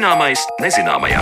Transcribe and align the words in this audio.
Zināmais 0.00 0.40
nezināmajā. 0.56 1.18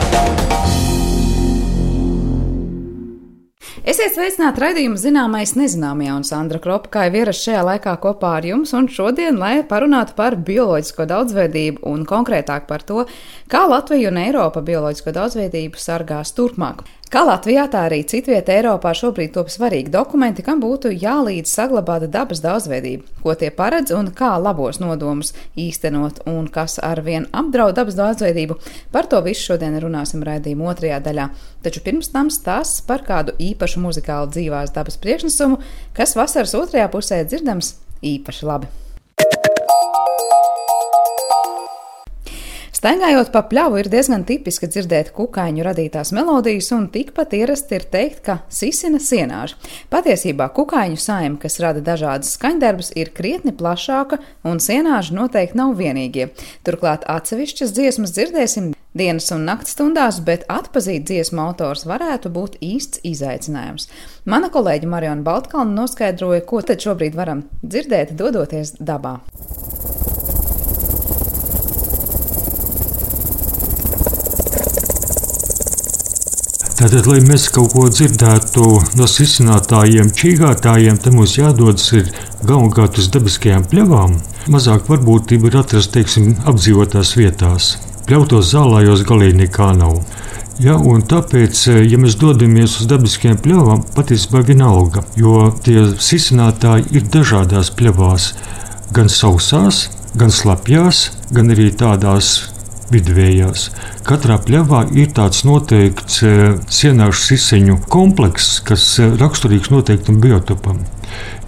Esiet 3.82 4.12
sveicināti 4.14 4.62
raidījuma 4.62 5.00
zināmais 5.02 5.56
nezināmajā, 5.58 6.12
un 6.20 6.26
Sandra 6.28 6.60
Kropa 6.62 6.92
kā 6.94 7.08
jau 7.08 7.16
ierasts 7.18 7.48
šajā 7.48 7.64
laikā 7.66 7.96
kopā 7.98 8.36
ar 8.38 8.46
jums, 8.46 8.70
un 8.78 8.86
šodien, 8.86 9.34
lai 9.42 9.64
parunātu 9.66 10.14
par 10.14 10.36
bioloģisko 10.46 11.08
daudzveidību 11.10 11.82
un 11.90 12.06
konkrētāk 12.06 12.70
par 12.70 12.86
to, 12.86 13.08
kā 13.50 13.64
Latvija 13.66 14.12
un 14.12 14.22
Eiropa 14.22 14.62
bioloģisko 14.62 15.16
daudzveidību 15.16 15.82
sargās 15.82 16.30
turpmāk. 16.38 16.86
Kā 17.08 17.22
Latvijā, 17.24 17.62
tā 17.72 17.86
arī 17.86 18.02
citvietā 18.04 18.52
Eiropā 18.58 18.90
šobrīd 18.92 19.30
top 19.32 19.48
svarīgi 19.48 19.88
dokumenti, 19.88 20.42
kam 20.44 20.58
būtu 20.60 20.90
jālīdz 20.92 21.48
saglabāta 21.48 22.04
dabas 22.12 22.42
daudzveidība, 22.44 23.06
ko 23.22 23.32
tie 23.32 23.48
paredz 23.48 23.94
un 23.96 24.10
kā 24.12 24.34
labos 24.36 24.76
nodomus 24.82 25.32
īstenot 25.56 26.20
un 26.28 26.50
kas 26.52 26.76
arvien 26.84 27.24
apdraud 27.32 27.78
dabas 27.78 27.96
daudzveidību. 27.96 28.58
Par 28.92 29.08
to 29.08 29.22
visu 29.24 29.46
šodien 29.46 29.78
runāsim 29.80 30.20
raidījuma 30.28 30.68
otrajā 30.74 30.98
daļā. 31.06 31.30
Taču 31.64 31.80
pirms 31.86 32.12
tam 32.12 32.28
stāsts 32.28 32.84
par 32.84 33.06
kādu 33.08 33.32
īpašu 33.40 33.80
muzikālu 33.86 34.28
dzīvās 34.34 34.74
dabas 34.76 35.00
priekšnesumu, 35.00 35.62
kas 35.96 36.12
vasaras 36.18 36.52
otrajā 36.60 36.90
pusē 36.92 37.22
dzirdams 37.24 37.72
īpaši 38.04 38.50
labi. 38.52 38.68
Staigājot 42.78 43.32
pa 43.34 43.40
pļavu, 43.50 43.80
ir 43.80 43.88
diezgan 43.90 44.22
tipiski 44.22 44.68
dzirdēt 44.70 45.08
kukaiņu 45.16 45.64
radītās 45.66 46.12
melodijas, 46.14 46.68
un 46.76 46.84
tikpat 46.94 47.32
ierasti 47.34 47.74
ir 47.74 47.86
teikt, 47.90 48.20
ka 48.22 48.36
sisina 48.54 49.00
sienāža. 49.02 49.56
Patiesībā 49.90 50.46
kukaiņu 50.54 51.00
saima, 51.02 51.40
kas 51.42 51.58
rada 51.64 51.82
dažādas 51.82 52.36
skaņdarbus, 52.36 52.92
ir 52.94 53.10
krietni 53.16 53.50
plašāka, 53.50 54.20
un 54.46 54.62
sienāža 54.62 55.16
noteikti 55.16 55.58
nav 55.58 55.74
vienīgie. 55.80 56.28
Turklāt 56.68 57.02
atsevišķas 57.10 57.74
dziesmas 57.74 58.14
dzirdēsim 58.14 58.70
dienas 58.94 59.26
un 59.34 59.48
naktas 59.48 59.74
stundās, 59.74 60.22
bet 60.22 60.46
atpazīt 60.46 61.08
dziesmu 61.10 61.48
autors 61.48 61.82
varētu 61.88 62.30
būt 62.30 62.60
īsts 62.62 63.02
izaicinājums. 63.02 63.90
Mana 64.22 64.52
kolēģe 64.54 64.86
Mariona 64.86 65.26
Baltkalna 65.26 65.80
noskaidroja, 65.80 66.46
ko 66.46 66.62
tad 66.62 66.86
šobrīd 66.86 67.18
varam 67.18 67.42
dzirdēt, 67.66 68.14
dodoties 68.22 68.76
dabā. 68.78 69.18
Tātad, 76.78 77.08
lai 77.10 77.18
mēs 77.26 77.48
kaut 77.50 77.72
ko 77.74 77.88
dzirdētu 77.90 78.64
no 78.94 79.06
izsinātājiem, 79.10 80.12
čīgātājiem, 80.14 81.00
tad 81.02 81.16
mums 81.16 81.32
jādodas 81.34 81.88
galvenokārt 82.46 83.00
uz 83.02 83.08
dabiskajām 83.16 83.64
pļavām. 83.66 84.12
Mazāk 84.54 84.86
varbūtība 84.86 85.50
ir 85.50 85.56
atrast, 85.58 85.90
teiksim, 85.96 86.36
apdzīvotās 86.46 87.16
vietās. 87.18 87.72
Pļautos 88.06 88.52
zālājos 88.52 89.02
galīgi 89.08 89.40
nekā 89.40 89.72
nav. 89.80 89.96
Ja, 90.62 90.76
tāpēc, 91.10 91.64
ja 91.82 91.98
mēs 91.98 92.14
dodamies 92.20 92.76
uz 92.78 92.86
dabiskajām 92.92 93.40
pļavām, 93.42 93.82
patiesībā 93.98 94.44
vienalga, 94.46 95.02
jo 95.18 95.48
tie 95.66 95.80
izsinātāji 95.98 96.86
ir 96.94 97.10
dažādās 97.10 97.72
pļavās, 97.74 98.28
gan 98.94 99.10
sausās, 99.10 99.88
gan 100.14 100.30
slapjās, 100.30 101.08
gan 101.34 101.50
arī 101.56 101.72
tādās 101.74 102.36
viduvējās. 102.92 103.68
Katrā 104.08 104.38
pļavā 104.44 104.84
ir 104.96 105.10
tāds 105.16 105.44
noteikts 105.48 106.22
e, 106.22 106.36
sienāšu 106.72 107.24
siseņu 107.32 107.80
komplekss, 107.92 108.60
kas 108.68 108.86
e, 109.02 109.10
raksturīgs 109.20 109.72
noteiktam 109.74 110.20
biotopam. 110.22 110.80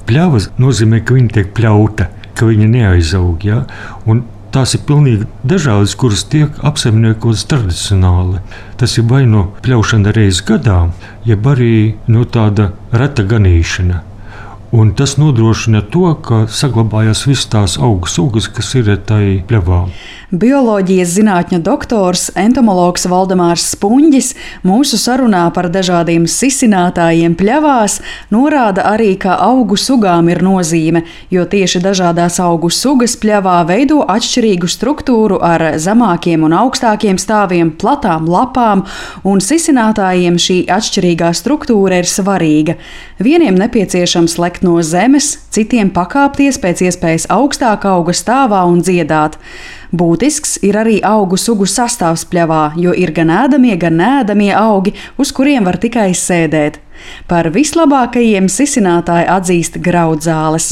Pļava 0.09 0.43
nozīmē, 0.61 1.05
ka 1.05 1.17
viņa 1.17 1.37
tiek 1.39 1.55
pļauta, 1.57 2.11
ka 2.37 2.51
viņa 2.51 2.69
neaizaug. 2.75 3.47
Ja? 3.47 3.65
Un 4.09 4.25
Tās 4.51 4.73
ir 4.75 4.81
pilnīgi 4.83 5.29
dažādas, 5.47 5.93
kuras 5.95 6.25
tiek 6.27 6.57
apsaimniekotas 6.67 7.45
tradicionāli. 7.53 8.41
Tas 8.81 8.97
ir 8.99 9.05
vai 9.07 9.23
nu 9.23 9.31
no 9.37 9.43
pļaušana 9.63 10.11
reizes 10.17 10.43
gadā, 10.49 10.89
jeb 11.23 11.47
arī 11.47 11.75
no 12.09 12.25
nu, 12.25 12.27
tāda 12.27 12.73
reta 12.91 13.23
ganīšana. 13.23 14.01
Un 14.73 14.93
tas 14.95 15.17
nodrošina 15.19 15.81
to, 15.91 16.13
ka 16.23 16.45
saglabājās 16.47 17.25
visas 17.27 17.49
tās 17.51 17.73
augu 17.83 18.07
sugas, 18.07 18.47
kas 18.47 18.69
ir 18.79 18.93
tajā 19.03 19.41
pļavā. 19.49 19.81
Bioloģijas 20.31 21.11
zinātņu 21.17 21.59
doktors, 21.67 22.29
entomologs 22.39 23.09
Valdemārs 23.11 23.65
Spunģis 23.73 24.29
mūsu 24.63 24.95
sarunā 25.03 25.49
par 25.57 25.67
dažādiem 25.75 26.29
sisinātājiem 26.31 27.35
pļavās 27.35 27.97
norāda 28.31 28.85
arī, 28.93 29.17
ka 29.19 29.41
augu 29.43 29.75
sugām 29.75 30.31
ir 30.31 30.39
nozīme, 30.47 31.03
jo 31.35 31.43
tieši 31.51 31.83
dažādās 31.83 32.39
augu 32.39 32.71
sugas 32.71 33.17
pļavā 33.19 33.57
veido 33.67 34.05
atšķirīgu 34.07 34.71
struktūru 34.71 35.41
ar 35.43 35.67
zemākiem 35.83 36.47
un 36.47 36.55
augstākiem 36.61 37.19
stāviem, 37.19 37.75
platām 37.75 38.31
lapām, 38.31 38.87
un 39.27 39.43
sisinātājiem 39.43 40.39
šī 40.39 40.61
atšķirīgā 40.71 41.35
struktūra 41.35 42.05
ir 42.05 42.07
svarīga. 42.07 42.79
Vieniem 43.21 43.55
nepieciešams 43.55 44.39
lekt 44.41 44.63
no 44.65 44.79
zemes, 44.81 45.35
citiem 45.53 45.91
pakāpties 45.93 46.57
pēc 46.57 46.79
iespējas 46.87 47.27
augstāk 47.29 47.83
auga 47.85 48.15
stāvā 48.17 48.63
un 48.65 48.79
dziedāt. 48.81 49.35
Būtisks 49.93 50.55
ir 50.65 50.79
arī 50.81 51.03
augu 51.05 51.37
sugu 51.37 51.67
sastāvs 51.69 52.25
pļavā, 52.31 52.79
jo 52.81 52.95
ir 52.97 53.13
gan 53.13 53.29
ēdamie, 53.29 53.75
gan 53.77 53.99
nēdamie 54.01 54.55
augi, 54.57 54.95
uz 55.21 55.35
kuriem 55.37 55.69
var 55.69 55.77
tikai 55.83 56.15
sēdēt. 56.17 56.79
Par 57.29 57.51
vislabākajiem 57.53 58.49
sisinātāji 58.49 59.29
atzīst 59.29 59.77
graudzāles. 59.85 60.71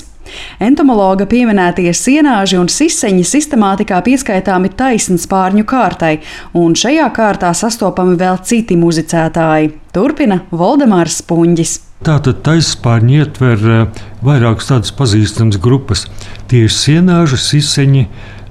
Entomologa 0.57 1.27
pieminētie 1.29 1.93
sienāži 1.93 2.57
un 2.57 2.73
siseņi 2.73 3.27
sistemātikā 3.29 4.01
pieskaitāmi 4.07 4.73
taisnas 4.73 5.29
pārņu 5.29 5.67
kārtai, 5.69 6.15
un 6.57 6.73
šajā 6.73 7.11
kārtā 7.13 7.53
sastopami 7.53 8.17
vēl 8.17 8.41
citi 8.41 8.81
muzicētāji. 8.81 9.75
Turpina 9.93 10.41
Voldemārs 10.49 11.21
Puņģis. 11.29 11.77
Tātad 12.07 12.45
taisnspārņi 12.47 13.17
ietver 13.19 13.63
eh, 13.67 14.03
vairākas 14.23 14.69
tādas 14.71 14.93
pazīstamas 14.95 15.59
grupas. 15.59 16.05
Tie 16.47 16.63
ir 16.69 16.71
sienāži, 16.71 17.39
siseņi, 17.43 18.05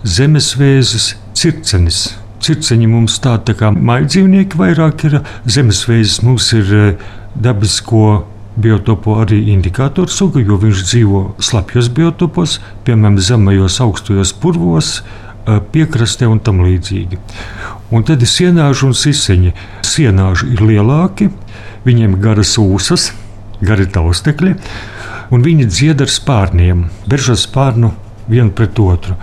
zemesvēzes, 0.04 1.14
circenis. 1.38 2.02
Circeņi 2.44 2.90
mums 2.92 3.16
tādi 3.24 3.48
tā 3.48 3.54
kā 3.62 3.70
maidzīvnieki 3.72 4.60
vairāk 4.60 5.06
ir, 5.08 5.22
zemesvēzes 5.48 6.20
mums 6.28 6.50
ir 6.58 6.74
eh, 6.76 7.06
dabisko 7.40 8.26
biotopu 8.60 9.16
arī 9.22 9.40
indikātoru 9.54 10.12
suga, 10.12 10.44
jo 10.44 10.58
viņš 10.60 10.82
dzīvo 10.90 11.22
slapjos 11.40 11.88
biotopos, 11.94 12.58
piemēram, 12.84 13.16
zemajos 13.22 13.78
augstajos 13.86 14.34
purvos, 14.42 14.90
eh, 15.00 15.62
piekrastē 15.72 16.28
un 16.28 16.44
tam 16.44 16.60
līdzīgi. 16.66 17.22
Un 17.96 18.04
tad 18.04 18.28
ir 18.28 18.28
sienāži 18.28 18.90
un 18.90 18.98
siseņi. 19.06 19.56
Sienāži 19.88 20.52
ir 20.52 20.66
lielāki, 20.68 21.30
viņiem 21.88 22.20
garas 22.20 22.58
ūsas, 22.60 23.08
gari 23.62 23.88
taustekļi, 23.90 24.56
un 25.34 25.46
viņi 25.46 25.70
dzied 25.70 26.04
ar 26.04 26.12
spārniem, 26.12 26.88
beržas 27.10 27.46
spārnu 27.48 27.94
vienu 28.28 28.52
pret 28.56 28.80
otru. 28.80 29.16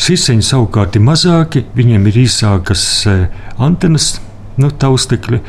Siseņi 0.00 0.42
savukārt 0.42 0.96
ir 0.98 1.04
mazāki, 1.06 1.64
viņiem 1.76 2.08
ir 2.10 2.22
īsākas 2.24 2.84
e, 3.06 3.16
antenas, 3.62 4.16
nu, 4.58 4.70
taustekļi, 4.70 5.40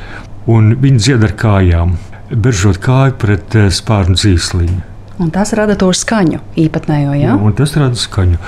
un 0.51 0.75
viņi 0.81 1.01
dzied 1.01 1.25
ar 1.25 1.33
kājām, 1.39 1.95
beržot 2.29 2.81
kāju 2.81 3.17
pret 3.21 3.57
e, 3.57 3.69
spārnu 3.73 4.17
dzīsliņu. 4.19 4.81
Un 5.21 5.31
tas 5.31 5.53
rada 5.55 5.77
to 5.79 5.87
skaņu 5.95 6.41
īpatnējo? 6.59 7.13
Ja? 7.17 7.37
Un 7.39 7.55
tas 7.55 7.73
rada 7.79 7.95
skaņu. 7.97 8.39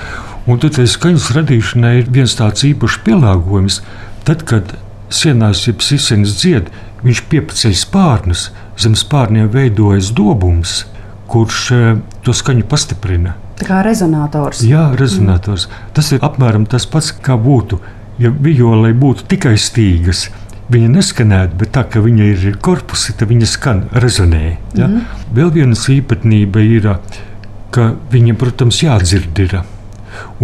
Un 0.48 0.60
tad 0.60 0.76
skaņas 0.76 1.30
radīšanai 1.36 1.94
ir 2.02 2.10
viens 2.12 2.34
tāds 2.36 2.64
īpašs 2.68 3.00
pielāgojums. 3.06 3.80
Tad, 4.28 4.44
kad 4.48 4.74
sienās 5.10 5.64
ir 5.68 5.78
sisenis 5.84 6.36
dzied, 6.40 6.70
viņš 7.04 7.24
piepaceļ 7.30 7.76
spārnus, 7.78 8.48
zem 8.78 8.96
spārniem 8.98 9.50
veidojas 9.52 10.10
dobums, 10.16 10.82
kurš 11.28 11.60
eh, 11.76 11.86
to 12.24 12.34
skaņu 12.34 12.66
pastiprina. 12.70 13.36
Tā 13.58 13.66
kā 13.66 13.80
rezonators. 13.82 14.62
Jā, 14.66 14.88
rezonators. 14.98 15.66
Mm. 15.66 15.94
Tas 15.96 16.12
ir 16.14 16.22
apmēram 16.24 16.66
tas 16.70 16.86
pats, 16.86 17.10
kā 17.12 17.34
būtu, 17.40 17.80
ja 18.22 18.30
violai 18.30 18.92
būtu 18.94 19.26
tikai 19.30 19.56
stīgas. 19.58 20.28
Viņa 20.68 20.90
neskanētu, 20.92 21.56
bet 21.62 21.72
tā 21.74 21.86
kā 21.88 22.02
viņa 22.04 22.28
ir 22.28 22.58
korpusi, 22.62 23.14
tad 23.16 23.30
viņa 23.30 23.48
skan, 23.48 23.86
rezonē. 24.04 24.44
Ja? 24.76 24.86
Mm. 24.86 25.08
Vēl 25.34 25.50
viena 25.56 25.78
īpatnība 25.96 26.62
ir, 26.62 26.92
ka 27.74 27.94
viņam, 28.12 28.38
protams, 28.38 28.82
jādzird. 28.84 29.44
Ir 29.46 29.58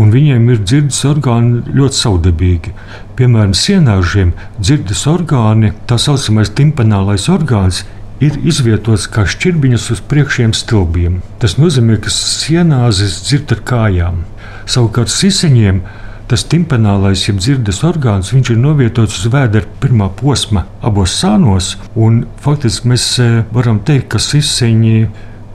un 0.00 0.11
viņiem 0.14 0.49
ir 0.52 0.62
dzirdes 0.62 1.00
orgāni 1.08 1.62
ļoti 1.75 2.00
saudabīgi. 2.00 2.75
Piemēram, 3.14 3.52
sienāžiem 3.55 4.32
dzirdes 4.58 5.05
orgāni, 5.06 5.70
tā 5.87 5.94
saucamais 6.02 6.50
timpanālais 6.58 7.28
orgāns, 7.31 7.84
ir 8.19 8.40
izvietots 8.43 9.05
kā 9.11 9.22
šķirbiņas 9.31 9.84
uz 9.94 10.00
priekšējiem 10.11 10.55
stulbiem. 10.58 11.20
Tas 11.43 11.55
nozīmē, 11.61 12.00
ka 12.02 12.11
sienāzes 12.11 13.20
dzird 13.26 13.55
ar 13.55 13.62
kājām. 13.70 14.25
Savukārt 14.66 15.12
siseņiem 15.14 15.82
tas 16.31 16.43
timpanālais, 16.50 17.26
jeb 17.28 17.38
dzirdes 17.38 17.82
orgāns, 17.87 18.32
ir 18.34 18.58
novietots 18.58 19.20
uz 19.20 19.31
vēdera 19.31 19.69
pirmā 19.82 20.08
posma 20.19 20.64
abos 20.82 21.14
sānos. 21.20 21.75
Faktiski 22.43 22.90
mēs 22.90 23.06
eh, 23.22 23.43
varam 23.55 23.78
teikt, 23.87 24.08
ka 24.14 24.22
siseņi 24.22 24.96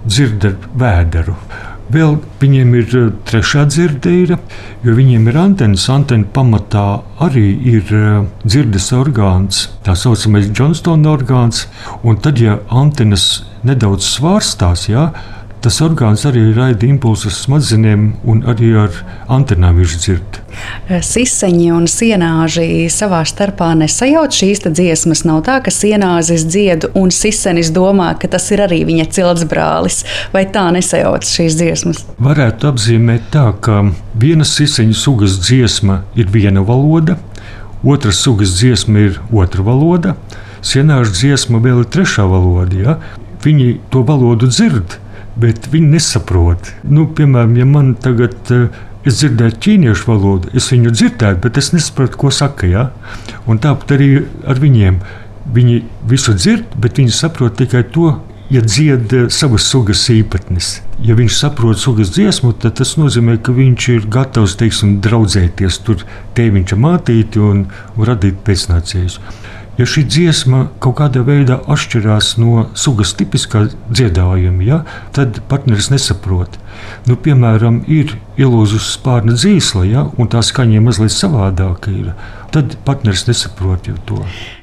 dzird 0.06 0.48
ar 0.48 0.56
vēderu. 0.80 1.36
Vēl 1.90 2.20
viņiem 2.38 2.74
ir 2.78 2.92
eh, 2.98 3.08
trešā 3.26 3.64
dzirdēra, 3.72 4.38
jo 4.86 4.94
viņiem 4.94 5.26
ir 5.32 5.40
antenas. 5.42 5.88
Antena 5.90 6.28
pamatā 6.36 6.86
arī 7.26 7.48
ir 7.72 7.90
eh, 7.98 8.28
dzirdes 8.46 8.92
orgāns, 8.94 9.66
tā 9.86 9.96
saucamais 9.98 10.52
Johnstone 10.54 11.10
orgāns. 11.10 11.66
Un 12.06 12.22
tad, 12.22 12.38
ja 12.38 12.60
antenas 12.70 13.42
nedaudz 13.66 14.06
svārstās, 14.06 14.86
jā, 14.92 15.10
tas 15.64 15.80
orgāns 15.84 16.24
arī 16.28 16.50
raida 16.56 16.88
impulsus 16.88 17.42
smadzenēm, 17.44 18.06
un 18.30 18.44
arī 18.48 18.72
ar 18.80 18.96
antenām 19.32 19.80
viņš 19.80 19.96
dzird. 20.00 20.40
Siseņi 21.06 21.70
un 21.76 21.88
sienāži 21.92 22.88
savā 22.94 23.22
starpā 23.28 23.72
nesajauc 23.80 24.36
šīs 24.36 24.64
dziesmas. 24.66 25.24
Nav 25.28 25.44
tā, 25.48 25.60
ka 25.64 25.74
sienāzis 25.74 26.46
dzied 26.48 26.90
un 27.00 27.12
sisenis 27.14 27.72
domā, 27.76 28.14
ka 28.20 28.32
tas 28.32 28.48
ir 28.54 28.64
arī 28.66 28.82
viņa 28.88 29.10
cilts 29.16 29.46
brālis. 29.50 30.02
Vai 30.34 30.46
tā 30.52 30.66
nesajauc 30.76 31.28
šīs 31.28 31.58
dziesmas? 31.60 32.04
Varētu 32.24 32.72
apzīmēt 32.72 33.30
tā, 33.36 33.50
ka 33.62 33.84
vienas 34.20 34.56
siseņu 34.58 34.98
sugas 34.98 35.40
dziesma 35.44 36.04
ir 36.20 36.32
viena 36.32 36.64
valoda, 36.66 37.20
otras 37.84 38.24
sugas 38.24 38.56
dziesma 38.60 39.08
ir 39.10 39.20
otra 39.32 39.64
valoda, 39.64 40.16
sienāžu 40.66 41.16
dziesma 41.16 41.62
vēl 41.64 41.84
ir 41.84 41.92
trešā 41.94 42.26
valoda. 42.28 42.80
Ja? 42.80 42.98
Viņi 43.44 43.78
to 43.94 44.04
valodu 44.08 44.50
dzird, 44.52 44.98
bet 45.40 45.70
viņi 45.72 45.96
nesaprot. 45.96 46.74
Nu, 46.84 47.08
piemēram, 47.16 47.56
ja 47.60 47.68
man 47.70 47.94
tagad 48.02 48.54
uh, 48.56 48.68
es 49.08 49.22
dzirdētu 49.22 49.62
ķīniešu 49.66 50.10
valodu, 50.10 50.52
es 50.58 50.70
viņu 50.74 50.94
dzirdētu, 50.96 51.42
bet 51.46 51.60
es 51.62 51.72
nesaprotu, 51.76 52.20
ko 52.20 52.32
saka. 52.34 52.70
Ja? 52.70 52.90
Un 53.48 53.62
tāpat 53.64 53.96
arī 53.98 54.10
ar 54.48 54.60
viņiem. 54.62 55.00
Viņi 55.56 55.80
visu 56.10 56.36
dzird, 56.38 56.76
bet 56.78 57.00
viņi 57.00 57.16
saprot 57.16 57.56
tikai 57.58 57.86
to, 57.94 58.12
ja 58.54 58.62
dzied 58.66 59.14
eh, 59.14 59.28
savas 59.34 59.68
sugas 59.70 60.04
īpatnes. 60.14 60.80
Ja 61.06 61.16
viņš 61.18 61.38
saprot 61.38 61.80
sugas 61.80 62.12
dziesmu, 62.16 62.54
tad 62.60 62.80
tas 62.82 62.96
nozīmē, 63.00 63.38
ka 63.42 63.54
viņš 63.56 63.90
ir 63.94 64.08
gatavs 64.12 64.58
teiksim, 64.60 64.98
draudzēties 65.06 65.80
tur 65.86 66.04
tēviņa 66.38 66.78
mātīti 66.82 67.42
un, 67.44 67.68
un 67.96 68.10
radīt 68.10 68.42
pēcnācējus. 68.46 69.20
Ja 69.80 69.86
šī 69.88 70.02
dziesma 70.12 70.66
kaut 70.84 70.98
kādā 71.00 71.22
veidā 71.24 71.56
atšķirās 71.72 72.34
no 72.42 72.66
sugas 72.76 73.14
tipiskā 73.16 73.62
dziedājuma, 73.88 74.66
ja, 74.68 74.80
tad 75.16 75.40
partneris 75.48 75.88
nesaprot. 75.94 76.58
Nu, 77.08 77.16
piemēram, 77.16 77.86
ir 77.88 78.18
ielūzus 78.36 78.90
spārna 78.98 79.38
dzīsla, 79.38 79.86
ja, 79.88 80.04
un 80.20 80.28
tā 80.32 80.44
skaņa 80.44 80.84
mazliet 80.84 81.16
savādāka 81.16 81.94
ir 81.96 82.12
tad 82.54 82.76
partneris 82.86 83.26
nesaprot 83.28 83.88
to. 84.06 84.20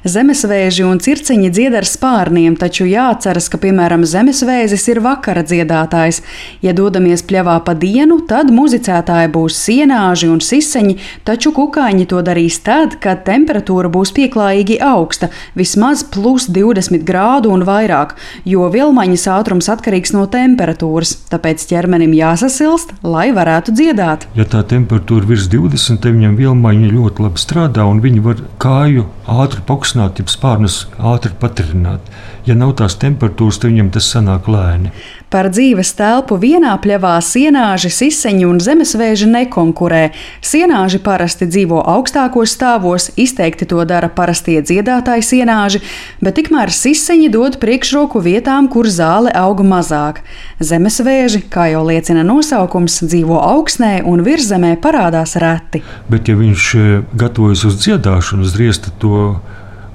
Zemesvēži 0.07 0.85
un 0.87 0.99
circeņi 1.03 1.49
dzied 1.51 1.75
ar 1.77 1.87
spārniem, 1.87 2.55
taču 2.59 2.87
jāatceras, 2.87 3.49
ka, 3.51 3.59
piemēram, 3.61 4.05
zemesvēzis 4.07 4.85
ir 4.91 5.01
vakara 5.03 5.43
dziedātājs. 5.47 6.21
Ja 6.63 6.73
dodamies 6.77 7.23
pļavā 7.27 7.57
pa 7.65 7.75
dienu, 7.77 8.19
tad 8.29 8.51
muzicētāji 8.55 9.31
būs 9.33 9.57
sienāži 9.67 10.29
un 10.31 10.41
siseņi, 10.43 10.97
taču 11.27 11.53
kukaiņi 11.55 12.07
to 12.11 12.21
darīs 12.25 12.59
tad, 12.65 12.97
kad 13.03 13.23
temperatūra 13.27 13.91
būs 13.93 14.13
pieklājīgi 14.17 14.79
augsta, 14.83 15.31
vismaz 15.57 16.05
plus 16.07 16.47
20 16.51 17.03
grādu 17.07 17.51
un 17.55 17.65
vairāk, 17.67 18.15
jo 18.47 18.69
vilmaņas 18.73 19.27
ātrums 19.35 19.69
atkarīgs 19.73 20.15
no 20.15 20.25
temperatūras, 20.31 21.15
tāpēc 21.31 21.67
ķermenim 21.71 22.15
jāsasilst, 22.17 22.95
lai 23.03 23.29
varētu 23.35 23.75
dziedāt. 23.75 24.27
Ja 24.37 24.47
tā 24.47 24.63
temperatūra 24.67 25.27
virs 25.33 25.49
20, 25.51 26.01
tad 26.03 26.15
viņam 26.15 26.37
vilmaņa 26.39 26.93
ļoti 26.93 27.27
labi 27.27 27.41
strādā 27.41 27.76
strādā, 27.77 27.85
un 27.85 28.01
viņi 28.01 28.21
var 28.25 28.39
kāju 28.57 29.05
ātri 29.27 29.61
paaugstināt, 29.67 30.17
jeb 30.17 30.29
spārnus 30.29 30.87
ātri 30.97 31.33
patrināt. 31.37 32.01
Ja 32.47 32.55
nav 32.55 32.77
tās 32.79 32.93
temperatūras, 32.95 33.57
tad 33.59 33.73
viņam 33.73 33.89
tas 33.91 34.05
sanāk 34.07 34.45
lēni. 34.47 34.93
Par 35.27 35.49
dzīves 35.51 35.89
telpu 35.97 36.37
vienā 36.39 36.71
pļavā 36.79 37.17
sienāži, 37.19 37.89
siseņi 37.91 38.45
un 38.47 38.61
zemesvēži 38.63 39.27
nekonkurē. 39.27 40.13
Sienāži 40.39 41.01
parasti 41.03 41.43
dzīvo 41.49 41.81
augstākos 41.91 42.53
stāvos, 42.55 43.09
izteikti 43.19 43.67
to 43.67 43.83
dara 43.89 44.07
parastie 44.07 44.61
dziedātāji 44.63 45.25
sienāži, 45.27 45.81
bet 46.23 46.37
tikmēr 46.39 46.71
siseņi 46.71 47.27
dod 47.33 47.59
priekšroku 47.59 48.23
vietām, 48.23 48.71
kur 48.71 48.87
zāle 48.87 49.35
aug 49.35 49.65
mazāk. 49.67 50.23
Zemesvēži, 50.63 51.43
kā 51.51 51.67
jau 51.73 51.83
liecina 51.89 52.23
nosaukums, 52.23 53.01
dzīvo 53.03 53.41
augstnē 53.43 54.05
un 54.07 54.23
virzemē 54.23 54.77
parādās 54.79 55.35
reti. 55.43 55.83
Bet, 56.07 56.31
ja 56.31 56.39
viņš 56.39 56.71
eh, 56.79 56.89
gatavojas 57.11 57.67
uz 57.67 57.81
dziedāšanu, 57.83 58.47
uz 58.47 58.55
riesta 58.55 58.95
to 59.03 59.35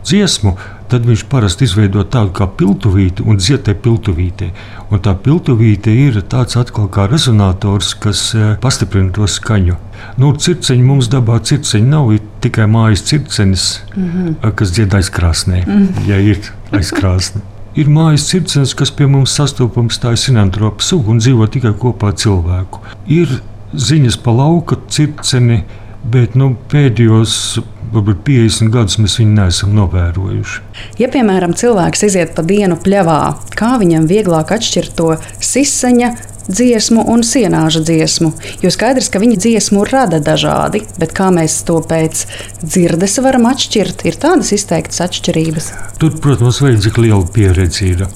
dziesmu, 0.04 0.58
tad 0.92 1.06
viņš 1.08 1.24
parasti 1.32 1.64
izveido 1.64 2.04
tādu 2.04 2.34
kā 2.36 2.46
piltuvīti 2.58 3.24
un 3.24 3.38
dziedē 3.40 3.74
piltuvītē. 3.84 4.50
Un 4.92 5.00
tā 5.04 5.14
piltuvīte 5.24 5.92
ir 5.96 6.18
tāds 6.28 6.58
atkal 6.60 6.90
kā 6.92 7.06
rezonators, 7.08 7.94
kas 8.02 8.24
eh, 8.36 8.50
pastiprina 8.60 9.12
to 9.16 9.28
skaņu. 9.28 9.78
Nu, 10.20 10.32
circeņi 10.44 10.84
mums 10.84 11.08
dabā 11.12 11.38
circeņi 11.48 11.88
nav 11.88 12.10
tikai 12.44 12.66
mājas 12.68 13.06
circenis, 13.08 13.66
mm 13.94 14.10
-hmm. 14.10 14.52
kas 14.58 14.74
dzied 14.74 14.94
aizkrāsnē, 14.98 15.64
mm 15.66 15.72
-hmm. 15.72 16.08
ja 16.08 16.18
ir 16.18 16.52
aizkrāsne. 16.72 17.40
Ir 17.74 17.88
mājas 17.88 18.26
circenis, 18.28 18.74
kas 18.74 18.90
pie 18.90 19.06
mums 19.06 19.32
sastopams, 19.32 20.00
tā 20.00 20.12
ir 20.12 20.18
sinantropa 20.20 20.82
suga 20.84 21.10
un 21.10 21.18
dzīvo 21.18 21.46
tikai 21.46 21.72
kopā 21.72 22.08
ar 22.08 22.14
cilvēku. 22.14 22.80
Ir 23.06 23.40
ziņas 23.74 24.16
pa 24.16 24.30
lauka 24.30 24.76
circeni, 24.88 25.62
bet 26.04 26.34
nu, 26.34 26.56
pēdējos 26.68 27.62
varbūt 27.92 28.24
50 28.26 28.72
gadus 28.72 28.98
mēs 29.02 29.18
viņu 29.20 29.36
neesam 29.36 29.72
novērojuši. 29.76 30.60
Ja, 31.00 31.08
piemēram, 31.12 31.54
cilvēks 31.58 32.06
iziet 32.08 32.34
pa 32.36 32.44
dienu 32.46 32.78
pļavā, 32.80 33.22
kā 33.58 33.76
viņam 33.82 34.08
vieglāk 34.10 34.54
atšķirt 34.56 34.94
to 34.98 35.14
sisaņa 35.42 36.14
dziesmu 36.48 37.04
un 37.12 37.22
sienāža 37.26 37.82
dziesmu. 37.86 38.32
Jo 38.62 38.72
skaidrs, 38.74 39.10
ka 39.12 39.20
viņi 39.22 39.38
dziesmu 39.44 39.84
rada 39.88 40.18
dažādi, 40.22 40.82
bet 40.98 41.14
kā 41.16 41.30
mēs 41.34 41.60
to 41.68 41.78
pēc 41.86 42.24
dzirdes 42.62 43.18
varam 43.22 43.46
atšķirt, 43.50 44.04
ir 44.08 44.18
tādas 44.20 44.52
izteiktas 44.56 45.02
atšķirības. 45.06 45.70
Tur, 46.02 46.16
protams, 46.22 46.62
vajadzīga 46.64 47.06
liela 47.06 47.24
pieredze. 47.32 48.08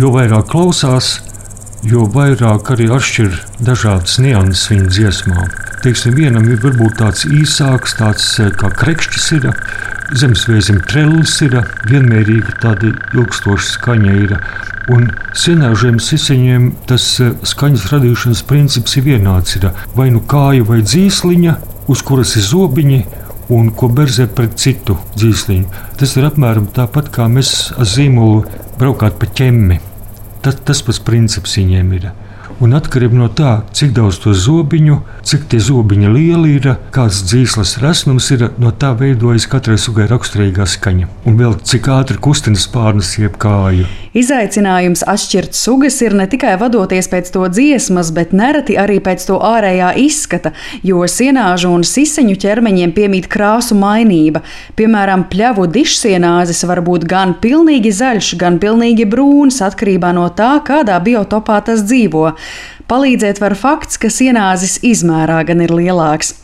Jo 0.00 0.10
vairāk 0.14 0.48
klausās, 0.52 1.18
jo 1.84 2.06
vairāk 2.10 2.70
arī 2.74 2.88
atšķir 2.92 3.38
dažādas 3.64 4.18
nianses 4.22 4.70
viņa 4.70 4.90
dziesmām. 4.90 5.48
Teiksim, 5.84 6.14
vienam 6.16 6.46
ir 6.48 6.62
varbūt 6.62 6.96
tāds 7.02 7.26
īsāks, 7.28 7.98
tāds 7.98 8.28
eh, 8.40 8.48
kā 8.56 8.70
krekšķis 8.72 9.26
ir, 9.36 9.50
zemesvēzim 10.16 10.80
trellis 10.88 11.34
ir, 11.44 11.58
vienmērīga 11.90 12.56
tāda 12.62 12.94
ilgstoša 13.12 13.68
skaņa 13.74 14.16
ir. 14.22 14.38
Un 14.94 15.10
senāžiem 15.36 16.00
siseņiem 16.00 16.70
tas 16.88 17.08
eh, 17.20 17.34
skaņas 17.52 17.90
radīšanas 17.92 18.44
princips 18.48 18.96
ir 18.96 19.08
vienāds. 19.10 19.58
Ir 19.60 19.70
vai 19.96 20.08
nu 20.14 20.24
kāja 20.24 20.64
vai 20.64 20.80
dzīsliņa, 20.86 21.58
uz 21.92 22.04
kuras 22.06 22.32
ir 22.40 22.48
zobiņi, 22.48 23.02
un 23.52 23.68
ko 23.76 23.90
berzē 23.92 24.24
pret 24.32 24.56
citu 24.60 24.96
dzīsliņu. 25.18 25.82
Tas 26.00 26.16
ir 26.16 26.32
apmēram 26.32 26.70
tāpat 26.72 27.12
kā 27.12 27.28
mēs 27.28 27.74
ar 27.76 27.88
zīmolu 27.88 28.46
braukāt 28.80 29.20
pa 29.20 29.28
ķemmi. 29.28 29.82
Tas, 30.44 30.58
tas 30.68 30.82
pats 30.84 31.00
princips 31.00 31.56
viņiem 31.56 31.92
ir. 31.96 32.10
Un 32.62 32.74
atkarībā 32.76 33.16
no 33.18 33.26
tā, 33.34 33.64
cik 33.74 33.90
daudz 33.96 34.20
to 34.22 34.34
zobiņu, 34.36 35.00
cik 35.26 35.48
tie 35.50 35.58
zobiņi 35.58 36.10
lieli 36.12 36.52
ir, 36.60 36.68
kāds 36.94 37.24
dzīslas 37.26 37.76
resnums 37.82 38.30
ir, 38.34 38.46
no 38.62 38.70
tā 38.70 38.92
veidojas 38.98 39.48
katrai 39.50 39.74
sugai 39.80 40.06
raksturīgā 40.10 40.66
skaņa. 40.68 41.08
Un 41.26 41.38
vēl 41.40 41.56
cik 41.66 41.88
ātri 41.90 42.20
kustina 42.22 42.60
spārnas 42.60 43.16
jeb 43.18 43.38
kāju. 43.42 43.88
Izaicinājums 44.14 45.02
atšķirt 45.10 45.56
sugas 45.58 45.96
ir 46.06 46.14
ne 46.14 46.28
tikai 46.30 46.52
vadoties 46.60 47.08
pēc 47.10 47.32
to 47.34 47.42
dziesmas, 47.50 48.12
bet 48.14 48.30
nereti 48.36 48.76
arī 48.78 49.00
pēc 49.02 49.24
to 49.26 49.40
ārējā 49.42 49.90
izskata, 50.04 50.52
jo 50.86 51.02
sienāžu 51.10 51.72
un 51.74 51.82
siseņu 51.82 52.38
ķermeņiem 52.44 52.94
piemīt 52.94 53.26
krāsu 53.32 53.74
mainība. 53.74 54.44
Piemēram, 54.78 55.26
pļavu 55.32 55.66
dišsienāzis 55.74 56.62
var 56.70 56.84
būt 56.86 57.08
gan 57.10 57.34
pilnīgi 57.42 57.90
zaļš, 57.98 58.30
gan 58.38 58.60
pilnīgi 58.62 59.08
brūns 59.10 59.58
atkarībā 59.66 60.14
no 60.14 60.28
tā, 60.30 60.52
kādā 60.62 61.00
biotopā 61.02 61.58
tas 61.66 61.82
dzīvo. 61.82 62.28
Palīdzēt 62.90 63.40
var 63.40 63.54
fakts, 63.56 63.96
ka 63.96 64.10
sienāzis 64.12 64.76
izmērā 64.84 65.40
gan 65.48 65.62
ir 65.64 65.72
lielāks. 65.72 66.34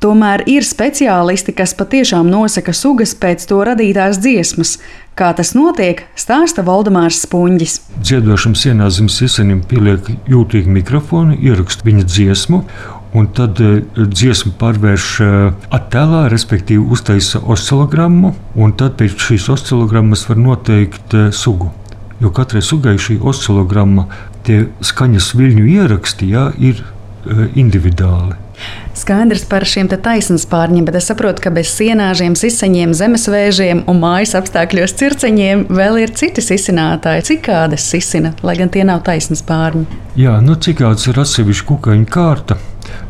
Tomēr 0.00 0.42
ir 0.48 0.64
speciālisti, 0.64 1.52
kas 1.56 1.74
patiešām 1.76 2.30
nosaka 2.32 2.72
sugas 2.76 3.12
pēc 3.14 3.44
to 3.50 3.60
radītās 3.68 4.20
dziesmas. 4.22 4.78
Kā 5.18 5.34
tas 5.36 5.52
notiek, 5.52 6.06
stāsta 6.16 6.64
Valdemārs 6.64 7.20
Spunģis. 7.26 7.80
Dziedošam 8.00 8.54
sienāzim 8.56 9.10
sisenim 9.12 9.60
pieliek 9.60 10.08
jūtīgi 10.30 10.72
mikrofonu, 10.72 11.36
ieraksta 11.36 11.84
viņa 11.84 12.06
dziesmu, 12.08 12.62
un 13.12 13.28
tad 13.36 13.60
uh, 13.60 13.82
dziesmu 14.00 14.54
pārvērš 14.60 15.10
uh, 15.20 15.34
attēlā, 15.76 16.24
respektīvi 16.32 16.86
uztaisa 16.96 17.42
oscilogrammu, 17.44 18.32
un 18.56 18.72
tad 18.72 18.96
pēc 19.00 19.18
šīs 19.28 19.50
oscilogrammas 19.52 20.24
var 20.30 20.40
noteikt 20.40 21.18
uh, 21.18 21.28
sugu. 21.34 21.68
Jo 22.20 22.32
katrai 22.36 22.60
sugai 22.64 22.96
šī 23.00 23.18
oscilogramma 23.20 24.06
tie 24.46 24.62
skaņas 24.84 25.32
viļņu 25.38 25.66
ieraksti 25.74 26.30
jā, 26.34 26.50
ir 26.58 26.82
e, 26.84 27.50
individuāli. 27.60 28.38
Skaidrs 29.00 29.46
par 29.48 29.64
šiem 29.64 29.88
taisnības 29.88 30.44
pārņiem, 30.50 30.84
bet 30.84 30.98
es 30.98 31.06
saprotu, 31.08 31.40
ka 31.44 31.52
bez 31.54 31.70
sienāžiem, 31.72 32.34
sisaņiem, 32.36 32.92
zemesvēžiem 32.96 33.84
un 33.88 34.00
mājas 34.02 34.34
apstākļos 34.36 34.96
circeņiem 35.00 35.64
vēl 35.72 36.02
ir 36.02 36.12
citi 36.18 36.44
sisinātāji. 36.44 37.24
Cikādas 37.30 37.86
sisina, 37.88 38.34
lai 38.44 38.58
gan 38.60 38.72
tie 38.72 38.84
nav 38.84 39.00
taisnības 39.06 39.44
pārņi. 39.48 39.86
Jā, 40.20 40.36
nu 40.44 40.58
cikādas 40.60 41.08
ir 41.08 41.22
atsevišķa 41.22 41.68
kukaiņu 41.70 42.10
kārta. 42.12 42.58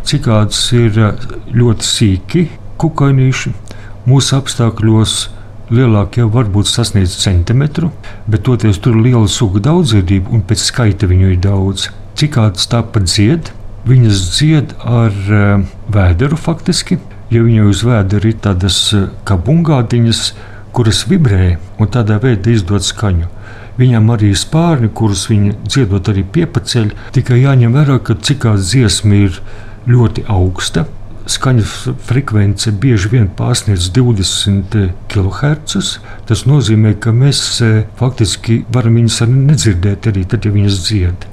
Cikādas 0.07 0.63
ir 0.77 1.01
eh, 1.01 1.27
ļoti 1.57 1.89
sīki 1.89 2.47
kukainīši. 2.81 3.55
Mūsu 4.07 4.37
apstākļos 4.39 5.17
lielākie 5.71 6.27
var 6.27 6.51
būt 6.51 6.69
sasniedz 6.71 7.15
centimetru, 7.23 7.93
bet 8.27 8.45
toties 8.49 8.79
tur 8.83 8.99
ir 8.99 9.07
liela 9.11 9.29
suga 9.31 9.63
daudzveidība 9.71 10.35
un 10.35 10.45
pēc 10.47 10.67
skaita 10.67 11.09
viņu 11.11 11.33
ir 11.33 11.41
daudz. 11.47 11.89
Cikādas 12.19 12.67
tāpat 12.69 13.07
dzied, 13.09 13.53
Viņas 13.89 14.25
dzied 14.37 14.75
ar 14.85 15.15
uh, 15.33 15.63
vēderu 15.89 16.37
faktiski. 16.37 16.99
Ja 17.33 17.45
viņai 17.47 17.65
uz 17.71 17.81
vēdera 17.87 18.29
ir 18.29 18.37
tādas 18.45 18.79
uh, 18.93 19.09
kā 19.25 19.39
bungātiņas, 19.41 20.21
kuras 20.77 21.07
vibrē 21.09 21.57
un 21.81 21.89
tādā 21.89 22.19
veidā 22.21 22.53
izdod 22.53 22.85
skaņu. 22.85 23.31
Viņam 23.81 24.13
arī 24.13 24.35
ir 24.35 24.39
spārni, 24.39 24.91
kurus 24.93 25.25
viņa 25.31 25.55
dziedot 25.65 26.13
arī 26.13 26.27
piepaceļ. 26.37 26.93
Tikai 27.17 27.41
jāņem 27.41 27.73
vērā, 27.79 27.97
ka 28.05 28.19
cikās 28.21 28.69
dziesma 28.69 29.23
ir 29.25 29.41
ļoti 29.89 30.27
augsta. 30.29 30.85
Skaņas 31.31 31.73
frekvence 32.09 32.73
bieži 32.83 33.11
vien 33.13 33.29
pārsniedz 33.39 33.91
20 33.95 34.75
kHz. 35.13 35.93
Tas 36.27 36.43
nozīmē, 36.51 36.97
ka 37.03 37.13
mēs 37.15 37.43
faktiski 38.01 38.65
varam 38.75 38.99
viņas 38.99 39.21
arī 39.27 39.37
nedzirdēt, 39.45 40.11
arī 40.11 40.25
tad, 40.27 40.49
ja 40.49 40.55
viņas 40.55 40.81
dzied. 40.89 41.29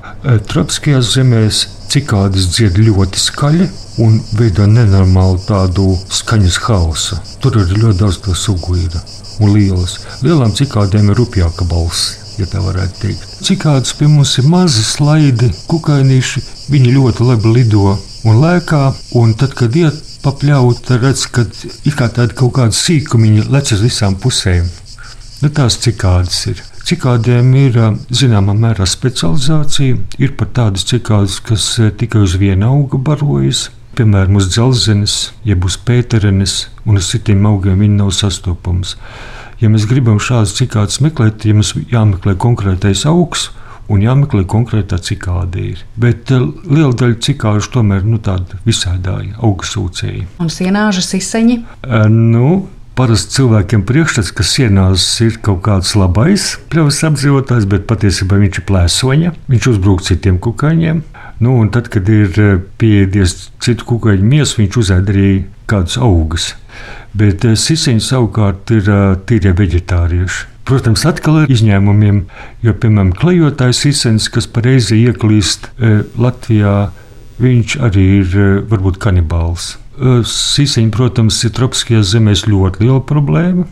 Tropiskajās 0.51 1.15
zemēs 1.15 1.63
cikādas 1.89 2.49
dzied 2.53 2.77
ļoti 2.83 3.21
skaļi 3.21 3.69
un 4.03 4.19
veido 4.37 4.67
nenormālu 4.69 5.39
tādu 5.47 5.89
skaņas 6.19 6.59
hausu. 6.67 7.17
Tur 7.41 7.57
ir 7.63 7.73
ļoti 7.79 8.01
daudz 8.03 8.21
to 8.25 8.35
sugu 8.37 8.77
ir 8.83 8.99
un 9.41 9.53
lielas. 9.55 9.97
Lielām 10.25 10.53
cikādēm 10.57 11.11
ir 11.11 11.21
rupjāka 11.21 11.65
balss. 11.69 12.17
Ja 12.37 12.45
tā 12.45 12.61
varētu 12.61 13.01
teikt. 13.01 13.23
Cikādas 13.47 13.95
pie 13.97 14.05
mums 14.11 14.35
ir 14.37 14.45
mazi 14.45 14.83
slaidi, 14.85 15.49
kukainīši. 15.71 16.43
Viņi 16.69 16.93
ļoti 16.93 17.25
labi 17.31 17.53
lido 17.55 17.95
un 18.27 18.41
lēkā. 18.43 18.83
Un 19.19 19.33
tad, 19.39 19.55
kad 19.57 19.75
iet 19.77 20.01
pa 20.23 20.33
pļauju, 20.35 20.79
tad 20.87 21.05
redz, 21.05 21.27
ka 21.31 21.45
ir 21.87 21.95
kā 21.97 22.09
tāda 22.13 22.35
kaut 22.37 22.55
kāda 22.57 22.75
sīkumiņa 22.75 23.47
lec 23.53 23.71
uz 23.75 23.83
visām 23.85 24.17
pusēm. 24.19 24.67
Nu, 25.43 25.51
tās 25.53 25.77
cikādas 25.83 26.39
ir. 26.51 26.63
Cikādēm 26.87 27.49
ir 27.59 27.77
zināmā 28.15 28.55
mērā 28.57 28.87
specializācija. 28.87 29.97
Ir 30.23 30.37
pat 30.39 30.53
tādas 30.57 30.87
cikādas, 30.87 31.41
kas 31.43 31.73
tikai 31.99 32.23
uz 32.25 32.37
vienu 32.39 32.69
augu 32.71 32.97
barojas. 32.97 33.67
Piemēram, 33.97 34.37
uz 34.37 34.47
dzelzceļa, 34.53 35.07
jeb 35.49 35.65
uz 35.65 35.75
pēterenes, 35.87 36.55
un 36.85 36.99
uz 37.01 37.09
citiem 37.11 37.45
augiem 37.49 37.81
viņi 37.81 37.97
nav 37.97 38.11
sastopams. 38.13 38.95
Ja 39.61 39.71
mēs 39.73 39.87
gribam 39.89 40.19
šādas 40.21 40.53
cikādas 40.59 41.01
meklēt, 41.01 41.47
ja 41.49 41.57
mums 41.57 41.73
jāmeklē 41.91 42.35
konkrētais 42.37 43.07
augs, 43.09 43.49
un 43.91 44.03
jāmeklē 44.03 44.45
konkrētā 44.49 44.99
cikāda 45.03 45.61
ir. 45.63 45.83
Bet 45.99 46.31
uh, 46.35 46.47
liela 46.67 46.93
daļa 46.97 47.19
cikāžu 47.27 47.73
tomēr 47.77 48.07
nu, 48.07 48.21
tāda 48.23 48.59
visādāja, 48.67 49.37
augstsūcēji. 49.43 50.25
Un 50.43 50.51
sienāžu 50.53 51.05
siseņi? 51.05 51.61
Uh, 51.83 52.09
nu, 52.11 52.49
Parasti 52.97 53.35
cilvēkiem 53.35 53.83
priekšstats, 53.85 54.31
ka 54.33 54.41
sienās 54.41 55.03
ir 55.21 55.35
kaut 55.45 55.59
kāds 55.67 55.91
labais 55.93 56.55
pļavas 56.71 57.03
apdzīvotājs, 57.11 57.67
bet 57.69 57.83
patiesībā 57.85 58.39
viņš 58.41 58.57
ir 58.57 58.65
plēsoņa. 58.71 59.33
Viņš 59.53 59.67
uzbrūk 59.69 60.01
citiem 60.07 60.39
kukaiņiem. 60.41 61.03
Nu, 61.45 61.53
un 61.61 61.69
tad, 61.69 61.91
kad 61.93 62.09
ir 62.09 62.39
eh, 62.41 62.55
pieejams 62.81 63.35
citu 63.61 63.85
kukaiņu 63.91 64.25
miesu, 64.25 64.57
viņš 64.63 64.79
uzēd 64.81 65.13
arī 65.13 65.29
kādus 65.69 65.99
augus. 66.01 66.47
Bet 67.17 67.45
eh, 67.47 67.55
siseņi 67.57 68.03
savukārt 68.03 68.71
ir 68.75 68.91
eh, 68.91 69.09
tīrie 69.29 69.53
vegetārieši. 69.57 70.45
Protams, 70.67 71.05
atkal 71.07 71.43
ar 71.43 71.51
izņēmumiem, 71.51 72.25
jo, 72.65 72.73
piemēram, 72.75 73.13
klejotājs 73.15 73.85
izsens, 73.87 74.25
kas 74.27 74.49
pareizi 74.51 74.97
ieklīst 74.99 75.69
Latvijā, 76.19 76.73
viņš 77.39 77.75
arī 77.87 78.03
ir 78.17 78.35
varbūt 78.67 78.99
kanibāls. 78.99 79.77
Sīsiņi, 80.27 80.91
protams, 80.91 81.39
ir 81.47 81.53
tropiskajās 81.55 82.11
zemēs 82.11 82.43
ļoti 82.51 82.83
liela 82.83 82.99
problēma. 82.99 83.63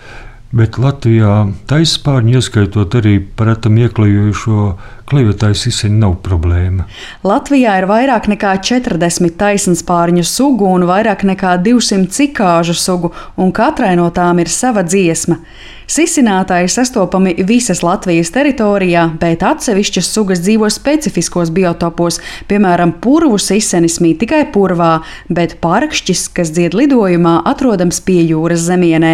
Bet 0.56 0.78
Latvijā 0.80 1.50
taisnspārņi, 1.68 2.38
ieskaitot 2.40 2.94
arī 2.96 3.18
paratam 3.20 3.76
ieklejošo 3.76 4.70
klejotāju 5.12 5.58
siseņu, 5.60 5.98
nav 6.00 6.14
problēma. 6.24 6.86
Latvijā 7.28 7.74
ir 7.82 7.88
vairāk 7.90 8.30
nekā 8.32 8.54
40 8.64 9.36
taisnspārņu 9.42 10.24
sugu 10.24 10.70
un 10.72 10.88
vairāk 10.88 11.26
nekā 11.28 11.58
200 11.66 12.08
cikāžu 12.16 12.78
sugu, 12.80 13.12
un 13.36 13.52
katrai 13.52 13.98
no 14.00 14.08
tām 14.16 14.40
ir 14.40 14.52
sava 14.52 14.86
dziesma. 14.88 15.42
Sisinātāji 15.86 16.70
sastopami 16.72 17.36
visas 17.46 17.84
Latvijas 17.86 18.32
teritorijā, 18.34 19.06
bet 19.22 19.44
atsevišķas 19.46 20.08
sugas 20.16 20.42
dzīvo 20.42 20.66
specifiskos 20.74 21.52
biotopos, 21.54 22.18
piemēram, 22.50 22.96
purvu 23.04 23.38
sisenis 23.42 24.00
mīt 24.02 24.24
tikai 24.24 24.42
purvā, 24.54 25.04
bet 25.30 25.60
pārkšķis, 25.62 26.26
kas 26.34 26.50
dzied 26.56 26.74
lidojumā, 26.78 27.38
atrodams 27.52 28.02
pie 28.02 28.24
jūras 28.26 28.66
zemienē. 28.66 29.14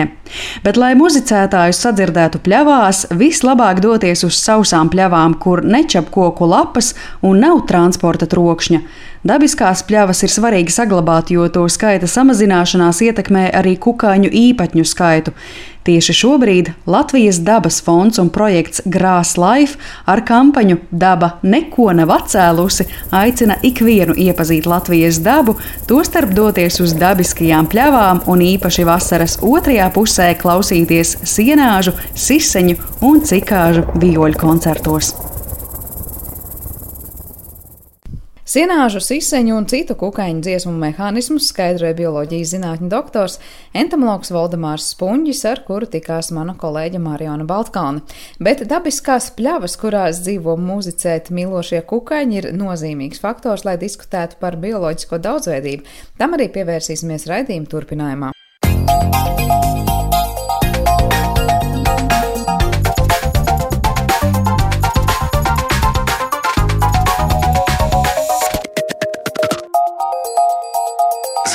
Bet, 0.63 0.79
lai 0.79 0.93
muzicētājus 0.95 1.83
sadzirdētu 1.83 2.39
pļavās, 2.45 3.09
vislabāk 3.19 3.83
doties 3.83 4.23
uz 4.23 4.39
sausām 4.39 4.87
pļavām, 4.93 5.35
kur 5.43 5.65
nečap 5.67 6.07
koku 6.13 6.47
lapas 6.47 6.93
un 7.19 7.43
nav 7.43 7.65
transporta 7.67 8.29
trokšņa. 8.31 8.81
Dabiskās 9.21 9.83
pļavas 9.85 10.23
ir 10.25 10.31
svarīgi 10.33 10.73
saglabāt, 10.73 11.29
jo 11.29 11.43
to 11.53 11.67
skaita 11.69 12.07
samazināšanās 12.09 13.03
ietekmē 13.05 13.51
arī 13.53 13.75
kukaiņu 13.77 14.31
īpatņu 14.33 14.85
skaitu. 14.89 15.33
Tieši 15.85 16.13
šobrīd 16.17 16.71
Latvijas 16.89 17.37
dabas 17.45 17.77
fonds 17.85 18.17
un 18.21 18.31
projekts 18.33 18.81
Grās 18.89 19.35
Life 19.37 19.77
ar 20.09 20.23
kampaņu 20.25 20.79
Daba 20.89 21.35
neko 21.45 21.89
nav 21.97 22.13
atcēlusi 22.17 22.87
aicina 23.17 23.59
ikvienu 23.65 24.17
iepazīt 24.17 24.69
Latvijas 24.69 25.21
dabu, 25.21 25.57
tostarp 25.89 26.33
doties 26.37 26.81
uz 26.81 26.97
dabiskajām 26.97 27.69
pļavām 27.69 28.23
un 28.25 28.41
īpaši 28.45 28.85
vasaras 28.89 29.37
otrajā 29.45 29.89
pusē 29.93 30.31
klausīties 30.41 31.19
sienāžu, 31.29 31.93
siseņu 32.13 32.77
un 33.05 33.21
cikāžu 33.25 33.85
vioļu 34.01 34.41
koncertos. 34.41 35.13
Sienāžu, 38.51 38.99
siseņu 38.99 39.53
un 39.55 39.65
citu 39.71 39.95
kukaiņu 39.95 40.41
dziesmu 40.43 40.73
mehānismus 40.75 41.45
skaidroja 41.53 41.95
bioloģijas 41.95 42.49
zinātņu 42.51 42.89
doktors, 42.91 43.37
entomologs 43.71 44.33
Valdemārs 44.35 44.89
Spunģis, 44.91 45.45
ar 45.47 45.61
kuru 45.63 45.87
tikās 45.93 46.33
mana 46.35 46.57
kolēģe 46.59 46.99
Mariona 46.99 47.47
Baltkalna. 47.47 48.03
Bet 48.43 48.65
dabiskās 48.67 49.29
pļavas, 49.37 49.77
kurās 49.79 50.19
dzīvo 50.25 50.57
muzicēt 50.59 51.31
mīlošie 51.31 51.79
kukaiņi, 51.87 52.41
ir 52.41 52.49
nozīmīgs 52.59 53.23
faktors, 53.23 53.63
lai 53.63 53.77
diskutētu 53.79 54.41
par 54.43 54.59
bioloģisko 54.59 55.21
daudzveidību. 55.29 55.87
Tam 56.19 56.35
arī 56.35 56.51
pievērsīsimies 56.51 57.29
raidījuma 57.31 57.71
turpinājumā. 57.71 58.35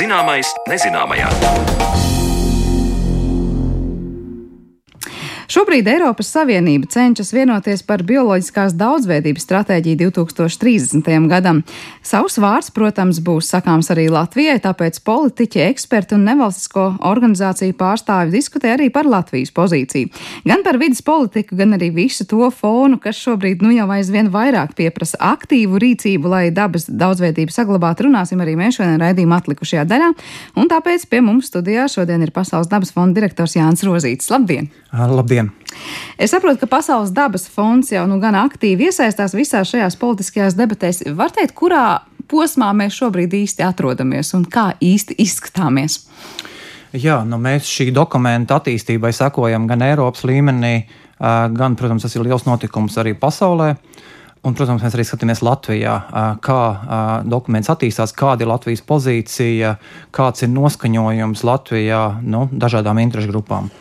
Zināmais 0.06 0.46
nezināmajā. 0.70 2.15
Šobrīd 5.46 5.86
Eiropas 5.86 6.26
Savienība 6.34 6.88
cenšas 6.90 7.28
vienoties 7.30 7.84
par 7.86 8.02
bioloģiskās 8.02 8.72
daudzveidības 8.74 9.44
stratēģiju 9.46 10.10
2030. 10.18 11.28
gadam. 11.30 11.60
Savs 12.02 12.40
vārds, 12.42 12.72
protams, 12.74 13.20
būs 13.22 13.52
sakāms 13.52 13.86
arī 13.94 14.08
Latvijai, 14.10 14.56
tāpēc 14.64 14.98
politiķi, 15.06 15.62
eksperti 15.68 16.16
un 16.16 16.24
nevalstisko 16.26 16.86
organizāciju 17.06 17.76
pārstāvi 17.78 18.34
diskutē 18.34 18.72
arī 18.74 18.88
par 18.90 19.06
Latvijas 19.06 19.54
pozīciju. 19.54 20.10
Gan 20.50 20.64
par 20.66 20.80
vidas 20.82 21.04
politiku, 21.06 21.54
gan 21.60 21.78
arī 21.78 21.92
visu 21.94 22.26
to 22.26 22.50
fonu, 22.50 22.98
kas 22.98 23.22
šobrīd 23.22 23.62
nu 23.62 23.70
jau 23.76 23.86
aizvien 23.94 24.32
vairāk 24.34 24.74
pieprasa 24.74 25.22
aktīvu 25.30 25.78
rīcību, 25.78 26.26
lai 26.32 26.44
dabas 26.50 26.88
daudzveidību 26.90 27.54
saglabātu. 27.54 28.08
Runāsim 28.08 28.42
arī 28.42 28.58
mēs 28.58 28.80
šodien 28.80 28.98
raidījuma 28.98 29.38
atlikušajā 29.38 29.86
daļā, 29.94 30.10
un 30.58 30.74
tāpēc 30.74 31.06
pie 31.06 31.22
mums 31.22 31.52
studijā 31.54 31.86
šodien 31.92 32.26
ir 32.26 32.34
Pasaules 32.34 32.66
dabas 32.72 32.90
fonda 32.90 33.20
direktors 33.20 33.54
Jānis 33.54 33.86
Rozīts. 33.86 34.34
Labdien! 34.34 34.72
Labdien! 34.90 35.35
Es 36.16 36.32
saprotu, 36.32 36.62
ka 36.62 36.70
Pasaules 36.70 37.12
dabas 37.14 37.44
fonds 37.52 37.92
jau 37.92 38.06
nu 38.08 38.16
gan 38.22 38.38
aktīvi 38.40 38.88
iesaistās 38.88 39.36
visās 39.36 39.68
šajās 39.72 39.98
politiskajās 40.00 40.56
debatēs. 40.56 41.02
Var 41.16 41.34
teikt, 41.36 41.54
kurā 41.58 41.84
posmā 42.30 42.72
mēs 42.76 42.96
šobrīd 42.96 43.36
īsti 43.44 43.66
atrodamies 43.66 44.32
un 44.38 44.46
kā 44.50 44.70
īsti 44.82 45.18
izskatāmies? 45.22 46.00
Jā, 46.96 47.20
nu 47.28 47.36
mēs 47.42 47.68
šī 47.68 47.90
dokumenta 47.92 48.56
attīstībai 48.56 49.12
sekojam 49.12 49.66
gan 49.68 49.84
Eiropas 49.84 50.24
līmenī, 50.24 50.86
gan, 51.18 51.76
protams, 51.76 52.06
tas 52.06 52.16
ir 52.16 52.24
liels 52.24 52.46
notikums 52.48 52.96
arī 53.02 53.12
pasaulē. 53.18 53.74
Un, 54.46 54.54
protams, 54.54 54.78
mēs 54.84 54.94
arī 54.94 55.02
skatāmies 55.02 55.40
Latvijā, 55.42 55.92
kā 56.44 56.60
dokuments 57.26 57.70
attīstās, 57.72 58.12
kāda 58.14 58.44
ir 58.44 58.50
Latvijas 58.52 58.84
pozīcija, 58.86 59.72
kāds 60.14 60.46
ir 60.46 60.52
noskaņojums 60.54 61.42
Latvijā 61.48 62.02
nu, 62.22 62.44
dažādām 62.52 63.00
interešu 63.02 63.32
grupām. 63.32 63.72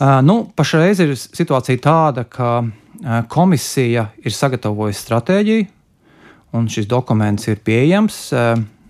Nu, 0.00 0.36
pašreiz 0.56 1.00
ir 1.04 1.14
situācija 1.14 1.80
tāda, 1.82 2.24
ka 2.26 2.64
komisija 3.30 4.08
ir 4.24 4.34
sagatavojusi 4.34 5.02
stratēģiju, 5.04 5.66
un 6.54 6.70
šis 6.70 6.88
dokuments 6.90 7.46
ir 7.50 7.60
pieejams 7.64 8.20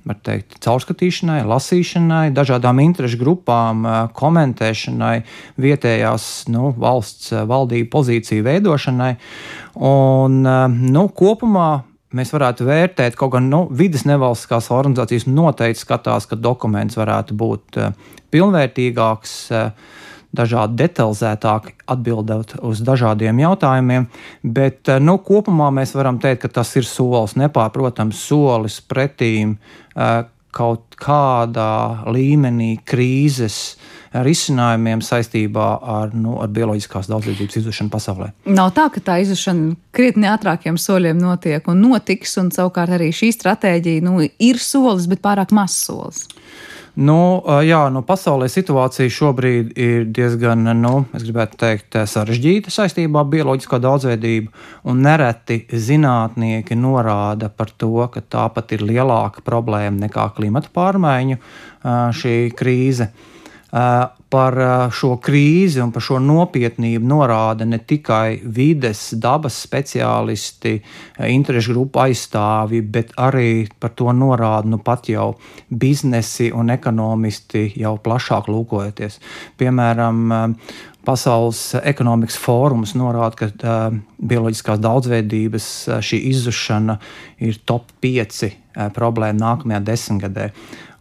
var 0.04 0.18
teikt, 0.20 0.58
caurskatīšanai, 0.64 1.40
lasīšanai, 1.48 2.28
dažādām 2.36 2.80
interešu 2.84 3.18
grupām, 3.22 3.86
komentēšanai, 4.16 5.14
vietējās 5.64 6.26
nu, 6.52 6.74
valsts 6.76 7.32
valdību 7.48 7.88
pozīciju 7.92 8.44
veidošanai. 8.44 9.14
Un, 9.80 10.42
nu, 10.92 11.06
kopumā 11.08 11.70
mēs 12.14 12.34
varētu 12.36 12.68
vērtēt, 12.68 13.16
kaut 13.18 13.32
gan 13.38 13.48
nu, 13.50 13.64
vidas 13.72 14.04
nevalstiskās 14.08 14.68
organizācijas 14.74 15.26
noteikti 15.30 15.82
skatās, 15.82 16.28
ka 16.28 16.38
dokuments 16.38 17.00
varētu 17.00 17.36
būt 17.40 17.80
pilnvērtīgāks 18.34 19.38
dažādi 20.34 20.78
detalizētāk 20.82 21.72
atbildot 21.90 22.56
uz 22.66 22.82
dažādiem 22.84 23.40
jautājumiem, 23.44 24.08
bet 24.42 24.90
nu, 25.00 25.18
kopumā 25.22 25.70
mēs 25.74 25.94
varam 25.96 26.20
teikt, 26.22 26.44
ka 26.44 26.52
tas 26.60 26.74
ir 26.78 26.88
solis, 26.88 27.36
nepārprotams, 27.40 28.20
solis 28.28 28.80
pretīm 28.84 29.56
uh, 29.56 30.24
kaut 30.54 30.94
kādā 31.00 32.04
līmenī 32.14 32.76
krīzes 32.86 33.76
risinājumiem 34.14 35.00
saistībā 35.02 35.66
ar, 35.90 36.12
nu, 36.14 36.36
ar 36.42 36.50
bioloģiskās 36.54 37.08
daudzveidības 37.10 37.58
izušanu 37.58 37.90
pasaulē. 37.90 38.30
Nav 38.46 38.70
tā, 38.76 38.86
ka 38.94 39.02
tā 39.02 39.16
izušana 39.24 39.74
krietni 39.94 40.30
ātrākiem 40.30 40.78
soļiem 40.78 41.18
notiek 41.18 41.66
un 41.70 41.82
notiks, 41.82 42.36
un 42.38 42.52
savukārt 42.54 42.94
arī 42.94 43.10
šī 43.14 43.32
stratēģija 43.34 44.06
nu, 44.06 44.20
ir 44.22 44.62
solis, 44.62 45.10
bet 45.10 45.24
pārāk 45.24 45.54
mazs 45.54 45.82
solis. 45.88 46.28
Nu, 46.94 47.42
jā, 47.66 47.80
nu, 47.90 48.04
pasaulē 48.06 48.46
situācija 48.46 49.10
šobrīd 49.10 49.72
ir 49.82 50.04
diezgan, 50.14 50.62
nu, 50.78 50.92
es 51.16 51.24
gribētu 51.26 51.58
teikt, 51.58 51.96
sarežģīta 52.06 52.70
saistībā 52.70 53.24
ar 53.24 53.30
bioloģisko 53.32 53.80
daudzveidību. 53.82 54.52
Nereti 54.94 55.64
zinātnieki 55.74 56.78
norāda 56.78 57.50
par 57.50 57.72
to, 57.74 57.96
ka 58.14 58.22
tā 58.22 58.46
pat 58.54 58.76
ir 58.76 58.86
lielāka 58.86 59.42
problēma 59.42 60.06
nekā 60.06 60.28
klimata 60.36 60.70
pārmaiņu 60.74 61.40
šī 62.20 62.36
krīze. 62.54 63.10
Par 64.34 64.56
šo 64.90 65.12
krīzi 65.22 65.78
un 65.78 65.92
par 65.94 66.02
šo 66.02 66.16
nopietnību 66.18 67.06
norāda 67.06 67.66
ne 67.68 67.78
tikai 67.78 68.40
vides, 68.56 69.12
dabas 69.22 69.60
speciālisti, 69.62 70.72
interešu 71.30 71.76
grupu 71.76 72.02
aizstāvji, 72.02 72.80
bet 72.96 73.12
arī 73.20 73.68
par 73.78 73.92
to 73.94 74.10
norāda 74.10 74.72
nu 74.72 74.80
pat 74.82 75.06
jau 75.12 75.28
biznesi 75.70 76.48
un 76.50 76.74
ekonomisti 76.74 77.68
jau 77.78 77.94
plašāk 78.02 78.50
lūkojoties. 78.50 79.20
Piemēram, 79.60 80.34
Pasaules 81.04 81.74
ekonomikas 81.84 82.38
fórums 82.40 82.94
norāda, 82.96 83.50
ka 83.60 83.78
bioloģiskās 84.24 84.80
daudzveidības 84.80 85.66
šī 86.00 86.20
izzušana 86.30 86.96
ir 87.44 87.58
top 87.68 87.92
5 88.00 88.46
uh, 88.48 88.54
problēma 88.96 89.38
nākamajā 89.40 89.82
desmitgadē. 89.84 90.48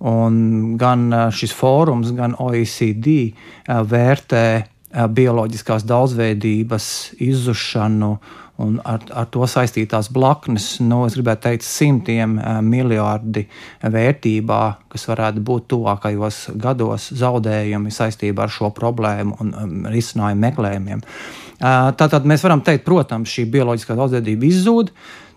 Un 0.09 0.75
gan 0.79 1.07
šis 1.33 1.55
fórums, 1.55 2.11
gan 2.15 2.35
OECD 2.39 3.33
vērtē 3.67 4.45
bioloģiskās 4.93 5.85
daudzveidības 5.89 6.87
izzušanu 7.23 8.13
un 8.61 8.75
ar, 8.85 9.01
ar 9.09 9.29
to 9.33 9.47
saistītās 9.49 10.11
blaknes, 10.13 10.75
nu, 10.83 11.01
es 11.07 11.15
gribētu 11.17 11.47
teikt, 11.47 11.65
simtiem 11.65 12.35
miljardi 12.67 13.47
vērtībā, 13.81 14.61
kas 14.93 15.07
varētu 15.09 15.41
būt 15.45 15.67
tuvākajos 15.73 16.43
gados 16.61 17.09
zaudējumi 17.17 17.93
saistībā 17.93 18.45
ar 18.45 18.53
šo 18.53 18.69
problēmu 18.75 19.39
un 19.41 19.55
um, 19.57 19.73
risinājumu 19.89 20.45
meklējumiem. 20.45 21.03
Tātad 21.63 22.25
mēs 22.27 22.43
varam 22.43 22.61
teikt, 22.65 22.85
protams, 22.85 23.31
šī 23.31 23.47
bioloģiskā 23.53 23.95
daudzveidība 23.97 24.49
izzūd. 24.49 24.91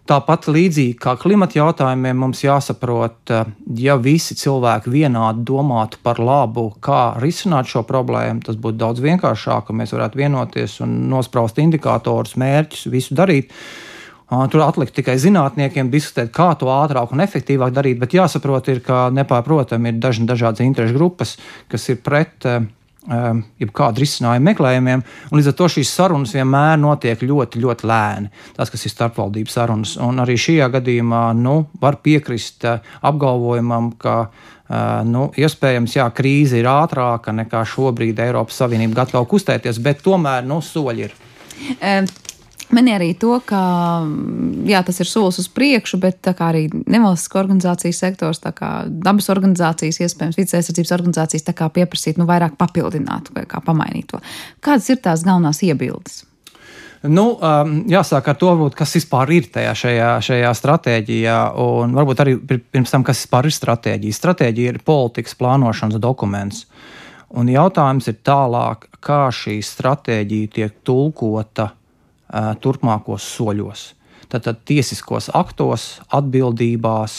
Tāpat 0.06 0.44
līdzīgi 0.54 0.95
kā 1.02 1.16
klimata 1.19 1.58
jautājumiem, 1.58 2.21
mums 2.23 2.45
jāsaprot, 2.45 3.19
eh, 3.34 3.49
ja 3.82 3.97
visi 3.99 4.36
cilvēki 4.38 4.92
vienādi 4.92 5.42
domātu 5.49 5.99
par 6.02 6.21
labu, 6.23 6.69
kā 6.80 7.19
risināt 7.19 7.66
šo 7.66 7.82
problēmu, 7.82 8.45
tas 8.47 8.54
būtu 8.54 8.78
daudz 8.78 9.02
vienkāršāk, 9.02 9.71
un 9.71 9.80
mēs 9.82 9.97
varētu 9.97 10.21
vienoties 10.23 10.80
un 10.80 11.08
nospraust 11.10 11.58
indikatorus, 11.58 12.36
mērķus, 12.38 12.86
visu 12.92 13.19
darīt. 13.19 13.50
Tur 14.26 14.62
atlikt 14.64 14.95
tikai 14.95 15.14
zinātniekiem 15.23 15.90
diskutēt, 15.90 16.32
kā 16.34 16.49
to 16.58 16.66
ātrāk 16.66 17.12
un 17.14 17.23
efektīvāk 17.23 17.71
darīt, 17.71 17.99
bet 18.00 18.14
jāsaprot, 18.14 18.69
ir, 18.69 18.80
ka 18.82 19.06
nepārprotami 19.14 19.92
ir 19.92 20.00
dažni 20.02 20.26
dažādas 20.26 20.64
interešu 20.66 20.99
grupas, 20.99 21.36
kas 21.71 21.88
ir 21.88 22.00
pret 22.02 22.42
uh, 22.42 22.64
jebkādu 23.06 24.02
risinājumu 24.02 24.50
meklējumiem. 24.50 25.04
Līdz 25.34 25.50
ar 25.52 25.56
to 25.58 25.69
šīs 25.76 25.92
sarunas 25.95 26.34
vienmēr 26.36 26.76
notiek 26.80 27.23
ļoti, 27.23 27.62
ļoti 27.62 27.88
lēni. 27.88 28.32
Tas, 28.56 28.73
kas 28.73 28.86
ir 28.86 28.95
starpvaldību 28.95 29.52
sarunas. 29.52 29.97
Un 30.02 30.23
arī 30.25 30.36
šajā 30.40 30.69
gadījumā 30.78 31.23
nu, 31.38 31.56
var 31.82 32.00
piekrist 32.02 32.66
uh, 32.66 32.82
apgalvojumam, 33.06 33.92
ka 34.02 34.19
uh, 34.26 34.36
nu, 35.06 35.28
iespējams 35.38 35.99
jā, 35.99 36.10
krīze 36.16 36.60
ir 36.60 36.71
ātrāka 36.71 37.34
nekā 37.36 37.64
šobrīd 37.76 38.23
Eiropas 38.26 38.58
Savienība 38.62 39.04
gatava 39.04 39.26
kustēties, 39.30 39.82
bet 39.82 40.02
tomēr 40.06 40.47
nu, 40.47 40.60
soļi 40.64 41.08
ir. 41.08 41.19
Minēja 42.74 42.98
arī 42.98 43.12
to, 43.14 43.36
ka 43.46 43.60
jā, 44.66 44.80
tas 44.86 44.96
ir 44.98 45.06
solis 45.06 45.38
uz 45.38 45.46
priekšu, 45.54 46.00
bet 46.02 46.26
arī 46.34 46.64
nevalstiskā 46.74 47.38
organizācijas 47.44 48.00
sektors, 48.02 48.40
dabas 48.42 49.30
organizācijas, 49.30 50.00
iespējams, 50.02 50.38
vidas 50.38 50.56
aizsardzības 50.58 50.94
organizācijas 50.98 51.46
pieprasīt 51.46 52.18
nu, 52.18 52.26
vairāk 52.26 52.56
papildināt 52.58 53.30
vai 53.36 53.46
kā 53.46 53.62
pamainīt 53.62 54.10
to. 54.10 54.22
Kādas 54.64 54.90
ir 54.90 54.98
tās 55.04 55.22
galvenās 55.26 55.62
iebildes? 55.62 56.24
Nu, 57.06 57.36
um, 57.38 57.78
jāsāk 57.86 58.32
ar 58.32 58.38
to, 58.40 58.50
varbūt, 58.50 58.74
kas 58.78 58.96
vispār 58.96 59.30
ir 59.36 59.46
tajā 59.52 59.72
šajā, 59.78 60.10
šajā 60.26 60.52
stratēģijā, 60.58 61.38
un 61.62 61.94
varbūt 61.94 62.22
arī 62.24 62.36
pirms 62.42 62.90
tam, 62.90 63.04
kas 63.06 63.20
vispār 63.22 63.46
ir 63.46 63.54
stratēģija. 63.54 64.16
Stratēģija 64.16 64.74
ir 64.74 64.82
politikas 64.86 65.36
plānošanas 65.38 66.00
dokuments. 66.02 66.64
Un 67.36 67.50
jautājums 67.52 68.08
ir 68.10 68.18
tālāk, 68.26 68.88
kā 69.02 69.26
šī 69.34 69.58
stratēģija 69.62 70.54
tiek 70.56 70.78
tulkota 70.86 71.70
turpmākos 72.60 73.26
soļos. 73.36 73.93
Tātad 74.26 74.58
tiesiskos 74.67 75.28
aktos, 75.39 76.00
atbildībās, 76.10 77.15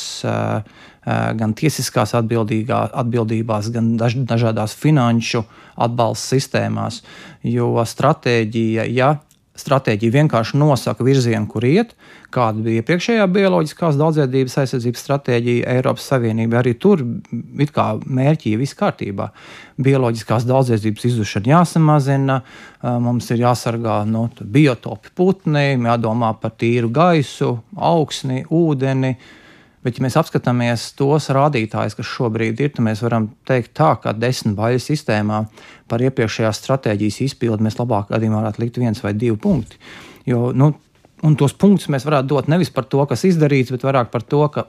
gan 1.39 1.53
tiesiskās 1.55 2.11
atbildībās, 2.17 3.69
gan 3.71 3.93
daž, 3.99 4.17
dažādās 4.27 4.75
finanšu 4.75 5.45
atbalsta 5.79 6.35
sistēmās. 6.35 6.99
Jo 7.47 7.71
stratēģija, 7.87 8.89
ja 8.91 9.13
stratēģija 9.57 10.13
vienkārši 10.13 10.57
nosaka 10.59 11.05
virzienu, 11.05 11.47
kur 11.49 11.65
iet, 11.67 11.93
kāda 12.33 12.61
bija 12.63 12.81
iepriekšējā 12.81 13.25
bioloģiskās 13.33 13.97
daudzveidības 13.99 14.57
aizsardzības 14.63 15.03
stratēģija 15.05 15.71
Eiropas 15.77 16.09
Savienībā. 16.11 16.61
Arī 16.61 16.75
tur 16.81 17.03
ir 17.03 17.73
kā 17.73 17.87
mērķi 18.03 18.55
viss 18.59 18.77
kārtībā. 18.77 19.29
Bioloģiskās 19.87 20.45
daudzveidības 20.49 21.07
izzušana 21.11 21.53
jāsamazina, 21.55 22.37
mums 23.03 23.31
ir 23.33 23.43
jāsargā 23.45 24.01
no 24.05 24.27
nu, 24.27 24.47
biotopi 24.57 25.13
putni, 25.17 25.73
jādomā 25.75 26.33
par 26.41 26.55
tīru 26.59 26.91
gaisu, 26.93 27.57
augsni, 27.75 28.43
ūdeni 28.53 29.15
Bet, 29.87 29.95
ja 29.95 30.03
mēs 30.03 30.17
apskatāmies 30.19 30.89
tos 30.99 31.29
rādītājus, 31.31 31.93
kas 31.95 32.09
šobrīd 32.11 32.59
ir, 32.59 32.73
tad 32.75 32.83
mēs 32.83 32.99
varam 33.05 33.29
teikt, 33.47 33.69
tā, 33.79 33.93
ka 34.03 34.11
desmit 34.11 34.57
baļu 34.57 34.81
sistēmā 34.83 35.37
par 35.87 36.01
iepriekšējās 36.03 36.59
stratēģijas 36.59 37.21
izpildi 37.23 37.63
mēs 37.63 37.79
labāk 37.79 38.09
gadījumā 38.11 38.41
varētu 38.41 38.65
likt 38.65 38.79
viens 38.81 38.99
vai 38.99 39.13
divi 39.15 39.37
punkti. 39.39 39.79
Jo, 40.27 40.49
nu, 40.51 40.73
un 41.23 41.37
tos 41.39 41.55
punktus 41.55 41.87
mēs 41.93 42.03
varētu 42.03 42.27
dot 42.33 42.51
nevis 42.51 42.73
par 42.75 42.83
to, 42.91 43.05
kas 43.07 43.23
izdarīts, 43.29 43.71
bet 43.71 43.87
vairāk 43.87 44.11
par 44.11 44.27
to, 44.27 44.41
ka 44.51 44.65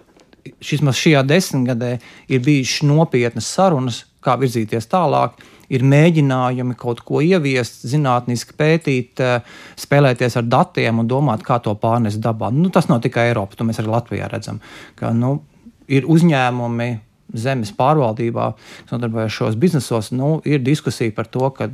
šis 0.63 0.87
mazs 0.87 1.03
šajā 1.03 1.25
desmitgadē 1.27 1.91
ir 2.31 2.47
bijušas 2.47 2.87
nopietnas 2.87 3.51
sarunas, 3.59 4.05
kā 4.23 4.39
virzīties 4.39 4.87
tālāk 4.87 5.35
ir 5.73 5.85
mēģinājumi 5.85 6.77
kaut 6.79 7.03
ko 7.07 7.23
ieviest, 7.25 7.83
zinātniski 7.89 8.57
pētīt, 8.59 9.21
eh, 9.21 9.41
spēlēties 9.77 10.39
ar 10.41 10.49
datiem 10.49 11.03
un 11.03 11.09
domāt, 11.09 11.45
kā 11.47 11.61
to 11.63 11.75
pārnest 11.75 12.21
dabā. 12.25 12.53
Nu, 12.53 12.71
tas 12.71 12.89
nav 12.89 13.03
tikai 13.05 13.29
Eiropa, 13.33 13.57
to 13.57 13.65
mēs 13.65 13.81
arī 13.83 13.93
Latvijā 13.93 14.31
redzam. 14.31 14.61
Ka, 14.97 15.13
nu, 15.13 15.43
ir 15.89 16.09
uzņēmumi, 16.09 17.01
zemes 17.35 17.73
pārvaldībā, 17.77 18.53
kas 18.57 18.95
nodarbojas 18.95 19.35
šos 19.35 19.57
biznesos, 19.61 20.13
nu, 20.17 20.39
ir 20.49 20.63
diskusija 20.65 21.13
par 21.15 21.29
to, 21.29 21.51
ka 21.51 21.69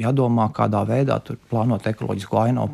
jādomā, 0.00 0.48
kādā 0.54 0.82
veidā 0.88 1.18
plānot 1.50 1.86
ekoloģisko 1.86 2.40
aino, 2.40 2.68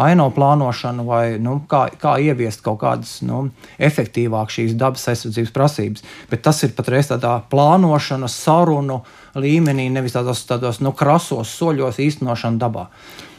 aino 0.00 0.28
plānošanu, 0.34 1.06
vai 1.08 1.22
nu, 1.42 1.58
kā, 1.70 1.86
kā 2.00 2.16
ieviest 2.22 2.64
kaut 2.64 2.80
kādas 2.82 3.18
nu, 3.26 3.46
efektīvākas 3.78 4.58
šīs 4.58 4.76
dabas 4.80 5.06
aizsardzības 5.12 5.54
prasības. 5.54 6.04
Bet 6.30 6.44
tas 6.46 6.62
ir 6.66 6.74
patreiz 6.76 7.10
tādā 7.12 7.38
plānošanas, 7.52 8.36
sarunu 8.44 9.02
līmenī, 9.38 9.88
nevis 9.92 10.16
tādos, 10.16 10.44
tādos 10.48 10.82
nu, 10.84 10.94
krasos 10.96 11.54
soļos 11.60 12.00
īstenošana 12.04 12.60
dabā. 12.60 12.88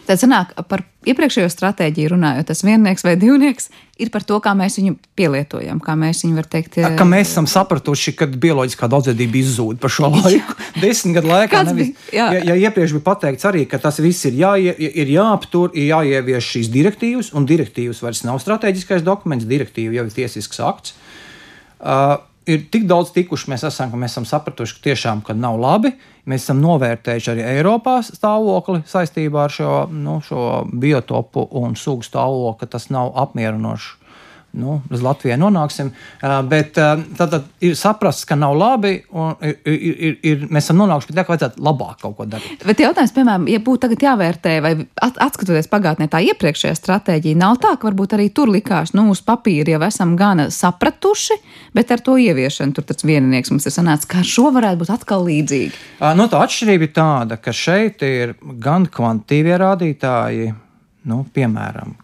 Tad 0.09 0.17
sanāk, 0.17 0.55
par 0.65 0.81
iepriekšējo 1.05 1.51
stratēģiju 1.53 2.09
runājot, 2.15 2.47
tas 2.49 2.63
viennieks 2.65 3.03
vai 3.05 3.11
divnieks 3.21 3.67
ir 4.01 4.09
par 4.09 4.23
to, 4.25 4.39
kā 4.41 4.55
mēs 4.57 4.79
viņu 4.79 4.95
pielietojam, 5.19 5.77
kā 5.85 5.93
mēs 5.99 6.23
viņu, 6.23 6.37
var 6.39 6.47
teikt, 6.49 6.79
ka 6.97 7.05
mēs 7.05 7.29
esam 7.29 7.45
sapratuši, 7.49 8.15
ka 8.17 8.25
bioloģiskā 8.33 8.89
daudzveidība 8.89 9.37
izzūd 9.37 9.77
par 9.83 9.93
šo 9.93 10.09
laiku. 10.15 10.55
Desmit 10.81 11.19
gadu 11.19 11.29
laikā 11.29 11.61
nevis, 11.67 11.91
bija, 12.09 12.25
ja, 12.33 12.41
ja 12.49 12.57
iepriekš 12.65 12.95
bija 12.97 13.05
pateikts 13.05 13.45
arī, 13.51 13.67
ka 13.69 13.77
tas 13.83 14.01
viss 14.01 14.25
ir, 14.31 14.39
jāie, 14.41 14.73
ir 14.89 15.13
jāaptur, 15.13 15.69
ir 15.77 15.91
jāievieš 15.91 16.49
šīs 16.55 16.71
direktīvas, 16.73 17.29
un 17.37 17.45
direktīvas 17.49 18.01
vairs 18.01 18.23
nav 18.25 18.41
strateģiskais 18.41 19.05
dokuments, 19.05 19.45
direktīva 19.45 19.99
jau 19.99 20.07
ir 20.09 20.17
tiesisks 20.17 20.63
akts. 20.71 20.97
Uh, 21.79 22.17
ir 22.47 22.65
tik 22.71 22.86
daudz 22.89 23.12
tikuši, 23.15 23.49
mēs 23.52 23.65
esam, 23.67 23.93
mēs 23.99 24.15
esam 24.15 24.28
sapratuši, 24.30 24.78
ka 24.78 24.86
tiešām 24.89 25.23
ka 25.25 25.36
nav 25.38 25.60
labi. 25.60 25.93
Mēs 26.30 26.45
esam 26.45 26.60
novērtējuši 26.62 27.32
arī 27.34 27.45
Eiropā 27.56 27.99
stāvokli 28.06 28.84
saistībā 28.88 29.47
ar 29.47 29.54
šo, 29.54 29.71
nu, 29.91 30.19
šo 30.25 30.63
biotopu 30.69 31.47
un 31.60 31.75
sugu 31.80 32.06
stāvokli, 32.06 32.60
ka 32.62 32.73
tas 32.78 32.89
nav 32.93 33.12
apmierinošs 33.17 33.98
nu, 34.57 34.79
uz 34.89 35.01
Latviju 35.03 35.38
nonāksim. 35.39 35.91
Bet 36.49 36.73
tad, 36.75 37.05
tad 37.17 37.47
ir 37.65 37.75
saprasts, 37.77 38.25
ka 38.27 38.38
nav 38.39 38.55
labi, 38.57 38.95
un 39.13 39.35
ir, 39.45 39.57
ir, 39.69 40.17
ir, 40.25 40.45
mēs 40.49 40.67
esam 40.67 40.79
nonākuši 40.81 41.09
pie 41.09 41.17
tā, 41.17 41.25
ka 41.25 41.33
vajadzētu 41.33 41.63
labāk 41.65 41.99
kaut 42.01 42.15
ko 42.17 42.27
darīt. 42.29 42.65
Bet 42.67 42.81
jautājums, 42.81 43.13
piemēram, 43.15 43.47
ja 43.51 43.62
būtu 43.63 43.83
tagad 43.85 44.05
jāvērtē, 44.07 44.55
vai 44.65 44.73
atskatoties 44.97 45.69
pagātnē, 45.71 46.09
tā 46.12 46.21
iepriekšējā 46.31 46.75
stratēģija 46.79 47.39
nav 47.39 47.59
tā, 47.63 47.75
ka 47.77 47.89
varbūt 47.89 48.17
arī 48.17 48.29
tur 48.33 48.51
likās, 48.53 48.93
nu, 48.97 49.07
uz 49.13 49.21
papīra 49.25 49.75
jau 49.77 49.83
esam 49.88 50.15
gana 50.19 50.49
sapratuši, 50.53 51.39
bet 51.77 51.93
ar 51.95 52.03
to 52.05 52.17
ieviešanu 52.19 52.77
tur 52.77 52.88
tas 52.89 53.05
vieninieks 53.05 53.53
mums 53.53 53.69
ir 53.69 53.75
sanācis, 53.75 54.09
ka 54.09 54.23
šo 54.25 54.49
varētu 54.55 54.83
būt 54.83 54.93
atkal 54.97 55.27
līdzīgi. 55.27 55.83
No 56.17 56.29
tā 56.31 56.41
atšķirība 56.45 56.89
ir 56.89 56.95
tāda, 56.95 57.39
ka 57.41 57.53
šeit 57.55 58.03
ir 58.07 58.35
gan 58.62 58.88
kvantitīvie 58.89 59.59
rādītāji, 59.62 60.53
nu, 61.09 61.23
piemēram, 61.33 61.95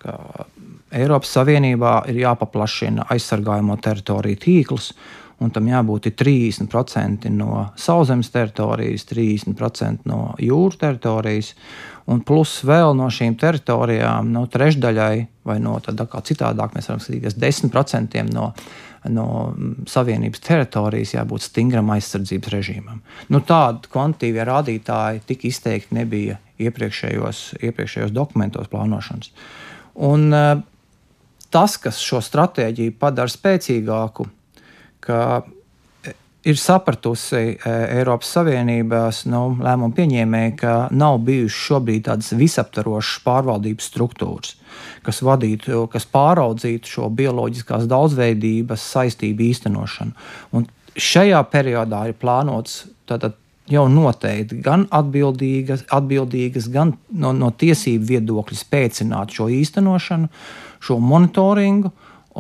Eiropas 0.96 1.34
Savienībā 1.36 1.98
ir 2.12 2.22
jāpaplašina 2.24 3.10
aizsargājamo 3.12 3.76
teritoriju 3.84 4.40
tīkls, 4.40 4.92
un 5.44 5.52
tam 5.52 5.68
jābūt 5.68 6.08
30% 6.16 7.28
no 7.36 7.66
sauszemes 7.80 8.32
teritorijas, 8.32 9.04
30% 9.10 10.08
no 10.08 10.20
jūras 10.40 10.80
teritorijas, 10.80 11.52
un 12.08 12.22
plus 12.24 12.62
vēl 12.68 12.94
no 12.96 13.10
šīm 13.12 13.36
teritorijām, 13.42 14.32
no 14.32 14.46
trešdaļai, 14.52 15.26
vai 15.46 15.58
no 15.60 15.76
tāda 15.84 16.08
kā 16.10 16.22
citādāk, 16.26 16.76
mēs 16.76 16.88
varam 16.88 17.02
skatīties 17.04 17.36
10% 17.42 18.24
no, 18.32 18.52
no 19.12 19.28
Savienības 19.92 20.44
teritorijas 20.46 21.16
jābūt 21.18 21.50
stingram 21.50 21.92
aizsardzības 21.98 22.54
režīmam. 22.54 23.02
Nu, 23.34 23.42
Tādi 23.44 23.92
kvantitīvie 23.92 24.46
rādītāji 24.48 25.26
tik 25.28 25.44
izteikti 25.52 26.00
nebija 26.00 26.40
iepriekšējos, 26.64 27.44
iepriekšējos 27.60 28.16
dokumentos 28.16 28.72
plānošanas. 28.72 29.34
Un, 30.06 30.30
uh, 30.32 30.64
tas, 31.54 31.78
kas 31.82 32.00
šo 32.04 32.22
stratēģiju 32.24 32.96
padara 33.00 33.32
spēcīgāku, 33.32 34.28
ka 35.06 35.20
ir 36.46 36.58
sapratusi 36.62 37.38
e, 37.38 37.56
Eiropas 37.98 38.30
Savienības 38.36 39.24
nu, 39.32 39.42
lēmumu 39.66 39.96
pieņēmēji, 39.98 40.56
ka 40.60 40.74
nav 40.94 41.18
bijušas 41.26 41.62
šobrīd 41.70 42.06
tādas 42.10 42.34
visaptvarošas 42.38 43.24
pārvaldības 43.26 43.88
struktūras, 43.90 44.54
kas 45.06 45.24
vadītu, 45.26 45.86
kas 45.94 46.06
pāraudzītu 46.14 46.92
šo 46.98 47.10
bioloģiskās 47.18 47.88
daudzveidības 47.90 48.86
saistību 48.94 49.50
īstenošanu. 49.50 50.14
Un 50.54 50.70
šajā 50.96 51.42
periodā 51.50 52.06
ir 52.12 52.20
plānots 52.22 52.84
tātad, 53.10 53.40
jau 53.70 53.88
noteikti 53.90 54.60
gan 54.62 54.86
atbildīgas, 54.94 55.88
atbildīgas 55.94 56.70
gan 56.74 56.94
no, 57.10 57.32
no 57.34 57.50
tiesību 57.50 58.12
viedokļa 58.12 58.60
spēcināt 58.60 59.34
šo 59.34 59.50
īstenošanu, 59.50 60.30
šo 60.86 61.00
monitoringu, 61.02 61.92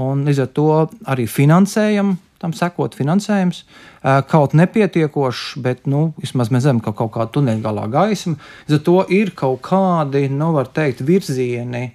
un 0.02 0.24
līdz 0.28 0.46
ar 0.46 0.54
to 0.56 0.70
arī 1.12 1.28
finansējam. 1.32 2.16
Tam 2.36 2.52
sekot 2.54 2.94
finansējums, 2.94 3.62
kaut 4.30 4.54
nepietiekošs, 4.60 5.56
bet 5.64 5.86
nu, 5.90 6.10
vismaz 6.20 6.52
mēs 6.54 6.66
zinām, 6.66 6.82
ka 6.84 6.92
kaut 6.94 7.14
kāda 7.16 7.32
tuneļgalā 7.34 7.86
gaisma. 7.94 8.36
Līdz 8.68 8.76
ar 8.76 8.82
to 8.86 8.98
ir 9.16 9.32
kaut 9.40 9.62
kādi, 9.66 10.26
nu, 10.30 10.52
var 10.54 10.68
teikt, 10.76 11.02
virzieni, 11.08 11.88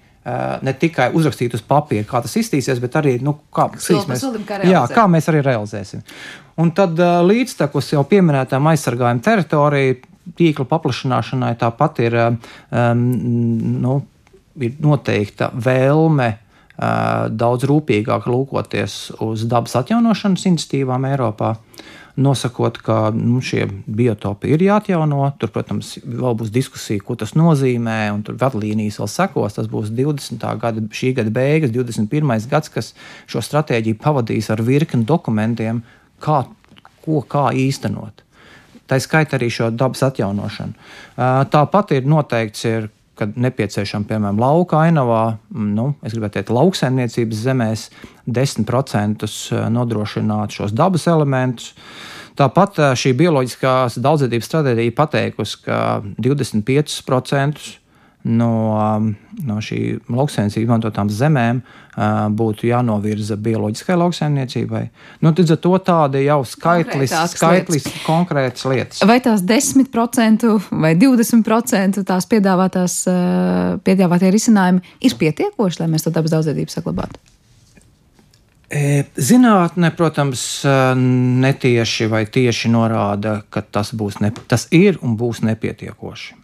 ne 0.65 0.75
tikai 0.81 1.11
uzrakstīt 1.17 1.55
uz 1.55 1.63
papīra, 1.65 2.09
kā 2.09 2.23
tas 2.25 2.35
izskatīsies, 2.41 2.81
bet 2.83 2.97
arī 2.99 3.15
nu, 3.25 3.37
kā, 3.55 3.69
mēs, 3.77 4.25
kā, 4.49 4.59
jā, 4.67 4.83
kā 4.91 5.05
mēs 5.13 5.29
arī 5.31 5.45
realizēsim. 5.45 6.03
Un 6.61 6.73
tad 6.77 6.99
līdztekus 7.29 7.93
jau 7.95 8.03
pieminētām 8.09 8.73
aizsargājuma 8.73 9.25
teritorijai, 9.25 9.99
tīkla 10.41 10.67
paplašināšanai 10.73 11.55
tāpat 11.61 12.03
ir 12.05 12.17
um, 12.21 13.05
nu, 13.85 14.01
ir 14.61 14.79
noteikta 14.83 15.51
vēlme 15.55 16.31
daudz 17.31 17.66
rūpīgāk 17.68 18.29
lūkoties 18.31 18.94
uz 19.20 19.44
dabas 19.49 19.77
atjaunošanas 19.83 20.46
iniciatīvām 20.49 21.09
Eiropā. 21.11 21.57
Nosakot, 22.20 22.77
ka 22.85 23.12
nu, 23.14 23.38
šie 23.44 23.62
biotopi 23.87 24.51
ir 24.53 24.64
jāatjauno. 24.64 25.23
Tur, 25.40 25.53
protams, 25.55 25.94
vēl 26.05 26.35
būs 26.37 26.51
diskusija, 26.53 27.01
ko 27.07 27.14
tas 27.16 27.33
nozīmē, 27.38 28.11
un 28.12 28.25
tur 28.27 28.37
vadlīnijas 28.40 28.99
vēl 29.01 29.09
sekos. 29.09 29.57
Tas 29.57 29.68
būs 29.70 29.92
20. 29.94 30.44
gada, 30.61 30.83
šī 30.92 31.12
gada 31.16 31.33
beigas, 31.33 31.73
21. 31.73 32.49
gads, 32.51 32.73
kas 32.73 32.92
šo 33.31 33.44
stratēģiju 33.44 34.01
pavadīs 34.03 34.51
ar 34.53 34.61
virkni 34.66 35.07
dokumentiem, 35.09 35.85
kā, 36.20 36.42
ko 37.05 37.23
kā 37.25 37.46
īstenot. 37.57 38.25
Tā 38.90 38.99
skaitā 39.01 39.38
arī 39.38 39.49
šo 39.55 39.70
dabas 39.70 40.03
atjaunošanu. 40.11 40.75
Tāpat 41.55 41.94
ir 41.94 42.09
noteikts, 42.11 42.66
ir, 42.68 42.90
kad 43.20 43.37
nepieciešama, 43.37 44.09
piemēram, 44.09 44.40
lauka 44.40 44.80
ainavā, 44.87 45.24
nu, 45.52 45.90
es 46.06 46.14
gribētu 46.16 46.38
teikt, 46.38 46.52
lauksaimniecības 46.56 47.42
zemēs 47.44 47.85
10% 48.30 49.26
eh, 49.28 49.66
nodrošināt 49.76 50.56
šos 50.56 50.72
dabas 50.76 51.04
elementus. 51.11 51.74
Tāpat 52.40 52.80
eh, 52.80 52.94
šī 52.96 53.12
bioloģiskās 53.20 54.00
daudzveidības 54.00 54.50
stratēģija 54.50 54.96
pateikusi, 54.96 55.61
ka 55.66 55.80
25% 56.16 57.68
no, 58.22 58.52
um, 58.76 59.14
no 59.46 59.56
šī 59.64 59.78
lauksaimniecības 60.11 60.61
izmantotām 60.61 61.09
zemēm 61.12 61.62
uh, 61.62 62.26
būtu 62.37 62.68
jānovirza 62.68 63.38
bioloģiskai 63.40 63.96
lauksaimniecībai. 63.96 64.83
Nu, 65.24 65.33
Līdz 65.40 65.54
ar 65.56 65.61
to 65.64 65.72
tāda 65.87 66.20
jau 66.20 66.40
skaitlis, 66.44 67.14
skaitlis 67.33 67.87
lietas. 67.87 68.02
konkrētas 68.04 68.66
lietas. 68.68 69.02
Vai 69.09 69.20
tās 69.24 69.44
10% 69.46 70.52
vai 70.70 70.92
20% 71.00 72.04
tās 72.04 72.28
piedāvātās, 72.28 73.00
uh, 73.09 73.80
piedāvātie 73.87 74.33
risinājumi 74.37 74.85
ir 75.00 75.16
pietiekoši, 75.20 75.83
lai 75.83 75.90
mēs 75.94 76.04
to 76.04 76.12
dabas 76.12 76.37
daudzveidību 76.37 76.76
saglabātu? 76.76 77.22
E, 78.70 79.02
zinātne, 79.18 79.88
protams, 79.96 80.44
uh, 80.68 80.92
netieši 80.94 82.06
vai 82.12 82.26
tieši 82.28 82.68
norāda, 82.70 83.40
ka 83.50 83.64
tas, 83.64 83.94
ne, 84.20 84.30
tas 84.46 84.68
ir 84.76 85.00
un 85.02 85.16
būs 85.18 85.40
nepietiekoši. 85.48 86.37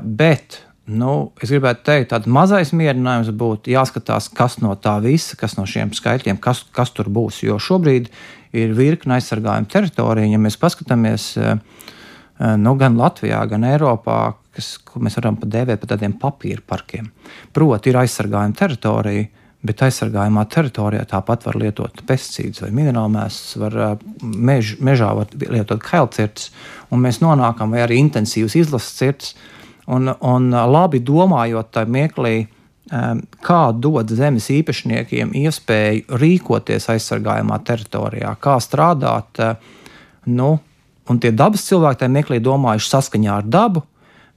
Bet 0.00 0.65
Nu, 0.86 1.32
es 1.42 1.50
gribētu 1.50 1.82
teikt, 1.88 2.12
tāds 2.12 2.28
mazais 2.30 2.70
mierinājums 2.76 3.32
būtu 3.34 3.72
jāskatās, 3.72 4.28
kas 4.30 4.60
no 4.62 4.70
tā 4.78 4.94
visa, 5.02 5.34
kas 5.38 5.56
no 5.58 5.64
šiem 5.66 5.90
skaitļiem, 5.96 6.38
kas, 6.38 6.62
kas 6.74 6.92
tur 6.94 7.10
būs. 7.10 7.40
Jo 7.42 7.56
šobrīd 7.58 8.06
ir 8.54 8.74
virkne 8.76 9.16
aizsargājuma 9.16 9.66
teritorija. 9.70 10.30
Ja 10.30 10.38
mēs 10.38 10.58
paskatāmies 10.62 11.32
eh, 11.42 11.56
eh, 11.58 12.52
nu, 12.62 12.76
gan 12.78 12.98
Latvijā, 13.00 13.40
gan 13.50 13.66
Eiropā, 13.66 14.20
kas, 14.54 14.76
ko 14.86 15.02
mēs 15.02 15.18
varam 15.18 15.40
dēvēt 15.42 15.82
par 15.82 15.90
tādiem 15.96 16.14
papīra 16.22 16.62
parkiem. 16.62 17.10
Proti, 17.56 17.90
ir 17.90 17.98
aizsargājuma 18.04 18.54
teritorija, 18.62 19.26
bet 19.66 19.82
aizsargājumā 19.88 20.46
teritorijā 20.52 21.02
tāpat 21.10 21.48
var 21.48 21.58
lietot 21.58 21.98
pesticīdus 22.06 22.62
vai 22.62 22.70
minerālmēslus, 22.78 23.58
var 23.64 23.80
eh, 23.88 24.06
mež, 24.22 24.76
mežā 24.78 25.10
var 25.18 25.34
lietot 25.34 25.82
kailcirts, 25.82 26.52
un 26.94 27.02
mēs 27.02 27.18
nonākam 27.26 27.74
vai 27.74 27.82
arī 27.88 27.98
intensīvas 28.06 28.54
izlases 28.62 28.94
cirts 29.02 29.34
Un, 29.86 30.10
un 30.10 30.50
labi 30.50 31.00
domājot 31.04 31.70
tajā 31.74 31.90
mieklī, 31.94 32.36
kā 33.46 33.62
dot 33.74 34.12
zemes 34.14 34.46
īpašniekiem 34.54 35.32
iespēju 35.34 36.18
rīkoties 36.20 36.88
aizsargājumā 36.94 37.58
teritorijā, 37.66 38.34
kā 38.42 38.56
strādāt. 38.62 39.42
Nu, 40.26 40.52
un 41.10 41.20
tie 41.22 41.32
dabas 41.34 41.66
cilvēki 41.66 42.02
tajā 42.02 42.14
mieklī 42.14 42.38
domājuši 42.42 42.92
saskaņā 42.92 43.40
ar 43.40 43.50
dabu, 43.50 43.82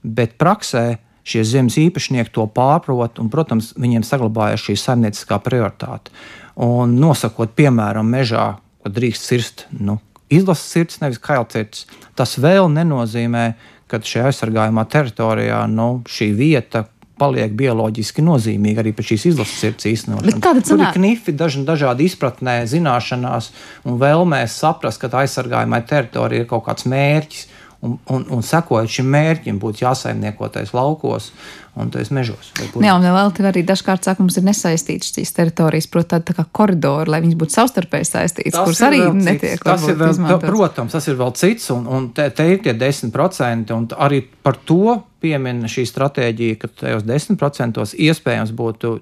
bet 0.01 0.37
praksē 0.41 0.99
šie 1.29 1.43
zemes 1.45 1.77
īpašnieki 1.77 2.33
to 2.33 2.45
pārprot, 2.49 3.19
un, 3.21 3.29
protams, 3.29 3.73
viņiem 3.77 4.05
saglabājas 4.07 4.63
šī 4.65 4.77
saimnieciskā 4.81 5.37
prioritāte. 5.45 6.13
Un 6.59 6.97
nosakot, 6.99 7.53
piemēram, 7.57 8.07
mežā, 8.09 8.55
kad 8.83 8.95
drīkst 8.95 9.27
cirst 9.29 9.65
nu, 9.71 9.99
izlases 10.33 10.71
sirds, 10.73 11.01
nevis 11.03 11.21
kailcirds, 11.21 11.85
tas 12.17 12.37
vēl 12.41 12.69
nenozīmē, 12.73 13.51
ka 13.89 13.99
šajā 14.05 14.29
aizsargājumā 14.29 14.85
teritorijā 14.89 15.63
nu, 15.71 15.89
šī 16.09 16.31
vieta 16.37 16.85
paliek 17.19 17.53
bioloģiski 17.59 18.23
nozīmīga 18.23 18.83
arī 18.83 18.93
pēc 18.95 19.13
šīs 19.13 19.25
izlases 19.33 19.59
sirds 19.59 19.87
īstenošanas. 19.89 20.39
Tur 20.69 20.79
ir 20.79 20.93
knifi 20.95 21.35
daži, 21.35 21.65
dažādi 21.67 22.07
izpratnē, 22.07 22.61
zināšanās 22.69 23.51
un 23.89 23.99
vēlmēs 24.01 24.55
saprast, 24.61 25.01
ka 25.01 25.11
tā 25.11 25.25
aizsargājumā 25.25 25.81
teritorija 25.89 26.45
ir 26.45 26.49
kaut 26.49 26.65
kāds 26.69 26.87
mērķis. 26.89 27.49
Un, 27.81 27.95
un, 28.11 28.25
un 28.35 28.43
sekojot 28.43 28.91
šim 28.91 29.07
mērķim, 29.13 29.59
būtu 29.61 29.85
jāsaimniekotais 29.85 30.73
laukos 30.75 31.31
un 31.79 31.91
tajos 31.93 32.09
mežos. 32.11 32.49
Jā, 32.83 32.95
un 32.97 33.05
vēl 33.05 33.31
arī 33.47 33.63
dažkārt 33.67 34.07
saka, 34.07 34.23
mums 34.23 34.35
ir 34.39 34.43
nesaistītas 34.47 35.13
šīs 35.15 35.31
teritorijas, 35.37 35.87
proti, 35.91 36.09
tāda 36.15 36.31
tā 36.31 36.35
kā 36.39 36.45
koridori, 36.59 37.13
lai 37.13 37.21
viņas 37.23 37.37
būtu 37.39 37.55
savstarpēji 37.55 38.09
saistītas, 38.09 38.57
tas 38.57 38.67
kuras 38.67 38.81
arī 38.89 38.99
netiek 39.15 39.63
tas 39.63 39.85
ir 39.87 39.95
vēl, 39.99 40.11
izmantots. 40.15 40.49
Protams, 40.49 40.97
tas 40.97 41.07
ir 41.07 41.19
vēl 41.21 41.31
cits, 41.39 41.69
un, 41.75 41.87
un 41.87 42.09
te, 42.15 42.27
te 42.35 42.49
ir 42.51 42.59
tie 42.65 42.75
10%, 42.75 43.71
un 43.77 43.87
arī 43.95 44.21
par 44.43 44.59
to 44.67 44.97
piemin 45.23 45.63
šī 45.71 45.85
stratēģija, 45.87 46.59
ka 46.59 46.71
tajos 46.83 47.07
10% 47.07 47.87
iespējams 48.09 48.53
būtu, 48.59 48.93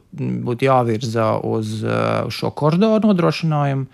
būtu 0.46 0.70
jāvirza 0.70 1.34
uz, 1.46 1.80
uz 1.82 2.38
šo 2.38 2.54
koridoru 2.58 3.10
nodrošinājumu. 3.10 3.90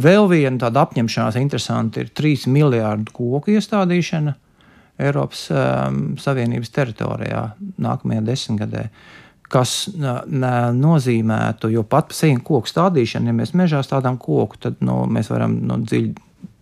Vēl 0.00 0.28
viena 0.30 0.56
tāda 0.60 0.84
apņemšanās 0.86 1.38
interesanta 1.40 2.02
ir 2.02 2.12
3 2.16 2.46
miljārdu 2.52 3.12
koku 3.16 3.56
iestādīšana 3.56 4.36
Eiropas 5.00 5.46
um, 5.50 6.00
Savienības 6.20 6.72
teritorijā 6.76 7.42
nākamajā 7.80 8.24
desmitgadē. 8.24 8.86
Kas 9.50 9.88
nozīmētu, 9.90 11.72
jo 11.74 11.82
pat 11.82 12.12
seju 12.14 12.38
koku 12.46 12.70
stādīšanu, 12.70 13.32
ja 13.32 13.34
mēs 13.34 13.50
mežā 13.58 13.80
stādām 13.82 14.20
koku, 14.20 14.60
tad 14.62 14.78
nu, 14.84 15.00
mēs 15.10 15.32
varam 15.32 15.56
nu, 15.66 15.80
dziļi 15.82 16.12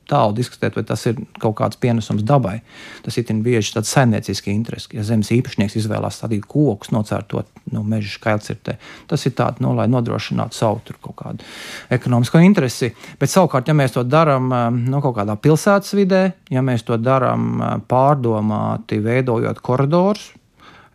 tālu 0.09 0.35
diskutēt, 0.37 0.77
vai 0.79 0.85
tas 0.89 1.05
ir 1.11 1.19
kaut 1.43 1.57
kāds 1.61 1.79
pienesums 1.81 2.25
dabai. 2.27 2.59
Tas 3.05 3.19
ir 3.21 3.29
bieži 3.45 3.75
tāds 3.77 3.93
saimnieciski 3.95 4.53
interesi. 4.55 4.91
Ja 4.97 5.05
zemes 5.07 5.31
īpašnieks 5.35 5.77
izvēlās 5.81 6.21
stādīt 6.21 6.47
kokus, 6.49 6.93
nocērtot 6.95 7.49
no 7.73 7.83
nu, 7.83 7.85
meža 7.89 8.15
skailcirtē, 8.15 8.79
tas 9.11 9.27
ir 9.29 9.35
tāds, 9.39 9.61
nu, 9.65 9.75
lai 9.77 9.89
nodrošinātu 9.91 10.57
savu 10.57 10.97
kaut 11.03 11.17
kādu 11.19 11.47
ekonomisko 11.95 12.41
interesi. 12.45 12.93
Bet 13.21 13.33
savukārt, 13.33 13.69
ja 13.69 13.77
mēs 13.77 13.95
to 13.97 14.05
darām 14.09 14.49
nu, 14.79 15.03
kaut 15.05 15.19
kādā 15.21 15.37
pilsētas 15.37 15.95
vidē, 15.99 16.23
ja 16.51 16.65
mēs 16.65 16.87
to 16.89 16.99
darām 17.01 17.61
pārdomāti, 17.89 19.03
veidojot 19.05 19.61
koridorus, 19.65 20.31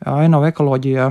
ainava 0.06 0.49
ekoloģijā, 0.52 1.10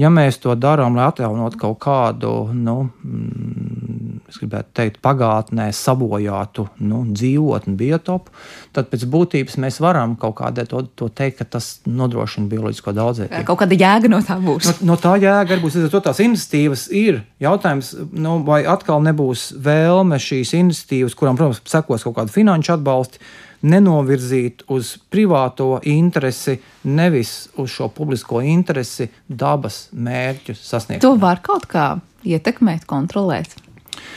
ja 0.00 0.10
mēs 0.12 0.40
to 0.42 0.54
darām, 0.58 0.96
lai 0.98 1.08
atjaunotu 1.10 1.60
kaut 1.60 1.78
kādu, 1.84 2.32
nu, 2.54 2.76
mm, 3.04 3.85
es 4.30 4.38
gribētu 4.40 4.72
teikt, 4.76 4.98
pagātnē 5.04 5.68
sabojātu 5.76 6.66
nu, 6.82 7.02
dzīvotni, 7.12 7.76
biotopu, 7.78 8.34
tad 8.76 8.90
pēc 8.90 9.06
būtības 9.12 9.58
mēs 9.62 9.78
varam 9.84 10.16
kaut 10.20 10.38
kādē 10.40 10.66
to, 10.70 10.82
to 10.98 11.08
teikt, 11.08 11.38
ka 11.40 11.48
tas 11.56 11.70
nodrošina 11.86 12.50
bioloģisko 12.50 12.94
daudzveidību. 12.96 13.46
Kaut 13.48 13.62
kāda 13.62 13.78
jēga 13.78 14.10
no 14.12 14.20
tā 14.26 14.38
būs. 14.42 14.70
No, 14.80 14.92
no 14.92 14.98
tā 15.00 15.16
jēga 15.22 15.60
būs. 15.62 15.78
Līdz 15.78 15.88
ar 15.88 15.94
to 15.94 16.02
tās 16.08 16.22
iniciatīvas 16.24 16.86
ir. 16.96 17.22
Jautājums, 17.42 17.94
nu, 18.12 18.38
vai 18.46 18.62
atkal 18.68 19.02
nebūs 19.06 19.48
vēlme 19.62 20.20
šīs 20.22 20.56
iniciatīvas, 20.58 21.18
kurām, 21.18 21.38
protams, 21.38 21.62
sekos 21.70 22.06
kaut 22.06 22.18
kāda 22.20 22.34
finanšu 22.34 22.76
atbalsta 22.76 23.22
nenovirzīt 23.66 24.66
uz 24.72 24.94
privāto 25.10 25.76
interesi, 25.88 26.58
nevis 26.84 27.48
uz 27.60 27.72
šo 27.72 27.88
publisko 27.94 28.42
interesi, 28.44 29.08
dabas 29.26 29.86
mērķu 29.92 30.56
sasniegšanu. 30.56 31.04
To 31.06 31.14
var 31.20 31.40
kaut 31.44 31.68
kā 31.70 31.88
ietekmēt, 32.26 32.86
kontrolēt, 32.90 33.56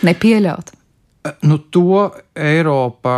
nepieļaut. 0.07 0.75
Nu, 1.43 1.57
to 1.59 2.05
Eiropa, 2.35 3.15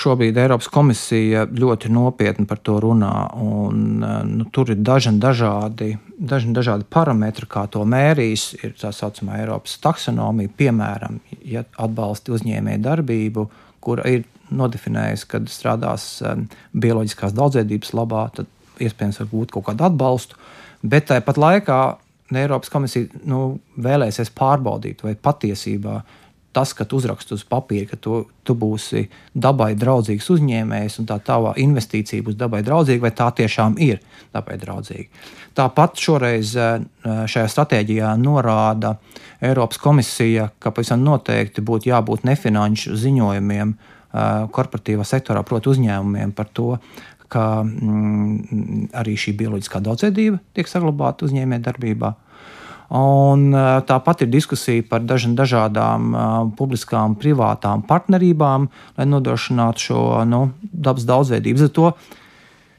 šobrīd 0.00 0.38
Eiropas 0.40 0.70
komisija 0.72 1.44
ļoti 1.44 1.90
nopietni 1.92 2.46
par 2.48 2.62
to 2.64 2.78
runā. 2.80 3.12
Un, 3.44 4.00
nu, 4.30 4.46
tur 4.56 4.72
ir 4.72 4.80
daži 4.80 5.12
dažādi, 5.20 5.90
daži 6.16 6.54
dažādi 6.56 6.88
parametri, 6.90 7.44
kā 7.50 7.66
to 7.70 7.84
mērīs. 7.84 8.48
Ir 8.64 8.72
tā 8.80 8.88
saucamā 8.96 9.42
Eiropas 9.42 9.76
taksonomija, 9.84 10.54
piemēram, 10.56 11.20
ja 11.44 11.66
atbalsta 11.76 12.32
uzņēmēju 12.38 12.82
darbību, 12.88 13.46
kur 13.84 14.00
ir 14.08 14.24
nodefinējis, 14.56 15.26
ka 15.28 15.42
strādās 15.50 16.08
bioloģiskās 16.72 17.36
daudzveidības 17.36 17.92
labā, 17.98 18.26
tad 18.40 18.48
iespējams 18.80 19.20
var 19.20 19.30
gūt 19.34 19.52
kaut 19.52 19.68
kādu 19.68 19.90
atbalstu. 19.90 20.40
Bet 20.86 21.10
tāpat 21.12 21.36
laikā 21.40 21.80
Eiropas 22.34 22.70
komisija 22.72 23.22
nu, 23.30 23.58
vēlēsies 23.78 24.32
pārbaudīt, 24.34 25.04
vai 25.06 25.14
patiesībā 25.14 26.00
tas, 26.56 26.72
ka 26.72 26.86
tu 26.88 26.96
uzraksti 26.96 27.34
uz 27.36 27.42
papīra, 27.44 27.90
ka 27.90 27.98
tu, 28.00 28.22
tu 28.40 28.54
būsi 28.56 29.04
dabai 29.36 29.74
draudzīgs 29.76 30.30
uzņēmējs 30.32 30.94
un 31.02 31.08
tā 31.10 31.18
tava 31.20 31.52
investīcija 31.60 32.24
būs 32.24 32.38
dabai 32.40 32.62
draudzīga, 32.64 33.02
vai 33.04 33.12
tā 33.12 33.26
tiešām 33.42 33.76
ir 33.84 34.00
dabai 34.32 34.56
draudzīga. 34.62 35.26
Tāpat 35.56 36.00
šoreiz 36.00 36.54
uh, 36.56 36.78
šajā 37.28 37.50
stratēģijā 37.52 38.14
norāda 38.22 38.94
Eiropas 39.44 39.78
komisija, 39.82 40.48
ka 40.58 40.72
pavisam 40.72 41.04
noteikti 41.04 41.60
būtu 41.60 41.90
jābūt 41.90 42.24
nefinanšu 42.24 42.96
ziņojumiem 43.04 43.76
uh, 43.76 44.48
korporatīvā 44.56 45.04
sektorā, 45.04 45.44
proti, 45.44 45.74
uzņēmumiem 45.74 46.32
par 46.36 46.48
to, 46.56 46.78
ka 47.32 47.62
mm, 47.62 48.92
arī 48.96 49.16
šī 49.18 49.34
bioloģiskā 49.40 49.80
daudzveidība 49.84 50.40
tiek 50.56 50.70
saglabāta 50.70 51.26
uzņēmējdarbībā. 51.26 52.12
Un, 52.96 53.48
tāpat 53.82 54.22
ir 54.22 54.30
diskusija 54.30 54.84
par 54.86 55.02
daž, 55.02 55.26
dažādām 55.34 56.12
uh, 56.14 56.26
publiskām, 56.54 57.16
privātām 57.18 57.82
partnerībām, 57.86 58.68
lai 58.98 59.06
nodrošinātu 59.10 59.86
šo 59.88 60.02
nu, 60.30 60.44
dabas 60.70 61.08
daudzveidību. 61.08 61.64
Zato 61.64 61.96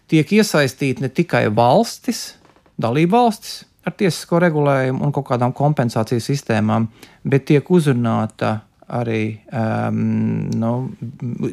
tiek 0.08 0.32
iesaistīti 0.40 1.04
ne 1.04 1.12
tikai 1.12 1.50
valstis, 1.52 2.38
dalību 2.80 3.18
valstis 3.18 3.66
ar 3.88 3.96
tiesisko 4.00 4.40
regulējumu 4.44 5.04
un 5.04 5.12
kaut 5.16 5.28
kādām 5.30 5.52
kompensācijas 5.56 6.32
sistēmām, 6.32 6.88
bet 7.28 7.48
tiek 7.52 7.68
uzrunāta 7.72 8.62
arī 8.88 9.40
um, 9.52 10.48
nu, 10.56 10.72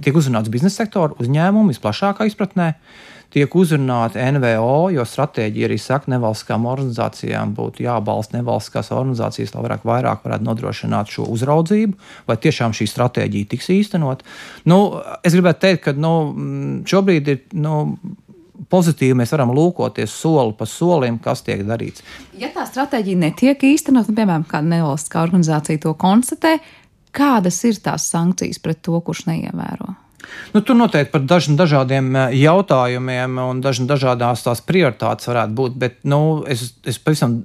tiek 0.02 0.14
uzrunāts 0.14 0.52
biznesa 0.52 0.84
sektora, 0.84 1.16
uzņēmumi 1.22 1.74
visplašākā 1.74 2.28
izpratnē. 2.30 2.74
Tiek 3.34 3.50
uzrunāti 3.58 4.22
NVO, 4.36 4.92
jo 4.94 5.02
stratēģija 5.10 5.66
arī 5.66 5.78
saka, 5.82 6.04
ka 6.04 6.12
nevalstiskām 6.12 6.68
organizācijām 6.70 7.56
būtu 7.56 7.82
jābalsta 7.82 8.38
nevalstiskās 8.38 8.92
organizācijas, 8.94 9.56
lai 9.56 9.64
vairāk, 9.64 9.86
vairāk 9.90 10.22
varētu 10.22 10.46
nodrošināt 10.46 11.10
šo 11.10 11.26
uzraudzību, 11.34 11.98
vai 12.30 12.36
tiešām 12.44 12.76
šī 12.78 12.86
stratēģija 12.92 13.50
tiks 13.50 13.72
īstenot. 13.74 14.22
Nu, 14.70 14.78
es 15.26 15.34
gribētu 15.34 15.64
teikt, 15.66 15.82
ka 15.88 15.96
nu, 15.98 16.12
šobrīd 16.86 17.32
ir 17.32 17.42
nu, 17.58 17.80
pozitīvi 18.70 19.16
mēs 19.18 19.34
varam 19.34 19.50
lūkoties 19.56 20.14
soli 20.14 20.54
pa 20.58 20.66
solim, 20.68 21.18
kas 21.22 21.42
tiek 21.46 21.64
darīts. 21.66 22.04
Ja 22.38 22.52
tā 22.54 22.68
stratēģija 22.68 23.22
netiek 23.26 23.66
īstenot, 23.66 24.08
nu, 24.10 24.14
piemēram, 24.14 24.46
kāda 24.46 24.76
nevalstiskā 24.76 25.24
organizācija 25.26 25.82
to 25.82 25.94
konstatē, 25.98 26.56
Kādas 27.14 27.60
ir 27.68 27.78
tās 27.82 28.08
sankcijas 28.10 28.58
pret 28.62 28.82
to, 28.82 28.98
kurš 29.04 29.26
neievēro? 29.28 29.94
Nu, 30.54 30.62
tur 30.64 30.76
noteikti 30.78 31.12
par 31.12 31.24
dažiem 31.28 31.56
dažādiem 31.58 32.10
eh, 32.16 32.36
jautājumiem 32.44 33.40
un 33.44 33.62
dažiem 33.64 33.88
dažādās 33.90 34.44
tās 34.46 34.62
prioritātes 34.64 35.28
varētu 35.30 35.58
būt, 35.58 35.80
bet 35.80 35.98
nu, 36.08 36.20
es, 36.48 36.72
es 36.86 36.98
pavisam. 36.98 37.42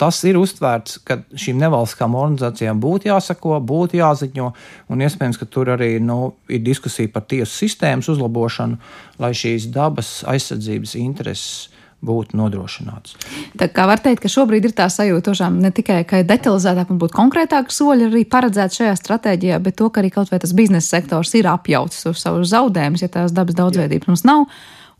Tas 0.00 0.16
ir 0.26 0.34
uztvērts, 0.40 0.96
ka 1.06 1.20
šīm 1.38 1.60
nevalstiskām 1.62 2.16
organizācijām 2.18 2.80
būtu 2.82 3.06
jāsako, 3.06 3.60
būtu 3.62 4.00
jāziņo, 4.00 4.48
un 4.90 5.04
iespējams, 5.04 5.38
ka 5.38 5.46
tur 5.46 5.70
arī 5.76 5.92
nu, 6.02 6.32
ir 6.50 6.64
diskusija 6.64 7.12
par 7.12 7.28
tiesu 7.30 7.52
sistēmas 7.52 8.08
uzlabošanu, 8.10 8.80
lai 9.22 9.30
šīs 9.36 9.68
dabas 9.70 10.10
aizsardzības 10.32 10.96
intereses 10.98 11.71
būtu 12.02 12.36
nodrošināts. 12.38 13.14
Tā 13.58 13.68
kā 13.70 13.86
var 13.86 14.02
teikt, 14.02 14.24
ka 14.24 14.30
šobrīd 14.32 14.66
ir 14.68 14.74
tā 14.76 14.88
sajūta, 14.90 15.30
tošām 15.30 15.60
ne 15.62 15.70
tikai, 15.74 16.00
ka 16.08 16.22
ir 16.22 16.28
detalizētāk 16.28 16.90
un 16.90 17.00
būtu 17.02 17.16
konkrētāki 17.16 17.74
soļi 17.74 18.08
arī 18.10 18.22
paredzēti 18.28 18.80
šajā 18.80 18.94
stratēģijā, 18.98 19.58
bet 19.62 19.78
to, 19.78 19.88
ka 19.90 20.02
arī 20.02 20.12
kaut 20.14 20.32
vai 20.32 20.40
tas 20.42 20.54
biznesa 20.56 20.96
sektors 20.96 21.34
ir 21.38 21.48
apjauts 21.50 22.06
uz 22.10 22.22
savus 22.22 22.50
zaudējumus, 22.52 23.04
ja 23.04 23.10
tās 23.12 23.34
dabas 23.34 23.58
daudzveidības 23.58 24.10
mums 24.10 24.24
nav. 24.28 24.48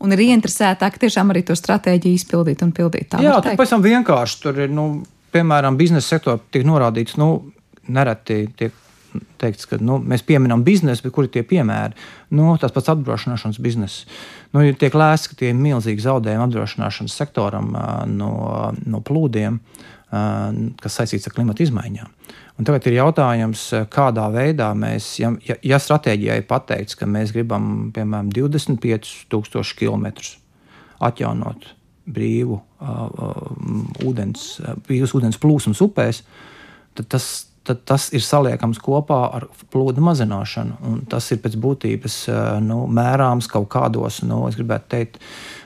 Un 0.03 0.15
ir 0.15 0.23
ieinteresētāk 0.25 0.97
tiešām 0.99 1.31
arī 1.31 1.43
to 1.47 1.55
stratēģiju 1.55 2.19
izpildīt 2.19 2.63
un 2.65 2.71
pildīt. 2.75 3.11
Tā 3.13 3.21
Jā, 3.23 3.37
tas 3.43 3.59
pavisam 3.59 3.83
vienkārši. 3.83 4.39
Tur 4.43 4.63
ir, 4.65 4.71
nu, 4.73 4.87
piemēram, 5.35 5.77
biznesa 5.79 6.15
sektorā 6.15 6.41
tiek 6.51 6.65
norādīts, 6.67 7.15
nu, 7.21 7.29
nereti 7.87 8.41
tiek 8.59 8.79
teikts, 9.41 9.67
ka 9.69 9.77
nu, 9.81 9.99
mēs 10.01 10.23
pieminam 10.25 10.63
biznesu, 10.65 11.05
bet 11.05 11.13
kur 11.15 11.27
ir 11.27 11.33
tie 11.33 11.43
piemēri? 11.47 11.97
Nu, 12.33 12.53
tas 12.61 12.73
pats 12.73 12.91
apdrošināšanas 12.93 13.61
bizness. 13.63 14.07
Nu, 14.53 14.63
tiek 14.77 14.93
lēsts, 14.93 15.31
ka 15.31 15.37
tie 15.39 15.49
ir 15.49 15.57
milzīgi 15.57 16.03
zaudējumi 16.05 16.45
apdrošināšanas 16.45 17.15
sektoram 17.17 17.71
no, 18.13 18.33
no 18.85 18.99
plūdiem, 19.01 19.57
kas 20.11 20.97
saistīts 20.99 21.25
ar 21.25 21.33
klimatu 21.33 21.65
izmaiņām. 21.65 22.11
Un 22.61 22.67
tagad 22.67 22.85
ir 22.85 22.99
jautājums, 22.99 23.63
kādā 23.89 24.27
veidā 24.29 24.69
mēs, 24.77 25.07
ja, 25.17 25.31
ja, 25.47 25.57
ja 25.65 25.79
stratēģijai 25.81 26.43
ir 26.43 26.49
pateikts, 26.49 26.97
ka 26.99 27.09
mēs 27.09 27.33
gribam, 27.33 27.89
piemēram, 27.95 28.29
25,000 28.35 29.73
km 29.79 30.11
atjaunot 31.03 31.65
brīvu 32.13 32.59
uh, 32.59 32.91
uh, 32.93 34.05
ūdens, 34.05 34.45
brīvus 34.85 35.15
ūdens 35.17 35.39
plūsmas 35.41 35.81
upēs, 35.81 36.21
tad 36.93 37.09
tas 37.15 37.29
tad 37.63 37.83
tas 37.87 38.09
ir 38.15 38.23
saliekams 38.23 38.81
kopā 38.83 39.19
ar 39.37 39.47
plūdu 39.71 40.03
mazināšanu. 40.03 40.95
Tas 41.11 41.29
ir 41.31 41.41
pēc 41.43 41.57
būtības 41.63 42.17
nu, 42.65 42.83
mērāms 42.91 43.47
kaut 43.51 43.69
kādos, 43.71 44.21
nu, 44.27 44.43
es 44.49 44.59
gribētu 44.59 44.91
teikt, 44.95 45.21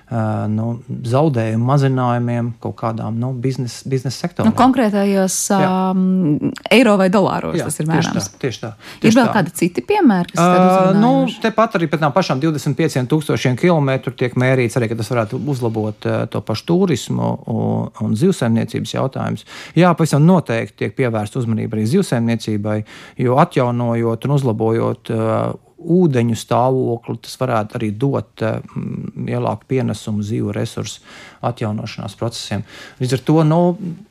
nu, 0.08 0.68
zaudējumu 0.88 1.68
mazinājumiem 1.68 2.54
kaut 2.64 2.78
kādām 2.80 3.18
nu, 3.20 3.34
biznesa 3.44 3.90
biznes 3.92 4.16
sektoriem. 4.16 4.54
Nu, 4.54 4.56
konkrētajos 4.56 5.36
um, 5.58 6.54
eiro 6.72 6.94
vai 7.00 7.10
dolāros 7.12 7.58
Jā, 7.60 7.66
tas 7.68 7.82
ir 7.84 7.90
mērāms. 7.90 8.30
Tieši 8.40 8.40
tā. 8.40 8.40
Tieši 8.40 8.62
tā 8.62 8.72
tieši 9.04 9.12
ir 9.12 9.20
vēl 9.20 9.28
tā. 9.28 9.34
kādi 9.36 9.54
citi 9.60 9.84
piemēri, 9.90 10.32
kas 10.32 10.44
uh, 10.46 10.96
nu, 10.96 11.12
tepat 11.44 11.76
arī 11.80 11.90
pēc 11.92 12.06
tam 12.06 12.16
pašām 12.16 12.40
25 12.44 13.04
tūkstošiem 13.12 13.60
kilometru 13.60 14.16
tiek 14.16 14.40
mērīts 14.40 14.80
arī, 14.80 14.88
ka 14.94 15.00
tas 15.02 15.12
varētu 15.12 15.42
uzlabot 15.44 16.08
uh, 16.08 16.24
to 16.32 16.44
pašu 16.48 16.68
turismu 16.72 17.34
un, 17.52 17.92
un 18.08 18.18
zivsaimniecības 18.24 18.96
jautājumus. 18.96 19.48
Jā, 19.76 19.92
pavisam 19.92 20.24
noteikti 20.24 20.86
tiek 20.86 20.96
pievērsta 20.98 21.44
uzmanība 21.44 21.76
arī 21.76 21.88
zivsaimniecībai, 21.98 22.80
jo 23.28 23.36
atjaunojot 23.44 24.28
un 24.28 24.40
uzlabojot 24.40 25.12
uh, 25.12 25.67
ūdeņu 25.78 26.36
stāvokli, 26.38 27.18
tas 27.22 27.38
varētu 27.38 27.78
arī 27.78 27.92
dot 27.94 28.42
mm, 28.42 29.28
lielāku 29.28 29.68
pienesumu 29.70 30.26
zīvu 30.26 30.54
resursu 30.56 31.04
atjaunošanās 31.46 32.16
procesiem. 32.18 32.64
Līdz 32.98 33.18
ar 33.18 33.22
to 33.28 33.44
nu, 33.46 33.60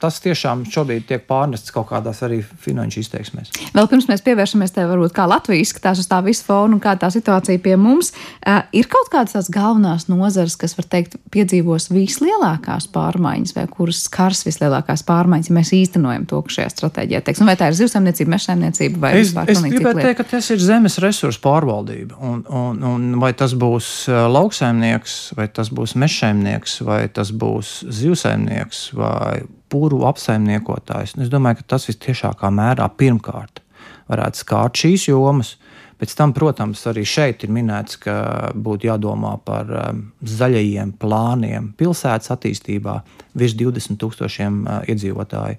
tas 0.02 0.20
tiešām 0.22 0.62
šobrīd 0.70 1.08
tiek 1.08 1.24
pārnests 1.26 1.74
kaut 1.74 1.88
kādās 1.90 2.22
arī 2.22 2.38
finanšu 2.42 3.02
izteiksmēs. 3.02 3.50
Vēl 3.74 3.90
pirms 3.90 4.06
mēs 4.10 4.22
pievēršamies 4.26 4.76
te, 4.76 4.84
varbūt 4.86 5.14
kā 5.16 5.26
Latvija 5.26 5.64
izskatās 5.64 6.00
uz 6.02 6.06
tā 6.10 6.20
visu 6.26 6.46
fonu 6.46 6.78
un 6.78 6.82
kā 6.82 6.94
tā 7.00 7.10
situācija 7.12 7.62
pie 7.64 7.74
mums, 7.80 8.12
uh, 8.12 8.62
ir 8.70 8.86
kaut 8.92 9.10
kādas 9.12 9.34
tās 9.34 9.50
galvenās 9.52 10.06
nozares, 10.06 10.54
kas, 10.60 10.76
var 10.78 10.86
teikt, 10.92 11.18
piedzīvos 11.34 11.90
vislielākās 11.90 12.86
pārmaiņas 12.94 13.56
vai 13.58 13.66
kuras 13.72 14.04
skars 14.06 14.44
vislielākās 14.46 15.02
pārmaiņas, 15.08 15.50
ja 15.50 15.58
mēs 15.58 15.74
īstenojam 15.74 16.28
to, 16.30 16.44
kas 16.46 16.60
šajā 16.60 16.72
stratēģijā 16.76 17.24
teiks. 17.26 17.42
Nu, 17.42 17.50
vai 17.50 17.58
tā 17.58 17.72
ir 17.72 17.78
zivsaimniecība, 17.80 18.36
mežsaimniecība 18.36 19.02
vai 19.02 19.12
es, 19.18 19.34
es 19.34 19.66
gribētu 19.66 20.04
teikt, 20.04 20.20
ka 20.22 20.30
tas 20.36 20.54
ir 20.54 20.62
zemes 20.62 21.00
resursu 21.02 21.42
pārmaiņas 21.42 21.55
pārvaldība. 21.56 22.20
Un, 22.20 22.44
un, 22.46 22.80
un 22.84 23.10
vai 23.22 23.32
tas 23.36 23.56
būs 23.56 23.90
lauksaimnieks, 24.12 25.18
vai 25.38 25.48
tas 25.48 25.72
būs 25.74 25.96
mežsaimnieks, 25.98 26.80
vai 26.86 27.06
tas 27.08 27.32
būs 27.32 27.78
zivsaimnieks, 27.88 28.90
vai 28.96 29.46
pūru 29.72 30.04
apsaimniekotājs. 30.08 31.16
Es 31.18 31.32
domāju, 31.32 31.62
ka 31.62 31.72
tas 31.76 31.88
visciešākā 31.90 32.52
mērā 32.54 32.88
pirmkārt 32.98 33.62
varētu 34.10 34.42
skārt 34.42 34.82
šīs 34.82 35.08
jomas. 35.10 35.56
Pēc 35.96 36.12
tam, 36.12 36.34
protams, 36.36 36.82
arī 36.90 37.06
šeit 37.08 37.46
ir 37.46 37.52
minēts, 37.56 37.96
ka 38.02 38.16
būtu 38.52 38.90
jādomā 38.90 39.32
par 39.46 39.70
um, 39.72 40.02
zaļajiem 40.28 40.92
plāniem 41.00 41.70
pilsētas 41.80 42.34
attīstībā 42.34 42.98
virs 43.40 43.54
20 43.56 43.96
tūkstošiem 44.02 44.58
uh, 44.66 44.82
iedzīvotāju. 44.92 45.56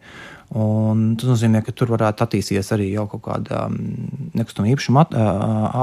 Un 0.56 1.18
tas 1.20 1.28
nozīmē, 1.28 1.60
ka 1.66 1.74
tur 1.76 1.90
varētu 1.92 2.24
attīstīties 2.24 2.70
arī 2.72 2.86
jau 2.94 3.04
kaut 3.12 3.26
kāda 3.26 3.66
um, 3.68 3.76
nekustamā 4.38 4.70
īpašuma 4.72 5.04
at, 5.04 5.16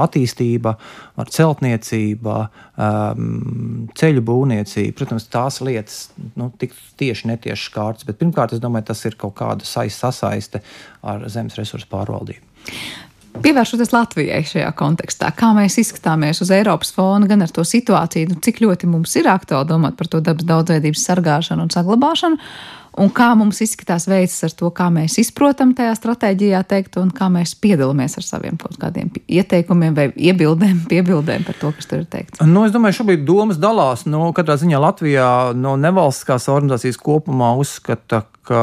attīstība, 0.07 0.73
ar 1.21 1.29
celtniecība, 1.35 2.37
um, 2.73 3.85
ceļu 3.93 4.25
būvniecība. 4.25 4.95
Protams, 4.97 5.29
tās 5.29 5.61
lietas 5.61 5.99
nu, 6.33 6.49
tik 6.57 6.73
tieši 6.97 7.29
netieši 7.29 7.69
skārtas, 7.69 8.09
bet 8.09 8.17
pirmkārt, 8.21 8.57
es 8.57 8.63
domāju, 8.63 8.89
tas 8.89 9.05
ir 9.05 9.19
kaut 9.21 9.37
kāda 9.37 9.67
sasaiste 9.69 10.63
ar 11.05 11.27
zemes 11.29 11.61
resursu 11.61 11.91
pārvaldību. 11.93 12.41
Pievēršoties 13.43 13.91
Latvijai 13.91 14.41
šajā 14.47 14.69
kontekstā, 14.79 15.29
kā 15.35 15.49
mēs 15.55 15.75
izskatāmies 15.81 16.39
uz 16.43 16.51
Eiropas 16.55 16.93
fona, 16.95 17.27
gan 17.27 17.43
ar 17.43 17.51
to 17.51 17.65
situāciju, 17.67 18.31
nu, 18.31 18.39
cik 18.43 18.61
ļoti 18.63 18.87
mums 18.89 19.15
ir 19.19 19.27
aktuāli 19.27 19.67
domāt 19.69 19.97
par 19.99 20.07
to 20.11 20.21
dabas 20.23 20.47
daudzveidības 20.47 21.03
sargāšanu 21.09 21.65
un 21.67 21.73
saglabāšanu, 21.73 22.39
un 23.01 23.11
kā 23.15 23.29
mums 23.37 23.59
izskatās 23.63 24.07
veids 24.09 24.37
ar 24.45 24.53
to, 24.57 24.69
kā 24.75 24.87
mēs 24.93 25.17
izprotam 25.21 25.73
tajā 25.77 25.95
stratēģijā 25.97 26.61
teikt, 26.69 26.97
un 27.01 27.11
kā 27.15 27.27
mēs 27.33 27.55
piedalāmies 27.61 28.17
ar 28.19 28.25
saviem 28.27 28.59
kaut 28.61 28.77
kādiem 28.81 29.11
ieteikumiem 29.25 29.97
vai 29.97 30.07
iebildēm, 30.15 30.83
piebildēm 30.91 31.45
par 31.47 31.59
to, 31.61 31.71
kas 31.75 31.89
tur 31.91 32.03
ir 32.03 32.09
teikts. 32.11 32.43
Nu, 32.47 32.65
es 32.67 32.75
domāju, 32.75 33.01
šobrīd 33.01 33.25
domas 33.27 33.59
dalās. 33.61 34.05
Nu, 34.09 34.27
katrā 34.35 34.57
ziņā 34.61 34.81
Latvijā 34.81 35.29
no 35.57 35.75
nevalstiskās 35.79 36.49
organizācijas 36.53 37.01
kopumā 37.01 37.53
uzskata, 37.59 38.23
ka 38.45 38.61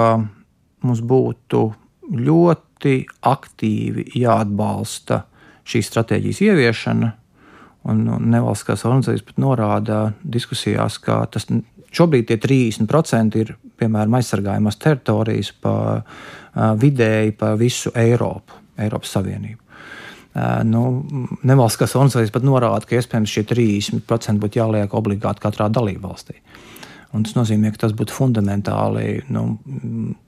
mums 0.82 1.02
būtu 1.04 1.66
ļoti 2.12 2.96
aktīvi 3.28 4.08
jāatbalsta 4.18 5.22
šīs 5.68 5.92
stratēģijas 5.92 6.40
ieviešana. 6.48 7.12
Un 7.92 8.02
nevalstiskās 8.30 8.84
organizācijas 8.86 9.24
pat 9.26 9.38
norāda 9.42 10.00
diskusijās, 10.22 11.00
ka 11.02 11.24
tas 11.34 11.48
šobrīd 11.92 12.28
tie 12.28 12.38
30% 12.40 13.40
ir 13.40 13.54
piemēram 13.80 14.18
aizsargājumās 14.18 14.78
teritorijas 14.82 15.52
pa 15.62 15.74
vidēji 16.78 17.34
pa 17.38 17.54
visu 17.58 17.92
Eiropu, 17.96 18.60
Eiropas 18.80 19.14
Savienību. 19.16 19.60
Nu, 20.64 20.82
nevalstiskās 21.44 21.92
organizācijas 21.98 22.32
pat 22.32 22.44
norāda, 22.48 22.86
ka 22.88 22.96
iespējams 22.96 23.32
šie 23.34 23.44
30% 23.50 24.40
būtu 24.40 24.60
jāliek 24.62 24.94
obligāti 24.96 25.44
katrā 25.44 25.68
dalībvalstī. 25.72 26.38
Un 27.12 27.26
tas 27.26 27.34
nozīmē, 27.36 27.68
ka 27.74 27.82
tas 27.82 27.92
būtu 27.92 28.14
fundamentāli 28.16 29.18
nu, 29.34 29.42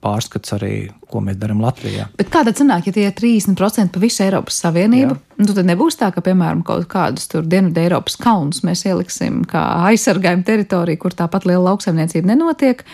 pārskats 0.05 0.53
arī, 0.53 0.73
ko 1.09 1.17
mēs 1.25 1.39
darām 1.41 1.63
Latvijā. 1.63 2.05
Bet 2.19 2.29
kāda 2.33 2.53
sanāk, 2.53 2.85
ja 2.85 2.93
tie 2.93 3.07
ir 3.09 3.15
30% 3.17 3.89
pa 3.95 4.01
visu 4.03 4.21
Eiropas 4.21 4.59
Savienību? 4.61 5.17
Nu, 5.41 5.47
tad 5.49 5.65
nebūs 5.65 5.97
tā, 5.97 6.11
ka, 6.13 6.21
piemēram, 6.25 6.61
kaut 6.67 6.85
kādus 6.91 7.25
tur 7.31 7.47
Dienvidu 7.49 7.81
Eiropas 7.81 8.19
kalnus 8.21 8.61
mēs 8.67 8.85
ieliksim 8.85 9.41
kā 9.49 9.63
aizsargājumu 9.89 10.45
teritoriju, 10.45 11.01
kur 11.01 11.17
tāpat 11.17 11.49
liela 11.49 11.71
lauksaimniecība 11.71 12.35
nenotiek. 12.35 12.85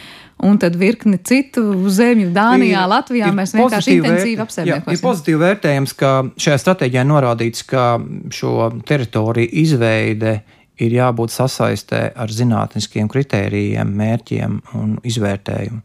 Un 0.42 0.56
tad 0.58 0.74
virkni 0.80 1.20
citu 1.28 1.62
zemju, 1.92 2.32
Dānijā, 2.34 2.80
ir, 2.80 2.90
Latvijā 2.90 3.28
ir 3.30 3.36
mēs 3.38 3.52
vienkārši 3.54 3.98
intensīvi 4.00 4.42
apsaimniekosim. 4.42 4.96
Ir 4.96 5.04
pozitīvi 5.04 5.44
vērtējums, 5.44 5.94
ka 6.00 6.16
šajā 6.42 6.58
stratēģijā 6.64 7.04
norādīts, 7.12 7.68
ka 7.70 7.92
šo 8.34 8.72
teritoriju 8.88 9.52
izveide 9.62 10.40
ir 10.40 10.61
jābūt 10.90 11.34
sasaistē 11.34 12.00
ar 12.18 12.32
zinātniskiem 12.34 13.10
kritērijiem, 13.12 13.92
mērķiem 14.02 14.58
un 14.80 14.96
izvērtējumu. 15.06 15.82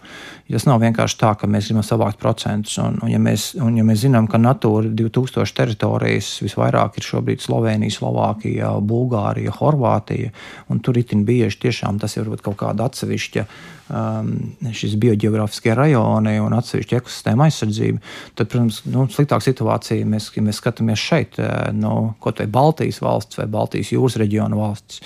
Tas 0.49 0.67
nav 0.69 0.81
vienkārši 0.81 1.19
tā, 1.21 1.35
ka 1.37 1.51
mēs 1.51 1.69
gribam 1.69 1.85
savākt 1.85 2.21
procentus. 2.23 2.79
Un, 2.81 2.97
un, 3.03 3.11
ja, 3.13 3.21
mēs, 3.21 3.51
un 3.61 3.77
ja 3.77 3.85
mēs 3.85 4.05
zinām, 4.07 4.29
ka 4.31 4.41
Natūra 4.41 4.89
2000 4.97 5.57
teritorijas 5.61 6.31
visvairāk 6.47 6.97
ir 6.97 7.09
šobrīd 7.11 7.45
Slovenija, 7.45 7.99
Slovākija, 7.99 8.73
Bulgārija, 8.81 9.53
Horvātija, 9.59 10.33
un 10.73 10.81
tur 10.81 10.97
itin 11.03 11.27
bieži 11.29 11.67
tiešām 11.67 12.01
tas 12.01 12.17
ir 12.17 12.33
kaut 12.41 12.57
kāda 12.63 12.89
atsevišķa 12.89 13.47
um, 13.89 14.33
šis 14.75 14.97
biogeogrāfiskie 15.01 15.75
rajoni 15.77 16.37
un 16.43 16.57
atsevišķa 16.57 17.01
ekosistēma 17.01 17.49
aizsardzība, 17.49 18.03
tad, 18.35 18.51
protams, 18.51 18.83
nu, 18.91 19.07
sliktāka 19.13 19.47
situācija 19.47 20.09
mēs, 20.09 20.31
ja 20.37 20.45
mēs 20.47 20.61
skatāmies 20.63 21.03
šeit, 21.03 21.41
uh, 21.43 21.69
no 21.77 22.17
kaut 22.23 22.43
vai 22.43 22.49
Baltijas 22.59 23.01
valsts 23.05 23.41
vai 23.41 23.49
Baltijas 23.51 23.93
jūras 23.95 24.19
reģiona 24.23 24.59
valsts. 24.59 25.03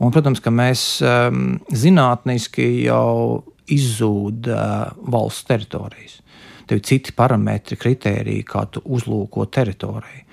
Un, 0.00 0.12
protams, 0.14 0.40
ka 0.40 0.52
mēs 0.54 0.84
um, 1.04 1.58
zinātniski 1.76 2.70
jau 2.86 3.42
izzūd 3.70 4.48
uh, 4.50 4.88
valsts 5.12 5.46
teritorijas. 5.50 6.16
Tev 6.70 6.78
ir 6.78 6.86
citi 6.86 7.12
parametri, 7.16 7.76
kritēriji, 7.78 8.46
kā 8.46 8.64
tu 8.70 8.82
uzlūko 8.94 9.48
teritoriju. 9.50 10.26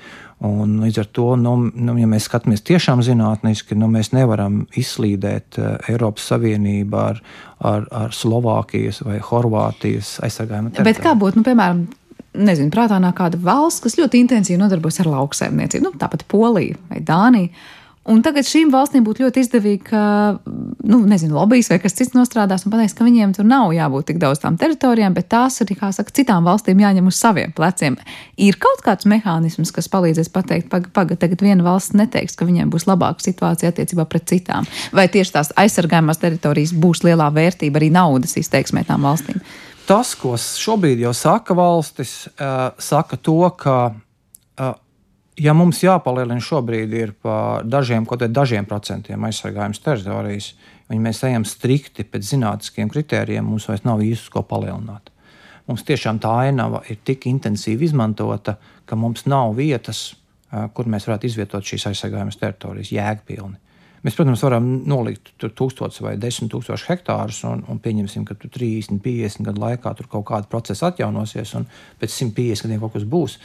Un 0.46 0.76
līdz 0.84 1.00
ar 1.02 1.08
to, 1.18 1.32
nu, 1.42 1.56
nu, 1.74 1.96
ja 1.98 2.06
mēs 2.10 2.28
skatāmies 2.30 2.62
tiešām 2.68 3.00
zinātniski, 3.06 3.74
nu, 3.80 3.88
mēs 3.90 4.12
nevaram 4.14 4.60
izslīdēt 4.78 5.58
uh, 5.58 5.72
Eiropas 5.90 6.28
Savienību 6.30 7.00
ar, 7.02 7.22
ar, 7.66 7.88
ar 7.90 8.14
Slovākijas 8.14 9.02
vai 9.08 9.18
Horvātijas 9.18 10.20
aizsargājumu. 10.28 10.76
Bet 10.86 11.02
kā 11.02 11.16
būtu, 11.18 11.42
nu, 11.42 11.48
piemēram, 11.48 11.88
nezinu, 12.38 12.70
prātā 12.74 13.00
nāk 13.02 13.18
kāda 13.18 13.40
valsts, 13.42 13.82
kas 13.88 13.98
ļoti 13.98 14.22
intensīvi 14.28 14.62
nodarbojas 14.62 15.02
ar 15.02 15.10
lauksaimniecību, 15.16 15.88
nu, 15.88 15.98
tāpat 15.98 16.28
Polija 16.30 16.78
vai 16.92 17.02
Dānija. 17.02 17.66
Un 18.08 18.22
tagad 18.24 18.48
šīm 18.48 18.70
valstīm 18.72 19.04
būtu 19.04 19.26
ļoti 19.26 19.42
izdevīgi, 19.44 19.82
ka, 19.90 20.02
nu, 20.88 21.02
nezinu, 21.10 21.36
lobbyis 21.36 21.68
vai 21.74 21.78
kas 21.84 21.98
cits 21.98 22.16
nostrādās 22.16 22.64
un 22.64 22.72
pateiks, 22.72 22.96
ka 22.96 23.04
viņiem 23.04 23.34
tur 23.36 23.48
nav 23.48 23.74
jābūt 23.76 24.08
tik 24.12 24.22
daudz 24.22 24.40
tām 24.44 24.56
teritorijām, 24.60 25.16
bet 25.18 25.28
tās 25.34 25.60
ir, 25.64 25.74
kā 25.76 25.90
saka, 25.96 26.14
citām 26.16 26.48
valstīm 26.48 26.80
jāņem 26.80 27.10
uz 27.12 27.20
saviem 27.20 27.52
pleciem. 27.58 27.98
Ir 28.40 28.56
kaut 28.64 28.80
kāds 28.86 29.10
mehānisms, 29.12 29.74
kas 29.76 29.92
palīdzēs 29.92 30.32
pateikt, 30.32 30.70
pagaidi, 30.72 30.94
paga, 30.96 31.20
tagad 31.20 31.44
viena 31.44 31.68
valsts 31.68 31.98
neteiks, 32.00 32.40
ka 32.40 32.48
viņiem 32.48 32.72
būs 32.72 32.88
labāka 32.88 33.28
situācija 33.28 33.74
attiecībā 33.74 34.08
pret 34.08 34.30
citām. 34.32 34.72
Vai 34.96 35.10
tieši 35.12 35.36
tās 35.36 35.52
aizsargājumās 35.60 36.24
teritorijas 36.24 36.72
būs 36.80 37.04
lielā 37.04 37.28
vērtība 37.36 37.82
arī 37.82 37.92
naudas 37.92 38.40
izteiksmē 38.40 38.88
tām 38.88 39.04
valstīm? 39.04 39.44
Tas, 39.88 40.16
ko 40.20 40.36
šobrīd 40.40 41.04
jau 41.04 41.14
saka 41.16 41.56
valstis, 41.56 42.26
uh, 42.40 42.72
saka 42.80 43.20
to, 43.20 43.40
ka 43.60 43.78
ja 45.38 45.54
mums 45.58 45.82
jāpalielina 45.84 46.44
šobrīd 46.44 46.94
ir 46.98 47.14
par 47.22 47.66
dažiem, 47.68 48.06
kaut 48.06 48.22
kādiem 48.22 48.36
dažiem 48.36 48.70
procentiem 48.70 49.28
aizsargājums 49.28 49.82
teritorijas, 49.84 50.54
un 50.90 50.98
ja 50.98 51.04
mēs 51.04 51.22
ejam 51.28 51.46
strikti 51.48 52.06
pēc 52.08 52.32
zinātniskiem 52.34 52.90
kritērijiem, 52.94 53.46
mums 53.46 53.68
vairs 53.70 53.86
nav 53.88 54.02
īsti 54.06 54.34
ko 54.34 54.44
palielināt. 54.48 55.12
Mums 55.68 55.84
tiešām 55.84 56.22
tā 56.24 56.32
ainava 56.48 56.82
ir 56.88 57.02
tik 57.04 57.28
intensīvi 57.28 57.90
izmantota, 57.90 58.56
ka 58.88 58.96
mums 58.96 59.26
nav 59.28 59.54
vietas, 59.58 60.16
kur 60.74 60.88
mēs 60.88 61.10
varētu 61.10 61.28
izvietot 61.28 61.66
šīs 61.68 61.90
aizsargājumas 61.92 62.40
teritorijas 62.40 62.94
jēgpilni. 62.96 63.60
Mēs, 64.08 64.16
protams, 64.16 64.40
varam 64.46 64.68
nolikt 64.88 65.34
tur 65.36 65.52
tūkstošus 65.52 66.00
vai 66.00 66.14
desmit 66.16 66.48
tūkstošus 66.54 66.88
hektārus, 66.88 67.42
un, 67.50 67.66
un 67.68 67.80
pieņemsim, 67.84 68.24
ka 68.24 68.38
tur 68.40 68.54
30, 68.54 69.02
50 69.04 69.44
gadu 69.44 69.60
laikā 69.60 69.92
tur 70.00 70.08
kaut 70.08 70.24
kāda 70.30 70.48
procesa 70.48 70.94
atjaunosies, 70.94 71.52
un 71.60 71.66
pēc 72.00 72.14
150 72.16 72.64
gadiem 72.64 72.80
kaut 72.86 72.94
kas 72.94 73.04
būs. 73.04 73.36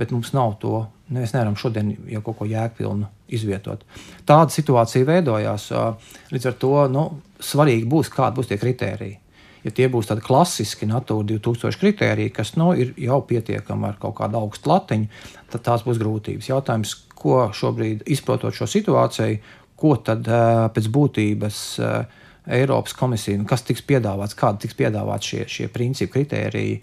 Bet 0.00 0.10
mums 0.10 0.32
nav 0.34 0.56
to. 0.58 0.80
Mēs 1.14 1.36
nevaram 1.36 1.54
šodien 1.60 1.92
jau 2.10 2.24
kaut 2.26 2.40
ko 2.40 2.48
jēgpilnu 2.50 3.06
izvietot. 3.38 3.84
Tāda 4.26 4.50
situācija 4.56 5.06
veidojās. 5.06 5.68
Līdz 6.34 6.50
ar 6.50 6.58
to 6.66 6.74
nu, 6.90 7.06
svarīgi 7.38 7.86
būs, 7.86 8.10
kādi 8.10 8.40
būs 8.40 8.50
tie 8.50 8.58
kritēriji. 8.58 9.20
Ja 9.62 9.74
tie 9.74 9.86
būs 9.92 10.10
tādi 10.10 10.26
klasiski 10.26 10.90
Natūra 10.90 11.28
2000 11.30 11.78
kritēriji, 11.78 12.34
kas 12.34 12.56
nu, 12.58 12.72
ir 12.74 12.90
jau 12.98 13.20
pietiekami 13.22 13.86
ar 13.92 14.02
kaut 14.02 14.18
kādu 14.18 14.42
augstu 14.42 14.74
latiņu, 14.74 15.22
tad 15.54 15.66
tās 15.70 15.86
būs 15.86 16.02
grūtības. 16.02 16.50
Jautājums, 16.50 16.98
ko 17.18 17.48
šobrīd 17.54 18.04
izprotot 18.10 18.54
šo 18.54 18.66
situāciju, 18.70 19.38
ko 19.78 19.96
tad 20.02 20.28
pēc 20.74 20.88
būtības 20.94 21.60
Eiropas 22.48 22.94
komisija, 22.96 23.36
nu, 23.36 23.44
kas 23.48 23.62
tiks 23.66 23.82
piedāvāts, 23.84 24.36
kādi 24.38 24.64
tiks 24.64 24.76
piedāvāti 24.78 25.32
šie, 25.32 25.40
šie 25.52 25.66
principi, 25.72 26.14
kritēriji, 26.14 26.78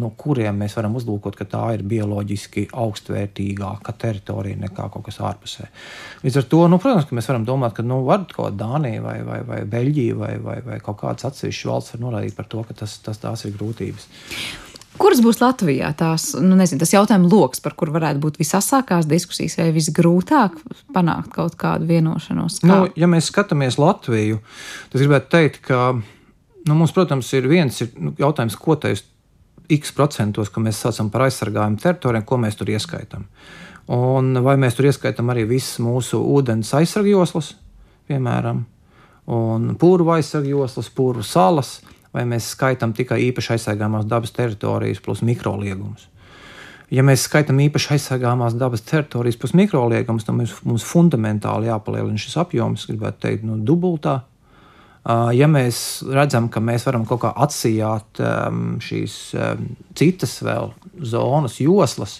no 0.00 0.10
kuriem 0.18 0.56
mēs 0.58 0.74
varam 0.78 0.96
uzlūkot, 0.98 1.36
ka 1.38 1.46
tā 1.46 1.60
ir 1.76 1.84
bioloģiski 1.86 2.66
augstvērtīgāka 2.72 3.94
teritorija 4.00 4.58
nekā 4.64 4.88
kaut 4.90 5.04
kas 5.06 5.20
ārpusē. 5.22 5.68
Līdz 6.24 6.40
ar 6.40 6.48
to, 6.54 6.62
nu, 6.72 6.80
protams, 6.82 7.12
mēs 7.14 7.30
varam 7.30 7.46
domāt, 7.46 7.76
ka 7.76 7.84
nu, 7.86 8.00
var 8.08 8.24
kaut 8.32 8.48
kāda 8.48 8.64
Dānija 8.64 9.04
vai, 9.04 9.18
vai, 9.26 9.38
vai 9.46 9.60
Beļģija 9.76 10.18
vai, 10.18 10.32
vai, 10.42 10.58
vai 10.66 10.80
kaut 10.82 10.98
kāds 11.04 11.28
atsevišķs 11.28 11.70
valsts 11.70 11.94
var 11.94 12.04
norādīt 12.08 12.38
par 12.40 12.50
to, 12.50 12.64
ka 12.66 12.80
tas, 12.82 12.98
tas 13.04 13.22
tās 13.22 13.46
ir 13.46 13.54
grūtības. 13.60 14.10
Kuras 15.00 15.22
būs 15.24 15.38
Latvijā 15.40 15.88
tās, 15.96 16.30
nu, 16.36 16.56
nezinu, 16.58 16.82
tas 16.82 16.92
jautājums 16.92 17.32
lokus, 17.32 17.62
par 17.64 17.72
kur 17.78 17.92
varētu 17.94 18.20
būt 18.20 18.40
visasākās 18.40 19.08
diskusijas, 19.08 19.56
vai 19.56 19.70
visgrūtāk 19.72 20.58
panākt 20.92 21.32
kaut 21.32 21.56
kādu 21.60 21.88
vienošanos? 21.88 22.58
Kā? 22.60 22.68
Nu, 22.68 22.88
ja 23.00 23.08
mēs 23.08 23.30
skatāmies 23.32 23.78
Latviju, 23.80 24.42
tad 24.92 25.00
gribētu 25.00 25.30
teikt, 25.32 25.62
ka 25.70 25.94
nu, 25.96 26.74
mums, 26.74 26.92
protams, 26.92 27.30
ir 27.38 27.48
viens 27.48 27.80
ir, 27.80 27.94
nu, 27.96 28.12
jautājums, 28.20 28.58
ko 28.60 28.76
tas 28.80 29.06
x 29.70 29.94
procentos, 29.96 30.50
ko 30.52 30.60
mēs 30.64 30.82
saucam 30.82 31.08
par 31.12 31.24
aizsargājumu 31.28 31.80
teritorijām, 31.80 32.26
ko 32.26 32.40
mēs 32.42 32.58
tur 32.58 32.72
ieskaitām. 32.74 33.24
Un 33.96 34.34
vai 34.44 34.58
mēs 34.60 34.76
tur 34.76 34.90
ieskaitām 34.90 35.32
arī 35.32 35.46
visas 35.48 35.80
mūsu 35.82 36.20
ūdens 36.34 36.74
aizsargjoslas, 36.76 37.54
piemēram, 38.10 38.66
un 39.32 39.72
pūru 39.80 40.10
aizsargjoslas, 40.12 40.92
pūru 40.92 41.24
salas 41.26 41.78
vai 42.14 42.24
mēs 42.28 42.52
skaitām 42.54 42.94
tikai 42.96 43.20
īpaši 43.28 43.54
aizsargāmās 43.56 44.08
dabas 44.10 44.32
teritorijas 44.34 45.02
plus 45.04 45.22
mikroliegumus. 45.26 46.08
Ja 46.90 47.04
mēs 47.06 47.22
skaitām 47.28 47.60
īpaši 47.62 47.92
aizsargāmās 47.94 48.56
dabas 48.58 48.82
teritorijas 48.82 49.38
plus 49.38 49.54
mikroliegumus, 49.54 50.26
tad 50.26 50.34
mums, 50.34 50.56
mums 50.66 50.86
fundamentāli 50.86 51.70
jāpalielina 51.70 52.18
šis 52.18 52.34
apjoms, 52.42 52.88
gribētu 52.90 53.22
teikt, 53.26 53.46
no 53.46 53.60
dubultā. 53.62 54.16
Ja 55.32 55.46
mēs 55.48 56.02
redzam, 56.10 56.50
ka 56.52 56.60
mēs 56.60 56.84
varam 56.84 57.06
kaut 57.08 57.22
kā 57.22 57.30
atsijāt 57.46 58.20
šīs 58.84 59.14
citas 59.96 60.34
vēl 60.44 60.74
zonas, 61.14 61.56
joslas, 61.62 62.18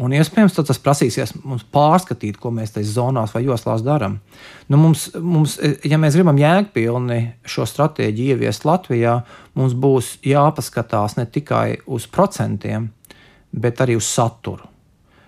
Un 0.00 0.14
iespējams, 0.16 0.54
tas 0.56 0.78
prasīsies 0.80 1.34
mums 1.44 1.66
pārskatīt, 1.68 2.38
ko 2.40 2.48
mēs 2.54 2.72
tajās 2.72 2.94
zonās 2.94 3.34
vai 3.34 3.42
joslās 3.44 3.82
darām. 3.84 4.14
Nu, 4.72 4.78
mums, 4.80 5.10
mums, 5.20 5.58
ja 5.84 5.98
mēs 6.00 6.16
gribam 6.16 6.38
jēgpilni 6.40 7.18
šo 7.44 7.66
stratēģiju 7.68 8.38
ieviest 8.38 8.64
Latvijā, 8.64 9.18
mums 9.58 9.74
būs 9.76 10.14
jāpaskatās 10.24 11.18
ne 11.18 11.26
tikai 11.28 11.82
uz 11.92 12.06
procentiem, 12.08 12.88
bet 13.52 13.82
arī 13.84 13.98
uz 14.00 14.08
saturu. 14.08 14.70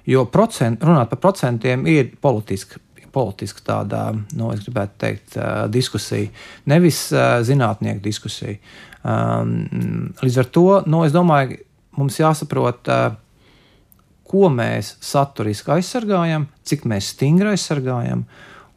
Jo 0.09 0.25
procent, 0.33 0.81
runāt 0.85 1.13
par 1.13 1.21
procentiem 1.21 1.85
ir 1.89 2.15
politiski. 2.21 2.81
Politiska 3.15 3.61
tāda, 3.63 3.99
nu, 4.35 4.49
es 4.51 4.65
gribētu 4.65 4.97
teikt, 4.99 5.37
diskusija, 5.71 6.33
nevis 6.67 7.05
zinātnieku 7.47 8.03
diskusija. 8.03 8.57
Līdz 10.25 10.39
ar 10.43 10.49
to, 10.51 10.65
nu, 10.91 11.05
es 11.07 11.15
domāju, 11.15 11.61
mums 11.95 12.19
jāsaprot, 12.19 12.91
ko 14.35 14.49
mēs 14.51 14.97
saturiski 15.05 15.77
aizsargājam, 15.77 16.49
cik 16.67 16.89
mēs 16.91 17.13
stingri 17.15 17.53
aizsargājam, 17.53 18.25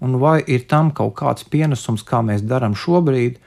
un 0.06 0.18
vai 0.22 0.38
ir 0.46 0.68
tam 0.70 0.92
kaut 0.94 1.16
kāds 1.18 1.48
pienesums, 1.50 2.04
kā 2.06 2.22
mēs 2.26 2.44
darām 2.46 2.76
šobrīd, 2.78 3.40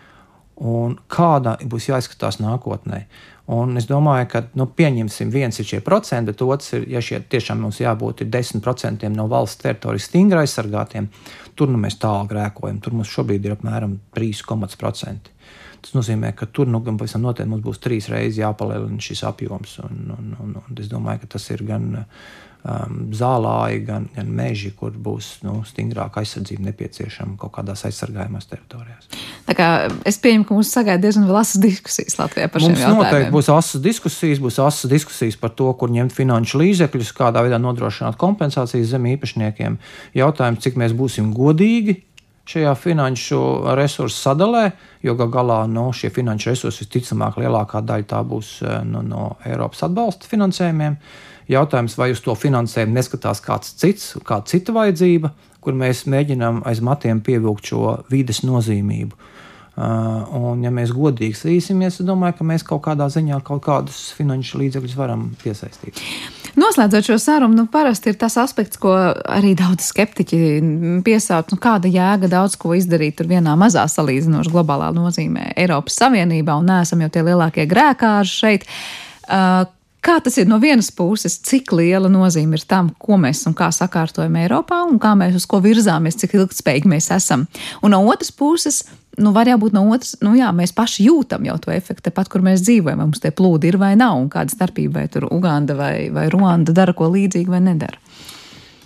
un 0.61 0.97
kāda 1.09 1.55
būs 1.63 1.87
jāizskatās 1.93 2.41
nākotnē. 2.43 3.05
Un 3.51 3.79
es 3.79 3.87
domāju, 3.91 4.27
ka 4.31 4.43
nu, 4.59 4.67
pieņemsim, 4.79 5.31
viens 5.31 5.57
ir 5.59 5.67
šie 5.67 5.81
procenti, 5.87 6.33
bet 6.33 6.43
otrs 6.45 6.75
ir, 6.77 6.85
ja 6.91 7.01
šie 7.03 7.23
tiešām 7.31 7.63
mums 7.63 7.81
jābūt 7.83 8.25
10% 8.27 9.07
no 9.15 9.27
valsts 9.31 9.63
teritorijas 9.63 10.11
stingri 10.11 10.43
aizsargātiem, 10.43 11.09
tur 11.59 11.71
nu, 11.71 11.79
mēs 11.83 11.99
tālu 12.03 12.29
grēkojam. 12.31 12.83
Tur 12.83 12.99
mums 12.99 13.11
šobrīd 13.11 13.47
ir 13.47 13.57
apmēram 13.57 13.97
3,5%. 14.19 15.35
Tas 15.81 15.97
nozīmē, 15.97 16.35
ka 16.37 16.49
tur 16.53 16.69
nu, 16.69 16.83
gan 16.85 16.99
pavisam 17.01 17.25
noteikti 17.25 17.51
mums 17.51 17.65
būs 17.65 17.81
trīs 17.81 18.11
reizes 18.13 18.43
jāpalielina 18.43 19.01
šis 19.01 19.25
apjoms. 19.31 19.79
Un, 19.87 20.01
un, 20.17 20.31
un, 20.45 20.55
un 20.61 20.81
es 20.81 20.91
domāju, 20.93 21.23
ka 21.23 21.35
tas 21.37 21.47
ir 21.55 21.65
gan 21.69 21.87
um, 21.95 22.99
zālāji, 23.17 23.81
gan, 23.87 24.09
gan 24.15 24.29
meži, 24.37 24.75
kur 24.77 24.93
būs 24.93 25.39
nu, 25.47 25.61
stingrāka 25.69 26.21
aizsardzība 26.21 26.67
nepieciešama 26.69 27.39
kaut 27.41 27.55
kādās 27.57 27.87
aizsargājumās 27.89 28.51
teritorijās. 28.51 29.09
Es 30.07 30.21
pieņemu, 30.23 30.47
ka 30.47 30.59
mums 30.59 30.75
sagaida 30.75 31.03
diezgan 31.07 31.31
asas 31.33 31.63
diskusijas 31.63 32.19
Latvijā 32.21 32.51
par 32.53 32.63
šiem 32.63 32.77
jautājumiem. 32.77 33.01
Noteikti 33.01 33.35
būs 33.39 33.51
asas 33.55 33.83
diskusijas, 33.85 34.43
būs 34.45 34.61
asas 34.63 34.93
diskusijas 34.93 35.41
par 35.41 35.55
to, 35.57 35.71
kur 35.81 35.93
ņemt 35.97 36.15
finanšu 36.15 36.61
līdzekļus, 36.61 37.15
kādā 37.17 37.43
veidā 37.47 37.59
nodrošināt 37.63 38.21
kompensācijas 38.21 38.93
zem 38.93 39.09
īpašniekiem. 39.17 39.81
Jautājums, 40.21 40.63
cik 40.67 40.79
mēs 40.81 40.95
būsim 40.97 41.33
godīgi 41.37 42.03
šajā 42.51 42.75
finanšu 42.79 43.41
resursu 43.79 44.17
sadalē, 44.19 44.71
jo 45.07 45.15
gal 45.19 45.31
galā 45.33 45.59
nu, 45.71 45.89
šie 45.97 46.11
finanšu 46.15 46.53
resursi 46.53 46.85
visticamāk 46.85 47.39
lielākā 47.41 47.83
daļa 47.87 48.09
tā 48.11 48.23
būs 48.27 48.53
no, 48.65 49.01
nu, 49.01 49.05
no 49.09 49.27
Eiropas 49.47 49.85
atbalsta 49.87 50.31
finansējumiem. 50.31 50.99
Jautājums, 51.51 51.97
vai 51.99 52.13
uz 52.15 52.21
to 52.23 52.35
finansējumu 52.39 52.95
neskatās 52.95 53.43
kāds 53.43 53.75
cits, 53.81 54.13
kāda 54.27 54.47
cita 54.53 54.75
vajadzība, 54.77 55.33
kur 55.61 55.75
mēs 55.77 56.05
mēģinām 56.11 56.63
aiz 56.69 56.83
matiem 56.85 57.23
pievilkt 57.27 57.73
šo 57.73 57.97
vides 58.13 58.45
nozīmību. 58.47 59.19
Uh, 59.81 60.27
un, 60.37 60.61
ja 60.65 60.71
mēs 60.75 60.93
godīgi 60.93 61.39
strīsimies, 61.39 62.01
tad 62.01 62.11
domāju, 62.11 62.41
ka 62.41 62.47
mēs 62.47 62.67
kaut 62.67 62.83
kādā 62.85 63.07
ziņā 63.11 63.39
kaut 63.47 63.63
kādus 63.65 64.11
finanšu 64.19 64.61
līdzekļus 64.61 64.99
varam 64.99 65.31
piesaistīt. 65.41 66.03
Noslēdzot 66.59 67.07
šo 67.07 67.19
sarunu, 67.23 67.55
nu, 67.63 67.67
parasti 67.71 68.11
ir 68.11 68.19
tas 68.21 68.37
aspekts, 68.41 68.79
ko 68.81 68.95
arī 69.23 69.53
daudz 69.59 69.91
skeptiķi 69.93 70.39
piesauc. 71.07 71.53
Nu, 71.55 71.61
kāda 71.63 71.91
jēga 71.91 72.31
daudz 72.33 72.57
ko 72.61 72.75
izdarīt 72.79 73.23
vienā 73.27 73.55
mazā 73.61 73.85
salīdzinoši 73.91 74.53
globālā 74.55 74.91
nozīmē 74.97 75.53
Eiropas 75.61 76.01
Savienībā, 76.01 76.59
un 76.59 76.71
neesam 76.73 77.05
jau 77.05 77.11
tie 77.13 77.27
lielākie 77.27 77.69
grēkāži 77.71 78.35
šeit. 78.43 78.67
Uh, 79.31 79.69
Kā 80.01 80.17
tas 80.25 80.39
ir 80.41 80.49
no 80.49 80.57
vienas 80.63 80.89
puses, 80.97 81.35
cik 81.45 81.75
liela 81.77 82.09
nozīme 82.09 82.57
ir 82.57 82.65
tam, 82.69 82.89
ko 82.97 83.19
mēs 83.21 83.43
un 83.49 83.53
kā 83.57 83.69
sakārtojam 83.75 84.39
Eiropā, 84.41 84.81
un 84.89 84.97
kā 85.03 85.13
mēs 85.19 85.37
uz 85.43 85.45
ko 85.49 85.61
virzāmies, 85.61 86.17
cik 86.23 86.39
ilgspējīgi 86.39 86.89
mēs 86.89 87.11
esam. 87.13 87.45
Un 87.85 87.93
no 87.93 88.01
otras 88.09 88.33
puses, 88.33 88.81
nu, 89.21 89.35
var 89.37 89.51
jābūt 89.51 89.77
no 89.77 89.85
otras, 89.93 90.15
nu, 90.25 90.33
jā, 90.39 90.49
mēs 90.57 90.73
paši 90.77 91.11
jūtam 91.11 91.45
jau 91.45 91.59
to 91.61 91.75
efektu, 91.75 92.07
tepat, 92.09 92.31
kur 92.33 92.45
mēs 92.47 92.65
dzīvojam. 92.65 93.03
Mums 93.05 93.21
tie 93.21 93.33
plūdi 93.35 93.69
ir 93.69 93.77
vai 93.83 93.93
nav, 94.01 94.17
un 94.23 94.31
kāda 94.33 94.55
starpība, 94.55 95.03
vai 95.03 95.13
tur 95.13 95.29
Uganda 95.29 95.77
vai, 95.77 96.09
vai 96.15 96.31
Ruanda 96.33 96.73
dara 96.77 96.97
ko 96.97 97.11
līdzīgu 97.13 97.53
vai 97.53 97.61
nedara. 97.69 98.01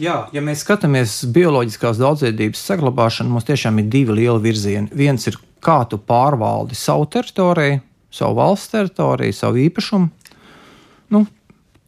Jā, 0.02 0.24
ja 0.34 0.42
mēs 0.42 0.64
skatāmies 0.64 1.20
bioloģiskās 1.30 2.00
daudzveidības 2.02 2.66
saglabāšanu, 2.72 3.30
mums 3.30 3.46
tiešām 3.46 3.78
ir 3.78 3.90
divi 3.92 4.18
lieli 4.18 4.42
virzieni. 4.42 4.90
Viens 4.90 5.30
ir, 5.30 5.38
kā 5.62 5.84
tu 5.86 6.00
pārvaldi 6.02 6.74
savu 6.74 7.06
teritoriju, 7.14 7.78
savu 8.14 8.38
valsts 8.40 8.74
teritoriju, 8.74 9.36
savu 9.38 9.62
īpašumu, 9.62 10.10
nu, 11.12 11.24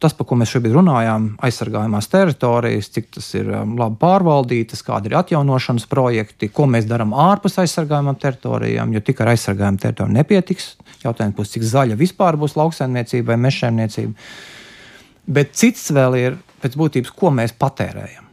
tas, 0.01 0.13
par 0.13 0.27
ko 0.29 0.37
mēs 0.37 0.51
šobrīd 0.53 0.75
runājām, 0.77 1.27
aizsargājumās 1.43 2.09
teritorijas, 2.11 2.89
cik 2.93 3.09
tas 3.17 3.29
ir 3.37 3.49
um, 3.49 3.73
labi 3.79 3.97
pārvaldītas, 4.01 4.83
kādi 4.85 5.09
ir 5.09 5.17
atjaunošanas 5.21 5.87
projekti, 5.89 6.51
ko 6.53 6.67
mēs 6.69 6.85
darām 6.89 7.15
ārpus 7.17 7.57
aizsargājumām 7.63 8.19
teritorijām, 8.21 8.93
jo 8.93 9.01
tikai 9.01 9.25
ar 9.25 9.33
aizsargājumu 9.33 9.81
teritoriju 9.81 10.17
nepietiks. 10.19 10.69
Jautājums 11.01 11.37
būs, 11.37 11.55
cik 11.55 11.65
zaļa 11.65 11.97
vispār 11.97 12.37
būs 12.37 12.57
lauksaimniecība 12.59 13.33
vai 13.33 13.41
mežsaimniecība. 13.47 14.29
Bet 15.37 15.57
cits 15.59 15.89
vēl 15.93 16.19
ir 16.21 16.37
pēc 16.61 16.77
būtības, 16.79 17.11
ko 17.17 17.33
mēs 17.33 17.53
patērējam, 17.57 18.29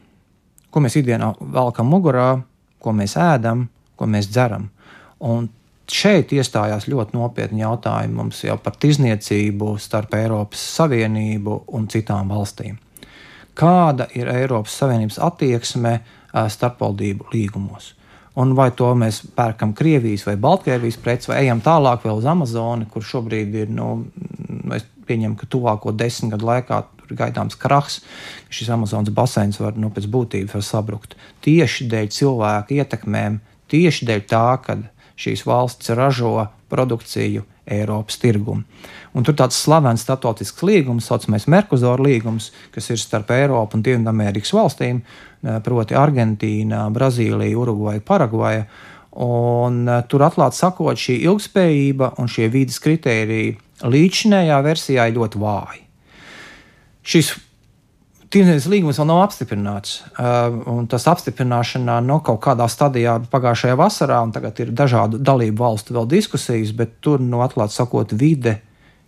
ko 0.71 0.85
mēs 0.85 0.95
ikdienā 1.01 1.33
velkam 1.55 1.89
mugurā, 1.91 2.29
ko 2.79 2.93
mēs 2.95 3.17
ēdam, 3.19 3.67
ko 3.97 4.07
mēs 4.09 4.29
dzeram. 4.29 4.69
Un 5.25 5.49
šeit 5.91 6.31
iestājās 6.33 6.87
ļoti 6.89 7.17
nopietni 7.17 7.61
jautājumi 7.61 8.17
mums 8.17 8.43
jau 8.43 8.57
par 8.61 8.77
tirzniecību 8.81 9.75
starp 9.81 10.15
Eiropas 10.17 10.63
Savienību 10.77 11.63
un 11.77 11.87
citām 11.91 12.31
valstīm. 12.33 12.79
Kāda 13.55 14.09
ir 14.17 14.27
Eiropas 14.31 14.75
Savienības 14.81 15.19
attieksme 15.23 15.99
starpvaldību 16.33 17.29
līgumos? 17.33 17.93
Un 18.35 18.51
vai 18.57 18.67
to 18.75 18.89
mēs 18.99 19.21
pērkam 19.35 19.71
Krievijas 19.75 20.25
vai 20.27 20.35
Baltkrievijas 20.35 20.97
preces, 20.99 21.29
vai 21.31 21.45
ejam 21.45 21.61
tālāk 21.63 22.03
vēl 22.03 22.19
uz 22.19 22.25
Amazoni, 22.27 22.87
kur 22.91 23.05
šobrīd 23.05 23.55
ir 23.61 23.71
nu, 23.71 23.93
es 24.75 24.83
pieņemu, 25.07 25.37
ka 25.39 25.47
tuvāko 25.47 25.93
desmit 25.95 26.33
gadu 26.33 26.49
laikā 26.49 26.81
ir 27.05 27.15
gaidāms 27.15 27.55
krahs, 27.61 28.01
ka 28.49 28.57
šis 28.57 28.73
Amazonas 28.75 29.13
baseins 29.15 29.61
var 29.61 29.79
nu, 29.79 29.91
pēc 29.93 30.09
būtības 30.11 30.57
var 30.57 30.65
sabrukt. 30.67 31.15
Tieši 31.45 31.87
dēļ 31.93 32.11
cilvēku 32.11 32.75
ietekmēm, 32.75 33.39
tieši 33.71 34.09
dēļ 34.09 34.27
tā, 34.27 34.45
ka 34.65 34.77
šīs 35.19 35.45
valstis 35.47 35.93
ražo 35.95 36.47
produkciju 36.69 37.43
Eiropas 37.65 38.19
tirgumu. 38.21 38.63
Un 39.15 39.23
tur 39.25 39.35
tāds 39.37 39.57
slavens 39.57 40.03
starptautisks 40.03 40.63
līgums, 40.67 41.07
saucamais 41.07 41.47
Merkuzora 41.49 42.03
līgums, 42.03 42.51
kas 42.75 42.91
ir 42.91 42.99
starp 43.01 43.31
Eiropu 43.33 43.77
un 43.77 43.85
Dienvidamerikas 43.85 44.51
valstīm, 44.53 44.99
proti 45.65 45.97
Argentīna, 45.97 46.83
Brazīlija, 46.93 47.57
Urugvaja, 47.57 48.03
Paragvaja. 48.05 48.67
Un 49.25 49.87
tur 50.11 50.25
atklāti 50.27 50.59
sakot, 50.59 50.99
šī 50.99 51.21
ilgspējība 51.23 52.15
un 52.19 52.29
šie 52.29 52.49
vidas 52.51 52.81
kritēriji 52.83 53.55
līdzinējā 53.87 54.59
versijā 54.65 55.07
ir 55.07 55.15
ļoti 55.15 55.41
vāji. 55.41 55.81
Šis 57.05 57.31
Tirdzniecības 58.35 58.65
līgums 58.67 58.97
vēl 58.99 59.07
nav 59.07 59.21
apstiprināts. 59.23 59.91
Uh, 60.19 60.81
tas 60.91 61.05
apstiprināšanā 61.07 62.01
no 62.03 62.17
kaut 62.25 62.41
kādā 62.43 62.65
stadijā 62.67 63.13
pagājušajā 63.31 63.77
vasarā, 63.79 64.17
un 64.27 64.33
tagad 64.35 64.59
ir 64.59 64.73
dažādu 64.75 65.21
dalību 65.23 65.61
valstu 65.61 65.95
vēl 65.95 66.09
diskusijas, 66.11 66.73
bet 66.75 66.97
tur, 66.99 67.23
no 67.23 67.37
nu, 67.37 67.43
atklāti 67.45 67.77
sakot, 67.77 68.11
vide 68.11 68.57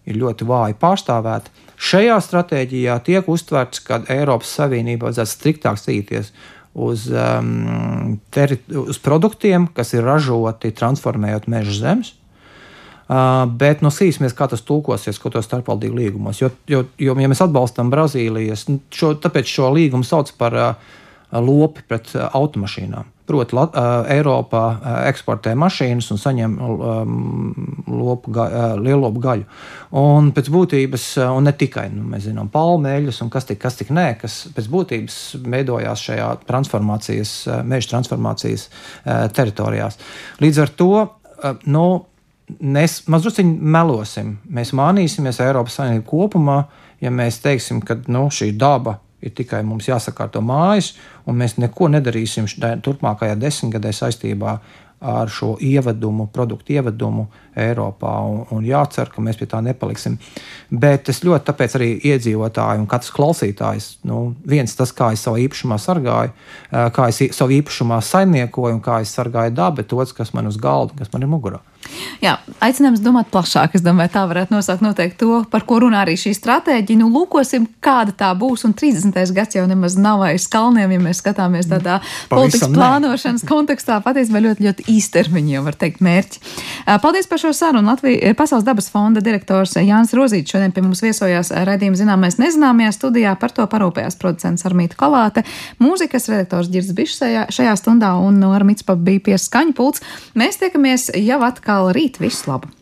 ir 0.07 0.21
ļoti 0.21 0.47
vāji 0.47 0.78
pārstāvēta. 0.80 1.51
Šajā 1.75 2.21
stratēģijā 2.23 2.95
tiek 3.03 3.28
uztverts, 3.28 3.84
ka 3.84 3.99
Eiropas 4.15 4.53
Savienība 4.61 5.09
vajadzētu 5.09 5.34
striktāk 5.34 5.82
cīnīties 5.82 6.32
uz, 6.88 7.09
um, 7.11 8.15
uz 8.88 9.01
produktiem, 9.03 9.67
kas 9.75 9.91
ir 9.97 10.07
ražoti 10.07 10.71
transformējot 10.71 11.51
meža 11.51 11.75
zemes. 11.82 12.13
Uh, 13.08 13.45
bet 13.47 13.80
nu, 13.80 13.88
sīsimies, 13.88 14.34
kā 14.36 14.49
tas 14.51 14.66
tulkosies 14.68 15.16
kaut 15.22 15.32
kādos 15.32 15.47
starpvaldību 15.47 15.95
līgumos. 15.95 16.41
Jo, 16.41 16.49
jo, 16.68 16.82
jo, 16.99 17.14
ja 17.16 17.28
mēs 17.32 17.39
atbalstam 17.45 17.88
Brazīlijas, 17.88 18.66
nu, 18.68 18.82
šo, 18.91 19.14
tāpēc 19.24 19.47
šo 19.47 19.70
līgumu 19.72 20.03
sauc 20.03 20.34
par 20.36 20.58
uh, 20.60 20.97
lopi 21.32 21.86
pret 21.88 22.12
uh, 22.18 22.26
automašīnām. 22.36 23.14
Proti, 23.28 23.55
uh, 23.55 23.70
Eiropā 24.12 24.64
eksportē 25.08 25.53
mašīnas 25.60 26.10
un 26.12 26.20
saņem 26.20 26.58
um, 26.64 27.16
lopu, 27.88 28.32
ga, 28.36 28.49
lielopu 28.80 29.24
gaļu. 29.24 29.47
Un 30.03 30.30
pēc 30.36 30.51
būtības, 30.51 31.08
un 31.32 31.47
ne 31.47 31.55
tikai 31.55 31.86
nu, 31.91 32.03
mēs 32.12 32.28
zinām, 32.28 32.51
palmeļus 32.51 33.22
un 33.24 33.32
kas 33.32 33.47
tik, 33.47 33.62
kas 33.64 33.80
tik 33.80 33.95
nē, 33.95 34.05
kas 34.20 34.38
pēc 34.55 34.68
būtības 34.72 35.22
veidojās 35.47 36.03
šajā 36.10 36.28
transformācijas, 36.47 37.34
meža 37.68 37.93
transformācijas 37.95 38.68
teritorijās. 39.36 39.99
Līdz 40.43 40.64
ar 40.64 40.76
to, 40.80 40.93
nu, 41.68 41.88
Mēs 42.48 43.02
mazliet 43.12 43.41
melosim. 43.43 44.38
Mēs 44.48 44.72
mānīsimies 44.78 45.41
Eiropas 45.43 45.82
Savienību 45.82 46.06
kopumā, 46.08 46.62
ja 47.04 47.12
mēs 47.12 47.41
teiksim, 47.43 47.82
ka 47.84 48.00
nu, 48.08 48.28
šī 48.32 48.54
daba 48.56 48.98
ir 49.22 49.34
tikai 49.36 49.64
mums 49.68 49.89
jāsakārto 49.89 50.39
mājas, 50.45 50.93
un 51.28 51.39
mēs 51.41 51.58
neko 51.60 51.89
nedarīsim 51.91 52.48
turpmākajā 52.86 53.36
desmitgadē 53.41 53.91
saistībā 53.91 54.54
ar 55.02 55.30
šo 55.30 55.58
ievadumu, 55.62 56.30
produktu 56.34 56.78
ievadumu 56.78 57.28
Eiropā. 57.58 58.14
Un, 58.28 58.43
un 58.53 58.66
jācer, 58.68 59.12
ka 59.14 59.24
mēs 59.24 59.39
pie 59.39 59.47
tā 59.49 59.62
nepaliksim. 59.66 60.18
Bet 60.70 61.10
es 61.12 61.24
ļoti 61.26 61.47
tāpēc 61.47 61.78
arī 61.80 61.89
iedzīvotāji 62.12 62.84
un 62.84 62.89
katrs 62.91 63.14
klausītājs, 63.16 63.89
nu, 64.08 64.34
viens 64.47 64.76
tas, 64.78 64.93
kā 64.95 65.14
es 65.16 65.24
savu 65.26 65.39
īpašumā 65.45 65.80
sargāju, 65.82 66.36
kā 66.95 67.08
es 67.12 67.22
savu 67.38 67.55
īpašumā 67.58 68.01
saimniekoju 68.03 68.78
un 68.78 68.84
kā 68.84 69.01
es 69.03 69.16
sargāju 69.16 69.55
dabu, 69.58 69.82
bet 69.82 69.95
otrs, 69.95 70.16
kas 70.18 70.34
man 70.38 70.51
uz 70.51 70.60
galda, 70.62 70.97
kas 70.99 71.14
man 71.14 71.26
ir 71.26 71.32
mugurā. 71.32 71.64
Jā, 72.22 72.34
aicinājums 72.64 73.01
domāt 73.03 73.30
plašāk. 73.32 73.76
Es 73.78 73.84
domāju, 73.86 74.12
tā 74.16 74.24
varētu 74.30 74.53
nosaukt 74.55 74.82
noteikti 74.84 75.20
to, 75.22 75.38
par 75.51 75.64
ko 75.70 75.78
runā 75.84 76.01
arī 76.03 76.16
šī 76.20 76.34
stratēģija. 76.36 76.99
Nu, 76.99 77.10
lūkosim, 77.14 77.68
kāda 77.84 78.14
tā 78.18 78.32
būs. 78.38 78.66
Un 78.68 78.74
30. 78.78 79.14
gads 79.38 79.58
jau 79.58 79.66
nemaz 79.70 79.97
nav 80.01 80.24
aiz 80.26 80.47
kalniem, 80.51 80.95
ja 80.95 81.03
mēs 81.03 81.22
skatāmies 81.22 81.70
tādā 81.70 81.99
Pavisam 82.01 82.34
politikas 82.34 82.72
ne. 82.72 82.80
plānošanas 82.80 83.45
kontekstā. 83.47 83.99
Patiesībā 84.05 84.41
ļoti, 84.47 84.66
ļoti 84.66 84.88
īstermiņa 84.97 85.53
jau 85.53 85.64
var 85.68 85.78
teikt 85.80 86.01
mērķi. 86.05 86.41
Paldies 87.05 87.30
par 87.30 87.43
šo 87.43 87.47
sarunu. 87.56 87.88
Latvijas 87.91 88.36
Pasaules 88.38 88.66
dabas 88.66 88.89
fonda 88.91 89.22
direktors 89.24 89.76
Jānis 89.78 90.14
Rozīts 90.18 90.54
šodien 90.54 90.74
pie 90.76 90.84
mums 90.86 91.04
viesojās 91.04 91.52
raidījuma 91.52 92.00
zināmais 92.00 92.39
nezināmajā 92.41 92.95
studijā. 92.95 93.36
Par 93.39 93.54
to 93.56 93.68
parūpējās 93.70 94.20
producents 94.22 94.68
Armīta 94.68 95.00
Kalāte, 95.00 95.45
mūzikas 95.84 96.30
redaktors 96.32 96.72
Girds 96.74 96.93
Bišs 96.98 97.24
šajā 97.56 97.76
stundā 97.80 98.16
un 98.22 98.41
no 98.43 98.54
Armīts 98.58 98.88
bija 98.88 99.28
pie 99.30 99.38
skaņu 99.41 99.78
pults. 99.78 100.04
Mēs 100.38 100.62
tiekamies 100.64 101.12
jau 101.22 101.41
atkal 101.48 101.93
rīt. 101.95 102.22
Visu 102.24 102.52
labu! 102.52 102.78